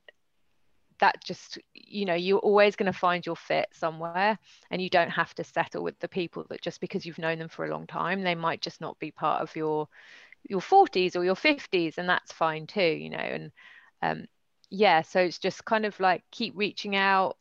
that 0.99 1.23
just, 1.23 1.59
you 1.73 2.05
know, 2.05 2.13
you're 2.15 2.39
always 2.39 2.75
going 2.75 2.91
to 2.91 2.97
find 2.97 3.25
your 3.25 3.35
fit 3.35 3.67
somewhere, 3.73 4.37
and 4.71 4.81
you 4.81 4.89
don't 4.89 5.09
have 5.11 5.33
to 5.35 5.43
settle 5.43 5.83
with 5.83 5.99
the 5.99 6.07
people 6.07 6.45
that 6.49 6.61
just 6.61 6.81
because 6.81 7.05
you've 7.05 7.19
known 7.19 7.39
them 7.39 7.49
for 7.49 7.65
a 7.65 7.69
long 7.71 7.85
time, 7.87 8.23
they 8.23 8.35
might 8.35 8.61
just 8.61 8.81
not 8.81 8.97
be 8.99 9.11
part 9.11 9.41
of 9.41 9.55
your 9.55 9.87
your 10.49 10.61
40s 10.61 11.15
or 11.15 11.23
your 11.23 11.35
50s, 11.35 11.97
and 11.97 12.09
that's 12.09 12.31
fine 12.31 12.65
too. 12.67 12.81
You 12.81 13.09
know, 13.11 13.17
and 13.17 13.51
um, 14.01 14.25
yeah, 14.73 15.03
so 15.03 15.19
it's 15.19 15.37
just 15.37 15.63
kind 15.65 15.85
of 15.85 15.99
like 15.99 16.23
keep 16.31 16.53
reaching 16.55 16.95
out 16.95 17.37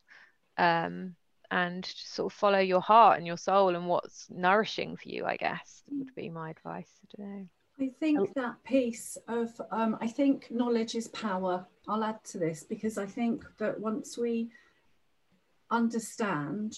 um, 0.57 1.15
and 1.49 1.83
sort 1.83 2.31
of 2.31 2.37
follow 2.37 2.59
your 2.59 2.79
heart 2.79 3.17
and 3.17 3.25
your 3.25 3.37
soul 3.37 3.75
and 3.75 3.87
what's 3.87 4.27
nourishing 4.29 4.95
for 4.95 5.09
you, 5.09 5.25
I 5.25 5.37
guess 5.37 5.81
would 5.89 6.13
be 6.13 6.29
my 6.29 6.51
advice. 6.51 6.91
I 7.01 7.17
don't 7.17 7.29
know. 7.29 7.47
I 7.81 7.89
think 7.99 8.35
that 8.35 8.63
piece 8.63 9.17
of, 9.27 9.49
um, 9.71 9.97
I 9.99 10.07
think 10.07 10.51
knowledge 10.51 10.93
is 10.93 11.07
power. 11.07 11.65
I'll 11.87 12.03
add 12.03 12.23
to 12.25 12.37
this 12.37 12.63
because 12.63 12.99
I 12.99 13.07
think 13.07 13.43
that 13.57 13.79
once 13.79 14.15
we 14.15 14.51
understand 15.71 16.77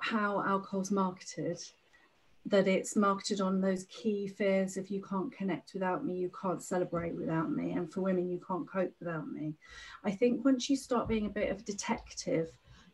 how 0.00 0.44
alcohol's 0.46 0.90
marketed, 0.90 1.58
that 2.50 2.66
it's 2.66 2.96
marketed 2.96 3.40
on 3.40 3.60
those 3.60 3.84
key 3.84 4.26
fears 4.26 4.76
of 4.76 4.88
you 4.88 5.02
can't 5.02 5.32
connect 5.32 5.72
without 5.72 6.04
me, 6.04 6.16
you 6.16 6.30
can't 6.40 6.62
celebrate 6.62 7.14
without 7.14 7.50
me, 7.50 7.72
and 7.72 7.92
for 7.92 8.00
women, 8.00 8.28
you 8.28 8.40
can't 8.46 8.68
cope 8.68 8.92
without 8.98 9.28
me. 9.28 9.54
I 10.04 10.10
think 10.10 10.44
once 10.44 10.68
you 10.68 10.76
start 10.76 11.08
being 11.08 11.26
a 11.26 11.30
bit 11.30 11.50
of 11.50 11.60
a 11.60 11.62
detective, 11.62 12.50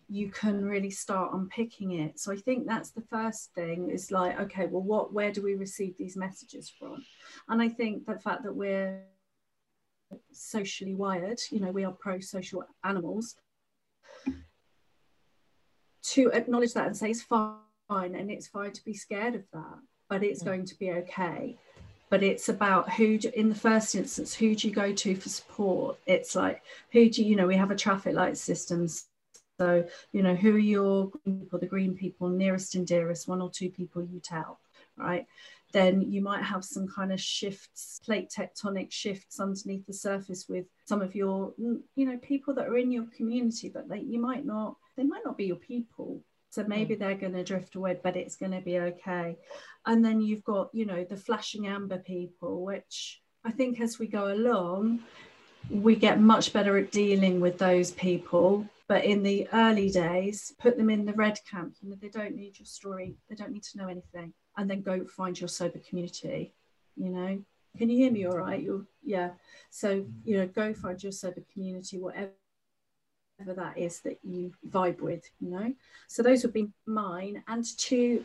you 0.09 0.31
can 0.31 0.64
really 0.64 0.90
start 0.90 1.35
unpicking 1.35 1.92
it. 1.92 2.21
So 2.21 2.33
I 2.33 2.37
think 2.37 2.66
that's 2.66 2.90
the 2.90 3.03
first 3.11 3.53
thing 3.55 3.90
is 3.90 4.12
like, 4.12 4.38
okay, 4.40 4.66
well, 4.66 4.83
what 4.83 5.12
where 5.12 5.33
do 5.33 5.42
we 5.42 5.55
receive 5.55 5.97
these 5.97 6.16
messages 6.16 6.71
from? 6.79 7.05
And 7.49 7.61
I 7.61 7.69
think 7.69 8.07
the 8.07 8.19
fact 8.19 8.45
that 8.45 8.55
we're 8.55 9.03
socially 10.33 10.95
wired, 10.95 11.40
you 11.51 11.61
know, 11.61 11.73
we 11.73 11.85
are 11.85 11.92
pro-social 11.92 12.62
animals, 12.85 13.37
to 16.03 16.31
acknowledge 16.31 16.75
that 16.75 16.87
and 16.87 16.97
say 16.97 17.11
it's 17.11 17.23
fine 17.23 17.57
fine 17.88 18.14
and 18.14 18.31
it's 18.31 18.49
fine 18.49 18.72
to 18.72 18.85
be 18.85 18.94
scared 18.94 19.35
of 19.35 19.42
that 19.53 19.79
but 20.09 20.22
it's 20.22 20.42
mm. 20.42 20.46
going 20.46 20.64
to 20.66 20.79
be 20.79 20.90
okay. 20.92 21.57
But 22.09 22.22
it's 22.22 22.49
about 22.49 22.92
who 22.92 23.18
do, 23.18 23.31
in 23.35 23.49
the 23.49 23.55
first 23.55 23.94
instance 23.94 24.35
who 24.35 24.55
do 24.55 24.68
you 24.68 24.75
go 24.75 24.92
to 24.92 25.16
for 25.16 25.29
support? 25.29 25.99
It's 26.07 26.37
like 26.37 26.62
who 26.92 27.11
do 27.11 27.25
you, 27.25 27.37
know 27.37 27.46
we 27.46 27.57
have 27.57 27.70
a 27.70 27.77
traffic 27.77 28.14
light 28.14 28.37
systems 28.37 29.07
so 29.59 29.87
you 30.12 30.22
know 30.22 30.35
who 30.35 30.55
are 30.55 30.59
your 30.59 31.11
people 31.25 31.59
the 31.59 31.66
green 31.66 31.94
people 31.94 32.29
nearest 32.29 32.75
and 32.75 32.87
dearest 32.87 33.27
one 33.27 33.40
or 33.40 33.51
two 33.51 33.70
people 33.70 34.05
you 34.05 34.20
tell 34.20 34.61
right? 34.96 35.27
Then 35.72 36.01
you 36.01 36.22
might 36.22 36.42
have 36.42 36.64
some 36.64 36.87
kind 36.87 37.12
of 37.12 37.20
shifts 37.20 38.01
plate 38.05 38.31
tectonic 38.31 38.92
shifts 38.92 39.40
underneath 39.40 39.85
the 39.87 39.92
surface 39.92 40.46
with 40.49 40.66
some 40.87 41.03
of 41.03 41.14
your 41.14 41.53
you 41.59 41.83
know 41.96 42.18
people 42.18 42.55
that 42.55 42.68
are 42.68 42.79
in 42.79 42.92
your 42.92 43.07
community 43.16 43.68
but 43.68 43.88
they 43.88 43.99
you 43.99 44.20
might 44.20 44.46
not 44.46 44.77
they 44.96 45.03
might 45.03 45.25
not 45.25 45.37
be 45.37 45.46
your 45.46 45.57
people 45.57 46.22
so 46.51 46.65
maybe 46.67 46.95
mm. 46.95 46.99
they're 46.99 47.15
going 47.15 47.35
to 47.35 47.45
drift 47.45 47.75
away, 47.75 47.99
but 48.03 48.17
it's 48.17 48.37
going 48.37 48.53
to 48.53 48.61
be 48.61 48.79
okay. 48.79 49.37
And 49.85 50.05
then 50.05 50.21
you've 50.21 50.45
got, 50.45 50.71
you 50.73 50.87
know, 50.87 51.05
the 51.05 51.17
flashing 51.17 51.67
amber 51.67 51.99
people, 51.99 52.65
which 52.65 53.21
I 53.45 53.51
think 53.51 53.81
as 53.81 53.99
we 53.99 54.07
go 54.07 54.33
along, 54.33 55.01
we 55.71 55.97
get 55.97 56.21
much 56.21 56.53
better 56.53 56.77
at 56.79 56.93
dealing 56.93 57.41
with 57.41 57.59
those 57.59 57.93
people. 57.93 58.67
But 58.89 59.05
in 59.05 59.23
the 59.23 59.49
early 59.53 59.91
days, 59.91 60.53
put 60.61 60.77
them 60.77 60.91
in 60.91 61.07
the 61.07 61.13
red 61.13 61.39
camp. 61.51 61.75
You 61.81 61.91
know, 61.91 61.97
they 62.01 62.09
don't 62.09 62.37
need 62.37 62.59
your 62.59 62.67
story, 62.67 63.17
they 63.29 63.35
don't 63.35 63.53
need 63.53 63.65
to 63.65 63.79
know 63.79 63.89
anything. 63.89 64.33
And 64.57 64.71
then 64.71 64.83
go 64.83 65.05
find 65.05 65.39
your 65.39 65.49
sober 65.49 65.81
community. 65.89 66.55
You 66.97 67.11
know, 67.11 67.43
can 67.77 67.91
you 67.91 67.99
hear 67.99 68.11
me 68.11 68.27
all 68.27 68.39
right? 68.39 68.63
You're 68.63 68.87
yeah. 69.05 69.31
So, 69.71 70.07
you 70.25 70.39
know, 70.39 70.47
go 70.47 70.73
find 70.73 71.03
your 71.03 71.13
sober 71.13 71.43
community, 71.53 71.99
whatever 71.99 72.31
that 73.44 73.77
is 73.77 74.01
that 74.01 74.18
you 74.22 74.53
vibe 74.68 75.01
with 75.01 75.29
you 75.40 75.51
know? 75.51 75.75
So 76.09 76.22
those 76.22 76.42
would 76.42 76.53
be 76.53 76.68
mine. 76.87 77.42
And 77.49 77.64
to 77.79 78.25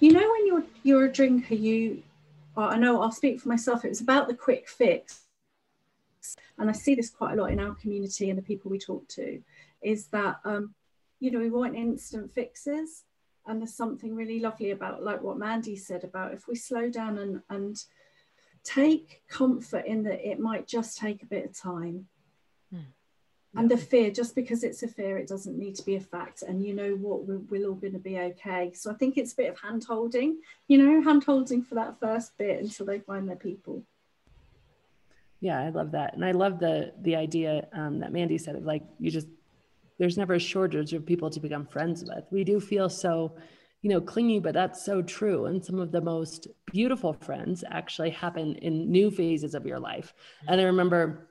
you 0.00 0.12
know 0.12 0.30
when 0.30 0.46
you're 0.46 0.64
you're 0.82 1.04
a 1.04 1.12
drinker 1.12 1.54
you 1.54 2.02
well, 2.56 2.68
i 2.68 2.76
know 2.76 3.00
i'll 3.00 3.12
speak 3.12 3.40
for 3.40 3.48
myself 3.48 3.84
it 3.84 3.88
was 3.88 4.00
about 4.00 4.28
the 4.28 4.34
quick 4.34 4.68
fix. 4.68 5.22
And 6.58 6.68
i 6.68 6.72
see 6.72 6.94
this 6.94 7.10
quite 7.10 7.34
a 7.34 7.40
lot 7.40 7.52
in 7.52 7.60
our 7.60 7.74
community 7.74 8.28
and 8.28 8.38
the 8.38 8.42
people 8.42 8.70
we 8.70 8.78
talk 8.78 9.06
to 9.08 9.40
is 9.82 10.06
that 10.08 10.40
um, 10.44 10.74
you 11.20 11.30
know 11.30 11.38
we 11.38 11.50
want 11.50 11.76
instant 11.76 12.32
fixes. 12.32 13.04
And 13.46 13.60
there's 13.60 13.74
something 13.74 14.14
really 14.14 14.38
lovely 14.38 14.70
about 14.70 15.02
like 15.02 15.22
what 15.22 15.38
mandy 15.38 15.74
said 15.74 16.04
about 16.04 16.34
if 16.34 16.46
we 16.46 16.54
slow 16.54 16.90
down 16.90 17.18
and 17.18 17.40
and 17.48 17.82
take 18.62 19.22
comfort 19.28 19.86
in 19.86 20.02
that 20.02 20.28
it 20.28 20.38
might 20.38 20.68
just 20.68 20.98
take 20.98 21.22
a 21.22 21.26
bit 21.26 21.46
of 21.46 21.58
time 21.58 22.06
and 23.56 23.70
the 23.70 23.76
fear 23.76 24.10
just 24.10 24.34
because 24.34 24.62
it's 24.62 24.82
a 24.82 24.88
fear 24.88 25.18
it 25.18 25.28
doesn't 25.28 25.58
need 25.58 25.74
to 25.74 25.84
be 25.84 25.96
a 25.96 26.00
fact 26.00 26.42
and 26.42 26.64
you 26.64 26.72
know 26.72 26.92
what 26.92 27.24
we're, 27.26 27.38
we're 27.38 27.68
all 27.68 27.74
going 27.74 27.92
to 27.92 27.98
be 27.98 28.18
okay. 28.18 28.72
So 28.74 28.90
i 28.90 28.94
think 28.94 29.16
it's 29.16 29.32
a 29.32 29.36
bit 29.36 29.50
of 29.50 29.58
hand 29.58 29.84
holding 29.84 30.38
you 30.68 30.78
know 30.78 31.02
hand 31.02 31.24
holding 31.24 31.62
for 31.62 31.74
that 31.74 31.98
first 32.00 32.36
bit 32.38 32.62
until 32.62 32.86
they 32.86 33.00
find 33.00 33.28
their 33.28 33.36
people. 33.36 33.82
Yeah 35.40 35.60
i 35.60 35.70
love 35.70 35.92
that. 35.92 36.14
And 36.14 36.24
i 36.24 36.32
love 36.32 36.60
the 36.60 36.92
the 37.02 37.16
idea 37.16 37.66
um, 37.72 37.98
that 38.00 38.12
mandy 38.12 38.38
said 38.38 38.56
of 38.56 38.64
like 38.64 38.84
you 38.98 39.10
just 39.10 39.28
there's 39.98 40.16
never 40.16 40.34
a 40.34 40.40
shortage 40.40 40.94
of 40.94 41.04
people 41.04 41.28
to 41.28 41.40
become 41.40 41.66
friends 41.66 42.04
with. 42.04 42.24
We 42.30 42.44
do 42.44 42.60
feel 42.60 42.88
so 42.88 43.36
you 43.82 43.90
know 43.90 44.00
clingy 44.00 44.38
but 44.38 44.54
that's 44.54 44.84
so 44.84 45.02
true. 45.02 45.46
And 45.46 45.64
some 45.64 45.80
of 45.80 45.90
the 45.90 46.00
most 46.00 46.46
beautiful 46.66 47.14
friends 47.14 47.64
actually 47.68 48.10
happen 48.10 48.54
in 48.56 48.92
new 48.92 49.10
phases 49.10 49.54
of 49.56 49.66
your 49.66 49.80
life. 49.80 50.14
And 50.46 50.60
i 50.60 50.64
remember 50.64 51.29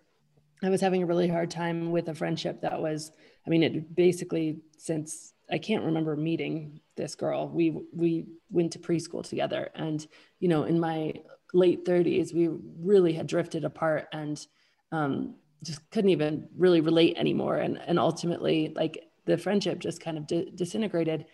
I 0.62 0.70
was 0.70 0.82
having 0.82 1.04
a 1.04 1.06
really 1.06 1.28
hard 1.28 1.50
time 1.50 1.92
with 1.92 2.10
a 2.10 2.14
friendship 2.14 2.62
that 2.62 2.82
was, 2.82 3.12
I 3.46 3.50
mean, 3.50 3.64
it 3.64 3.96
basically 3.96 4.60
since 4.78 5.34
I 5.52 5.58
can't 5.58 5.86
remember 5.86 6.16
meeting 6.16 6.80
this 6.96 7.16
girl. 7.16 7.50
We 7.50 7.82
we 7.94 8.26
went 8.50 8.74
to 8.74 8.80
preschool 8.80 9.28
together, 9.28 9.70
and 9.76 10.06
you 10.40 10.48
know, 10.48 10.64
in 10.64 10.80
my 10.80 11.14
late 11.54 11.86
30s, 11.86 12.34
we 12.34 12.50
really 12.80 13.14
had 13.14 13.26
drifted 13.26 13.66
apart 13.66 14.08
and 14.14 14.46
um, 14.92 15.36
just 15.64 15.90
couldn't 15.90 16.12
even 16.12 16.48
really 16.56 16.82
relate 16.82 17.18
anymore. 17.18 17.58
And 17.58 17.80
and 17.88 17.98
ultimately, 17.98 18.74
like 18.76 19.04
the 19.26 19.38
friendship 19.38 19.80
just 19.80 20.02
kind 20.02 20.18
of 20.18 20.28
di- 20.28 20.52
disintegrated. 20.54 21.26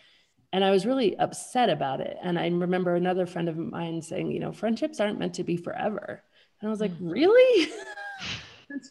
And 0.54 0.64
I 0.64 0.72
was 0.72 0.86
really 0.86 1.18
upset 1.18 1.70
about 1.70 2.00
it. 2.00 2.16
And 2.24 2.40
I 2.40 2.48
remember 2.48 2.96
another 2.96 3.26
friend 3.26 3.50
of 3.50 3.58
mine 3.58 4.02
saying, 4.02 4.32
you 4.32 4.40
know, 4.40 4.54
friendships 4.54 5.02
aren't 5.02 5.20
meant 5.20 5.34
to 5.36 5.44
be 5.44 5.58
forever. 5.58 6.24
And 6.62 6.68
I 6.68 6.72
was 6.72 6.80
like, 6.80 6.94
mm. 6.94 7.12
really? 7.12 7.72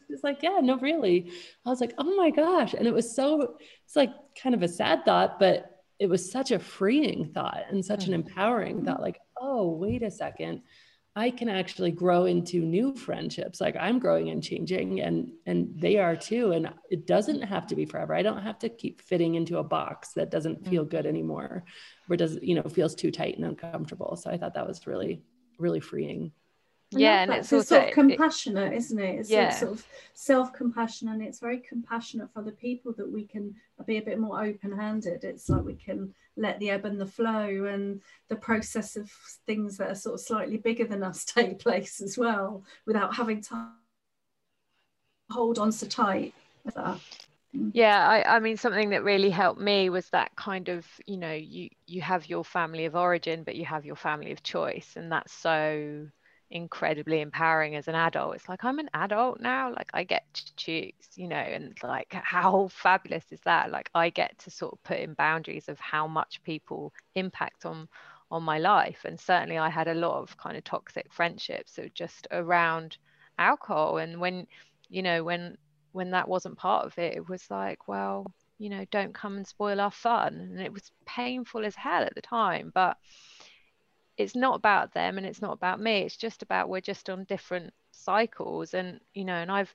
It's 0.08 0.24
like, 0.24 0.42
yeah, 0.42 0.60
no, 0.62 0.78
really. 0.78 1.30
I 1.64 1.70
was 1.70 1.80
like, 1.80 1.94
oh 1.98 2.14
my 2.16 2.30
gosh. 2.30 2.74
And 2.74 2.86
it 2.86 2.94
was 2.94 3.14
so, 3.14 3.56
it's 3.84 3.96
like 3.96 4.10
kind 4.40 4.54
of 4.54 4.62
a 4.62 4.68
sad 4.68 5.04
thought, 5.04 5.38
but 5.38 5.70
it 5.98 6.08
was 6.08 6.30
such 6.30 6.50
a 6.50 6.58
freeing 6.58 7.30
thought 7.32 7.64
and 7.70 7.84
such 7.84 8.06
an 8.06 8.12
mm. 8.12 8.16
empowering 8.16 8.84
thought 8.84 9.00
like 9.00 9.20
oh 9.40 9.70
wait 9.70 10.02
a 10.02 10.10
second 10.10 10.60
I 11.16 11.30
can 11.30 11.48
actually 11.48 11.92
grow 11.92 12.24
into 12.24 12.60
new 12.60 12.92
friendships. 12.96 13.60
Like 13.60 13.76
I'm 13.78 14.00
growing 14.00 14.30
and 14.30 14.42
changing 14.42 15.00
and 15.00 15.30
and 15.46 15.68
they 15.76 15.96
are 15.96 16.16
too. 16.16 16.50
And 16.50 16.70
it 16.90 17.06
doesn't 17.06 17.42
have 17.42 17.68
to 17.68 17.76
be 17.76 17.84
forever. 17.84 18.14
I 18.14 18.22
don't 18.22 18.42
have 18.42 18.58
to 18.60 18.68
keep 18.68 19.00
fitting 19.00 19.36
into 19.36 19.58
a 19.58 19.62
box 19.62 20.12
that 20.14 20.30
doesn't 20.30 20.66
feel 20.66 20.84
good 20.84 21.04
mm-hmm. 21.04 21.08
anymore 21.10 21.64
or 22.10 22.16
does, 22.16 22.38
you 22.42 22.56
know, 22.56 22.68
feels 22.68 22.96
too 22.96 23.12
tight 23.12 23.36
and 23.36 23.44
uncomfortable. 23.44 24.16
So 24.16 24.28
I 24.28 24.36
thought 24.36 24.54
that 24.54 24.66
was 24.66 24.88
really, 24.88 25.22
really 25.56 25.78
freeing 25.78 26.32
yeah 26.90 27.22
and 27.22 27.32
it's 27.32 27.52
also 27.52 27.76
sort 27.76 27.88
of 27.88 27.94
compassionate 27.94 28.72
isn't 28.72 28.98
it? 28.98 29.20
It's 29.20 29.30
yeah. 29.30 29.50
sort 29.50 29.72
of 29.72 29.86
self-compassion 30.14 31.08
and 31.08 31.22
it's 31.22 31.40
very 31.40 31.58
compassionate 31.58 32.32
for 32.32 32.42
the 32.42 32.52
people 32.52 32.92
that 32.96 33.10
we 33.10 33.26
can 33.26 33.54
be 33.86 33.98
a 33.98 34.02
bit 34.02 34.18
more 34.18 34.42
open-handed. 34.42 35.24
It's 35.24 35.48
like 35.48 35.64
we 35.64 35.74
can 35.74 36.14
let 36.36 36.58
the 36.58 36.70
ebb 36.70 36.84
and 36.84 37.00
the 37.00 37.06
flow 37.06 37.64
and 37.66 38.00
the 38.28 38.36
process 38.36 38.96
of 38.96 39.10
things 39.46 39.76
that 39.76 39.90
are 39.90 39.94
sort 39.94 40.14
of 40.14 40.20
slightly 40.20 40.56
bigger 40.56 40.86
than 40.86 41.02
us 41.02 41.24
take 41.24 41.58
place 41.58 42.00
as 42.00 42.16
well 42.16 42.64
without 42.86 43.14
having 43.14 43.40
to 43.42 43.68
hold 45.30 45.58
on 45.58 45.72
so 45.72 45.86
tight. 45.86 46.34
Yeah 47.72 48.08
I, 48.08 48.36
I 48.36 48.38
mean 48.40 48.56
something 48.56 48.90
that 48.90 49.04
really 49.04 49.30
helped 49.30 49.60
me 49.60 49.88
was 49.88 50.08
that 50.10 50.34
kind 50.34 50.68
of 50.68 50.86
you 51.06 51.16
know 51.16 51.32
you 51.32 51.68
you 51.86 52.00
have 52.00 52.28
your 52.28 52.44
family 52.44 52.84
of 52.84 52.96
origin 52.96 53.44
but 53.44 53.54
you 53.54 53.64
have 53.64 53.84
your 53.84 53.96
family 53.96 54.32
of 54.32 54.42
choice 54.42 54.94
and 54.96 55.12
that's 55.12 55.32
so 55.32 56.08
incredibly 56.50 57.20
empowering 57.20 57.74
as 57.76 57.88
an 57.88 57.94
adult. 57.94 58.36
It's 58.36 58.48
like 58.48 58.64
I'm 58.64 58.78
an 58.78 58.90
adult 58.94 59.40
now, 59.40 59.72
like 59.72 59.90
I 59.94 60.04
get 60.04 60.24
to 60.34 60.56
choose, 60.56 60.92
you 61.16 61.28
know, 61.28 61.36
and 61.36 61.76
like 61.82 62.12
how 62.12 62.68
fabulous 62.68 63.24
is 63.30 63.40
that? 63.44 63.70
Like 63.70 63.90
I 63.94 64.10
get 64.10 64.38
to 64.40 64.50
sort 64.50 64.72
of 64.72 64.82
put 64.84 64.98
in 64.98 65.14
boundaries 65.14 65.68
of 65.68 65.80
how 65.80 66.06
much 66.06 66.42
people 66.44 66.92
impact 67.14 67.66
on 67.66 67.88
on 68.30 68.42
my 68.42 68.58
life. 68.58 69.04
And 69.04 69.18
certainly 69.18 69.58
I 69.58 69.68
had 69.68 69.88
a 69.88 69.94
lot 69.94 70.20
of 70.20 70.36
kind 70.36 70.56
of 70.56 70.64
toxic 70.64 71.12
friendships, 71.12 71.72
so 71.74 71.88
just 71.94 72.26
around 72.30 72.96
alcohol. 73.38 73.98
And 73.98 74.20
when, 74.20 74.46
you 74.88 75.02
know, 75.02 75.24
when 75.24 75.56
when 75.92 76.10
that 76.10 76.28
wasn't 76.28 76.58
part 76.58 76.86
of 76.86 76.98
it, 76.98 77.16
it 77.16 77.28
was 77.28 77.50
like, 77.50 77.88
well, 77.88 78.26
you 78.58 78.68
know, 78.70 78.84
don't 78.90 79.14
come 79.14 79.36
and 79.36 79.46
spoil 79.46 79.80
our 79.80 79.90
fun. 79.90 80.34
And 80.34 80.60
it 80.60 80.72
was 80.72 80.90
painful 81.06 81.64
as 81.64 81.74
hell 81.74 82.02
at 82.02 82.14
the 82.14 82.22
time, 82.22 82.70
but 82.74 82.96
it's 84.16 84.36
not 84.36 84.54
about 84.56 84.92
them 84.92 85.18
and 85.18 85.26
it's 85.26 85.42
not 85.42 85.52
about 85.52 85.80
me 85.80 86.02
it's 86.02 86.16
just 86.16 86.42
about 86.42 86.68
we're 86.68 86.80
just 86.80 87.10
on 87.10 87.24
different 87.24 87.72
cycles. 87.92 88.74
And 88.74 89.00
you 89.14 89.24
know 89.24 89.34
and 89.34 89.50
i've 89.50 89.72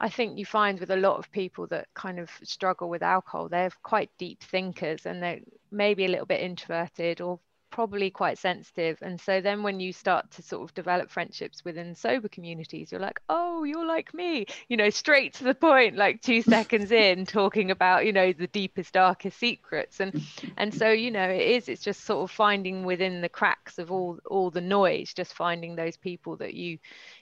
i 0.00 0.08
think 0.08 0.38
you 0.38 0.44
find 0.44 0.78
with 0.80 0.90
a 0.90 0.96
lot 0.96 1.18
of 1.18 1.30
people 1.30 1.66
that 1.68 1.88
kind 1.94 2.18
of 2.18 2.30
struggle 2.42 2.88
with 2.88 3.02
alcohol 3.02 3.48
they're 3.48 3.70
quite 3.82 4.10
deep 4.18 4.42
thinkers 4.42 5.06
and 5.06 5.22
they're 5.22 5.40
maybe 5.70 6.04
a 6.04 6.08
little 6.08 6.26
bit 6.26 6.40
introverted 6.40 7.20
or 7.20 7.38
probably 7.74 8.08
quite 8.08 8.38
sensitive. 8.38 8.98
And 9.02 9.20
so 9.20 9.40
then 9.40 9.64
when 9.64 9.80
you 9.80 9.92
start 9.92 10.30
to 10.30 10.42
sort 10.42 10.62
of 10.62 10.72
develop 10.74 11.10
friendships 11.10 11.64
within 11.64 11.96
sober 11.96 12.28
communities 12.28 12.92
you're 12.92 13.00
like 13.00 13.20
oh 13.28 13.64
you're 13.64 13.84
like 13.84 14.14
me 14.14 14.46
you 14.68 14.76
know 14.76 14.90
straight 14.90 15.34
to 15.34 15.44
the 15.44 15.56
point 15.56 15.96
like 15.96 16.22
2 16.22 16.42
seconds 16.56 16.92
in 16.92 17.26
talking 17.26 17.72
about 17.72 18.06
you 18.06 18.12
know 18.12 18.32
the 18.32 18.46
deepest 18.46 18.94
darkest 18.94 19.40
secrets. 19.40 19.98
And 19.98 20.22
and 20.56 20.72
so 20.72 20.92
you 20.92 21.10
know 21.10 21.28
it 21.28 21.42
is 21.42 21.68
it's 21.68 21.82
just 21.82 22.04
sort 22.04 22.22
of 22.22 22.30
finding 22.30 22.84
within 22.84 23.20
the 23.20 23.28
cracks 23.28 23.80
of 23.80 23.90
all 23.90 24.20
all 24.26 24.52
the 24.52 24.60
noise 24.60 25.12
just 25.12 25.34
finding 25.34 25.74
those 25.74 25.96
people 25.96 26.36
that 26.36 26.54
you 26.54 26.78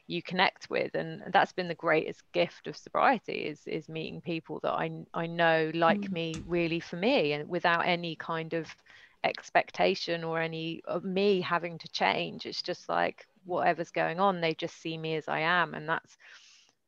you 0.06 0.22
connect 0.22 0.68
with. 0.68 0.94
And 0.94 1.22
that's 1.32 1.54
been 1.54 1.68
the 1.68 1.74
greatest 1.74 2.30
gift 2.32 2.66
of 2.66 2.76
sobriety 2.76 3.38
is 3.50 3.66
is 3.66 3.88
meeting 3.88 4.20
people 4.20 4.60
that 4.64 4.72
I 4.72 4.90
I 5.14 5.26
know 5.28 5.70
like 5.72 6.02
mm. 6.02 6.12
me 6.12 6.34
really 6.46 6.80
for 6.80 6.96
me 6.96 7.32
and 7.32 7.48
without 7.48 7.86
any 7.86 8.16
kind 8.16 8.52
of 8.52 8.66
expectation 9.24 10.24
or 10.24 10.40
any 10.40 10.82
of 10.86 11.04
me 11.04 11.40
having 11.40 11.78
to 11.78 11.88
change. 11.88 12.46
It's 12.46 12.62
just 12.62 12.88
like 12.88 13.26
whatever's 13.44 13.90
going 13.90 14.20
on 14.20 14.40
they 14.40 14.54
just 14.54 14.80
see 14.80 14.96
me 14.96 15.16
as 15.16 15.28
i 15.28 15.40
am 15.40 15.74
and 15.74 15.88
that's 15.88 16.16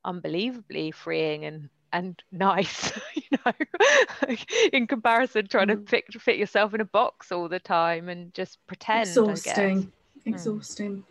unbelievably 0.05 0.91
freeing 0.91 1.45
and 1.45 1.69
and 1.93 2.23
nice 2.33 2.93
you 3.15 3.39
know 3.45 4.37
in 4.73 4.87
comparison 4.87 5.47
trying 5.47 5.69
to 5.69 5.77
mm. 5.77 5.89
fit, 5.89 6.05
fit 6.21 6.37
yourself 6.37 6.75
in 6.75 6.81
a 6.81 6.85
box 6.85 7.33
all 7.33 7.49
the 7.49 7.61
time 7.61 8.09
and 8.09 8.33
just 8.35 8.59
pretend 8.67 9.09
exhausting. 9.09 9.93
Hmm. 10.25 10.29
exhausting. 10.29 11.05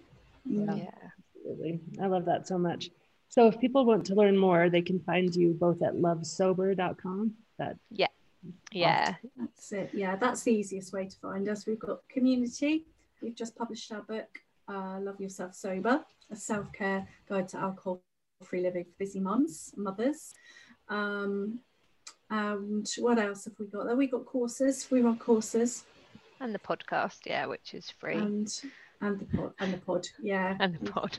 Yeah. 0.45 0.75
yeah. 0.75 0.89
Absolutely. 1.35 1.79
I 2.01 2.07
love 2.07 2.25
that 2.25 2.47
so 2.47 2.57
much. 2.57 2.89
So 3.29 3.47
if 3.47 3.59
people 3.59 3.85
want 3.85 4.05
to 4.07 4.15
learn 4.15 4.37
more 4.37 4.69
they 4.69 4.81
can 4.81 4.99
find 4.99 5.33
you 5.35 5.55
both 5.59 5.81
at 5.81 5.95
lovesober.com 5.95 7.33
that 7.59 7.77
yeah 7.91 8.07
yeah. 8.71 9.15
that's 9.37 9.71
it. 9.71 9.91
Yeah 9.93 10.15
that's 10.15 10.43
the 10.43 10.51
easiest 10.51 10.93
way 10.93 11.05
to 11.07 11.17
find 11.17 11.47
us. 11.49 11.65
We've 11.65 11.79
got 11.79 12.07
community. 12.09 12.85
We've 13.21 13.35
just 13.35 13.55
published 13.55 13.91
our 13.91 14.01
book 14.01 14.27
uh, 14.67 14.99
love 15.01 15.19
yourself 15.19 15.53
sober 15.53 16.03
a 16.31 16.35
self-care 16.35 17.07
guide 17.29 17.49
to 17.49 17.57
alcohol 17.57 18.01
free 18.43 18.61
living 18.61 18.83
for 18.85 18.91
busy 18.97 19.19
mums 19.19 19.73
mothers. 19.77 20.33
Um, 20.89 21.59
and 22.29 22.89
what 22.97 23.19
else 23.19 23.45
have 23.45 23.53
we 23.59 23.67
got 23.67 23.85
there? 23.85 23.95
We 23.95 24.07
got 24.07 24.25
courses. 24.25 24.87
We 24.89 25.01
run 25.01 25.17
courses. 25.17 25.83
And 26.39 26.53
the 26.53 26.59
podcast 26.59 27.19
yeah 27.25 27.45
which 27.45 27.73
is 27.73 27.89
free. 27.89 28.15
And 28.15 28.47
and 29.01 29.19
the 29.19 29.25
pod 29.25 29.53
and 29.59 29.73
the 29.73 29.77
pod 29.77 30.07
yeah. 30.21 30.57
And 30.59 30.77
the 30.79 30.91
pod. 30.91 31.17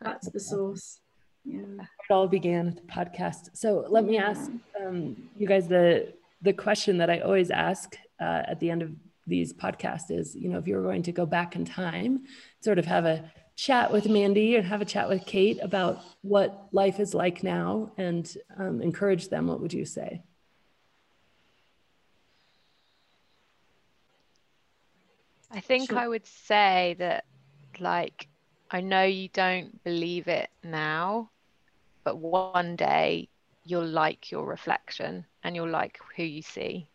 That's 0.00 0.30
the 0.30 0.40
source. 0.40 1.00
Yeah. 1.44 1.60
It 1.80 2.12
all 2.12 2.28
began 2.28 2.66
with 2.66 2.76
the 2.76 2.92
podcast. 2.92 3.50
So 3.54 3.86
let 3.88 4.04
me 4.04 4.18
ask 4.18 4.50
um, 4.80 5.16
you 5.36 5.46
guys 5.46 5.68
the 5.68 6.12
the 6.44 6.52
question 6.52 6.98
that 6.98 7.10
I 7.10 7.20
always 7.20 7.50
ask 7.50 7.96
uh, 8.20 8.42
at 8.46 8.60
the 8.60 8.70
end 8.70 8.82
of 8.82 8.92
these 9.26 9.52
podcasts 9.52 10.10
is, 10.10 10.36
you 10.36 10.50
know, 10.50 10.58
if 10.58 10.68
you 10.68 10.76
were 10.76 10.82
going 10.82 11.02
to 11.04 11.12
go 11.12 11.24
back 11.24 11.56
in 11.56 11.64
time, 11.64 12.24
sort 12.60 12.78
of 12.78 12.84
have 12.84 13.06
a 13.06 13.32
chat 13.56 13.90
with 13.90 14.06
Mandy 14.08 14.56
and 14.56 14.66
have 14.66 14.82
a 14.82 14.84
chat 14.84 15.08
with 15.08 15.24
Kate 15.24 15.58
about 15.62 16.02
what 16.20 16.68
life 16.72 17.00
is 17.00 17.14
like 17.14 17.42
now 17.42 17.92
and 17.96 18.36
um, 18.58 18.82
encourage 18.82 19.28
them, 19.28 19.46
what 19.46 19.60
would 19.60 19.72
you 19.72 19.86
say? 19.86 20.22
I 25.50 25.60
think 25.60 25.88
sure. 25.88 25.98
I 25.98 26.08
would 26.08 26.26
say 26.26 26.96
that, 26.98 27.24
like, 27.80 28.28
I 28.70 28.82
know 28.82 29.04
you 29.04 29.28
don't 29.28 29.82
believe 29.82 30.28
it 30.28 30.50
now, 30.62 31.30
but 32.02 32.18
one 32.18 32.76
day 32.76 33.28
you'll 33.64 33.86
like 33.86 34.30
your 34.30 34.44
reflection 34.44 35.24
and 35.42 35.56
you'll 35.56 35.70
like 35.70 35.98
who 36.16 36.22
you 36.22 36.42
see. 36.42 36.88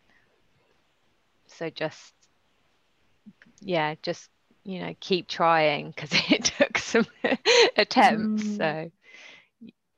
So 1.46 1.68
just, 1.70 2.14
yeah, 3.60 3.96
just, 4.02 4.30
you 4.64 4.80
know, 4.80 4.94
keep 5.00 5.26
trying 5.28 5.90
because 5.90 6.10
it 6.30 6.44
took 6.44 6.78
some 6.78 7.06
attempts. 7.76 8.44
Mm. 8.44 8.56
So 8.56 8.90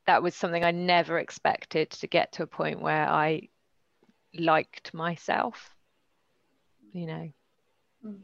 that 0.06 0.22
was 0.22 0.34
something 0.34 0.64
I 0.64 0.70
never 0.70 1.18
expected 1.18 1.90
to 1.90 2.06
get 2.06 2.32
to 2.32 2.42
a 2.42 2.46
point 2.46 2.80
where 2.80 3.08
I 3.08 3.48
liked 4.34 4.94
myself, 4.94 5.70
you 6.92 7.06
know. 7.06 7.32
Mm. 8.04 8.20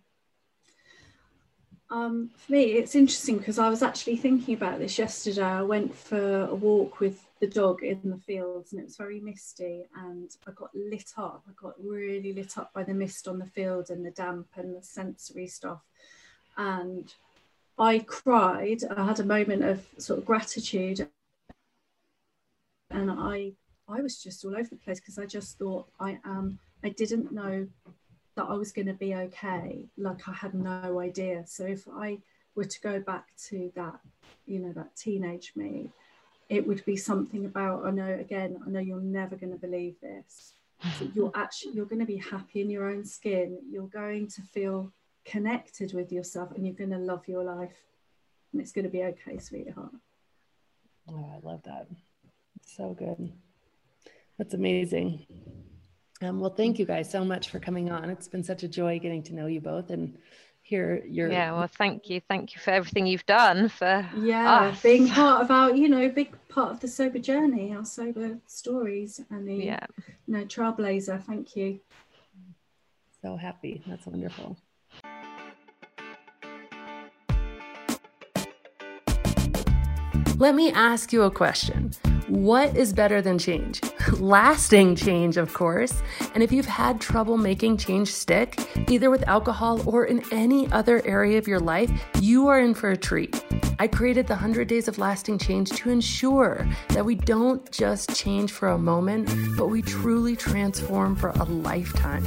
Um, 1.90 2.30
for 2.36 2.52
me, 2.52 2.64
it's 2.64 2.94
interesting 2.94 3.38
because 3.38 3.58
I 3.58 3.70
was 3.70 3.82
actually 3.82 4.16
thinking 4.16 4.54
about 4.54 4.78
this 4.78 4.98
yesterday. 4.98 5.42
I 5.42 5.62
went 5.62 5.94
for 5.94 6.44
a 6.44 6.54
walk 6.54 7.00
with 7.00 7.27
the 7.40 7.46
dog 7.46 7.82
in 7.82 8.00
the 8.04 8.18
fields 8.18 8.72
and 8.72 8.80
it 8.80 8.84
was 8.84 8.96
very 8.96 9.20
misty 9.20 9.86
and 9.96 10.30
I 10.46 10.50
got 10.52 10.74
lit 10.74 11.12
up. 11.16 11.44
I 11.48 11.52
got 11.60 11.74
really 11.82 12.32
lit 12.32 12.58
up 12.58 12.72
by 12.72 12.82
the 12.82 12.94
mist 12.94 13.28
on 13.28 13.38
the 13.38 13.46
field 13.46 13.90
and 13.90 14.04
the 14.04 14.10
damp 14.10 14.48
and 14.56 14.74
the 14.74 14.82
sensory 14.82 15.46
stuff. 15.46 15.82
And 16.56 17.12
I 17.78 18.00
cried. 18.00 18.82
I 18.96 19.04
had 19.04 19.20
a 19.20 19.24
moment 19.24 19.64
of 19.64 19.86
sort 19.98 20.18
of 20.18 20.26
gratitude 20.26 21.08
and 22.90 23.10
I 23.10 23.52
I 23.88 24.00
was 24.02 24.22
just 24.22 24.44
all 24.44 24.54
over 24.54 24.68
the 24.68 24.76
place 24.76 25.00
because 25.00 25.18
I 25.18 25.26
just 25.26 25.58
thought 25.58 25.88
I 26.00 26.18
am 26.24 26.58
I 26.84 26.90
didn't 26.90 27.32
know 27.32 27.66
that 28.36 28.44
I 28.44 28.54
was 28.54 28.72
going 28.72 28.86
to 28.86 28.94
be 28.94 29.14
okay. 29.14 29.86
Like 29.96 30.28
I 30.28 30.32
had 30.32 30.54
no 30.54 31.00
idea. 31.00 31.44
So 31.46 31.64
if 31.64 31.86
I 31.88 32.18
were 32.54 32.64
to 32.64 32.80
go 32.80 33.00
back 33.00 33.26
to 33.48 33.72
that, 33.74 34.00
you 34.46 34.60
know, 34.60 34.72
that 34.72 34.94
teenage 34.96 35.52
me, 35.56 35.90
it 36.48 36.66
would 36.66 36.84
be 36.84 36.96
something 36.96 37.44
about, 37.44 37.84
I 37.84 37.90
know, 37.90 38.08
again, 38.18 38.58
I 38.66 38.70
know 38.70 38.80
you're 38.80 39.00
never 39.00 39.36
going 39.36 39.52
to 39.52 39.58
believe 39.58 39.96
this. 40.00 40.54
you're 41.14 41.32
actually, 41.34 41.72
you're 41.72 41.86
going 41.86 42.00
to 42.00 42.06
be 42.06 42.16
happy 42.16 42.60
in 42.60 42.70
your 42.70 42.88
own 42.88 43.04
skin. 43.04 43.58
You're 43.70 43.88
going 43.88 44.28
to 44.28 44.42
feel 44.42 44.92
connected 45.24 45.92
with 45.92 46.10
yourself 46.10 46.52
and 46.52 46.66
you're 46.66 46.74
going 46.74 46.90
to 46.90 46.98
love 46.98 47.28
your 47.28 47.44
life. 47.44 47.76
And 48.52 48.62
it's 48.62 48.72
going 48.72 48.86
to 48.86 48.90
be 48.90 49.04
okay, 49.04 49.38
sweetheart. 49.38 49.92
Oh, 51.08 51.32
I 51.34 51.46
love 51.46 51.62
that. 51.64 51.86
So 52.66 52.94
good. 52.94 53.32
That's 54.38 54.54
amazing. 54.54 55.26
Um, 56.22 56.40
well, 56.40 56.50
thank 56.50 56.78
you 56.78 56.86
guys 56.86 57.10
so 57.10 57.24
much 57.24 57.50
for 57.50 57.60
coming 57.60 57.90
on. 57.90 58.08
It's 58.08 58.28
been 58.28 58.42
such 58.42 58.62
a 58.62 58.68
joy 58.68 58.98
getting 58.98 59.22
to 59.24 59.34
know 59.34 59.46
you 59.46 59.60
both 59.60 59.90
and 59.90 60.16
hear 60.68 61.02
your. 61.06 61.30
Yeah, 61.30 61.52
well, 61.52 61.66
thank 61.66 62.10
you. 62.10 62.20
Thank 62.28 62.54
you 62.54 62.60
for 62.60 62.70
everything 62.70 63.06
you've 63.06 63.26
done 63.26 63.68
for. 63.68 64.08
Yeah, 64.16 64.68
us. 64.68 64.82
being 64.82 65.08
part 65.08 65.42
of 65.42 65.50
our, 65.50 65.74
you 65.74 65.88
know, 65.88 66.08
big 66.10 66.34
part 66.48 66.72
of 66.72 66.80
the 66.80 66.88
sober 66.88 67.18
journey, 67.18 67.74
our 67.74 67.84
sober 67.84 68.38
stories, 68.46 69.20
and 69.30 69.48
the, 69.48 69.54
yeah. 69.54 69.86
you 70.26 70.34
know, 70.34 70.44
trailblazer. 70.44 71.22
Thank 71.24 71.56
you. 71.56 71.80
so 73.22 73.36
happy. 73.36 73.82
That's 73.86 74.06
wonderful. 74.06 74.56
Let 80.36 80.54
me 80.54 80.70
ask 80.70 81.12
you 81.12 81.22
a 81.22 81.30
question. 81.32 81.92
What 82.28 82.76
is 82.76 82.92
better 82.92 83.22
than 83.22 83.38
change? 83.38 83.80
Lasting 84.18 84.96
change, 84.96 85.38
of 85.38 85.54
course. 85.54 86.02
And 86.34 86.42
if 86.42 86.52
you've 86.52 86.66
had 86.66 87.00
trouble 87.00 87.38
making 87.38 87.78
change 87.78 88.12
stick, 88.12 88.58
either 88.90 89.08
with 89.08 89.26
alcohol 89.26 89.82
or 89.88 90.04
in 90.04 90.22
any 90.30 90.70
other 90.70 91.00
area 91.06 91.38
of 91.38 91.48
your 91.48 91.58
life, 91.58 91.90
you 92.20 92.46
are 92.48 92.60
in 92.60 92.74
for 92.74 92.90
a 92.90 92.98
treat. 92.98 93.42
I 93.80 93.86
created 93.86 94.26
the 94.26 94.34
100 94.34 94.66
Days 94.66 94.88
of 94.88 94.98
Lasting 94.98 95.38
Change 95.38 95.70
to 95.70 95.90
ensure 95.90 96.66
that 96.88 97.04
we 97.04 97.14
don't 97.14 97.70
just 97.70 98.14
change 98.14 98.50
for 98.50 98.68
a 98.68 98.78
moment, 98.78 99.30
but 99.56 99.68
we 99.68 99.82
truly 99.82 100.34
transform 100.34 101.14
for 101.14 101.30
a 101.30 101.44
lifetime. 101.44 102.26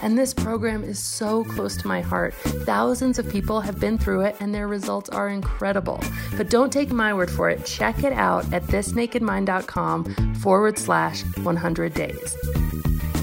And 0.00 0.16
this 0.16 0.32
program 0.32 0.84
is 0.84 1.00
so 1.00 1.42
close 1.42 1.76
to 1.78 1.88
my 1.88 2.02
heart. 2.02 2.34
Thousands 2.34 3.18
of 3.18 3.28
people 3.28 3.60
have 3.60 3.80
been 3.80 3.98
through 3.98 4.22
it, 4.22 4.36
and 4.38 4.54
their 4.54 4.68
results 4.68 5.10
are 5.10 5.28
incredible. 5.28 6.00
But 6.36 6.50
don't 6.50 6.72
take 6.72 6.92
my 6.92 7.12
word 7.12 7.30
for 7.30 7.50
it. 7.50 7.66
Check 7.66 8.04
it 8.04 8.12
out 8.12 8.52
at 8.52 8.62
thisnakedmind.com 8.64 10.34
forward 10.36 10.78
slash 10.78 11.22
100 11.38 11.94
days. 11.94 12.36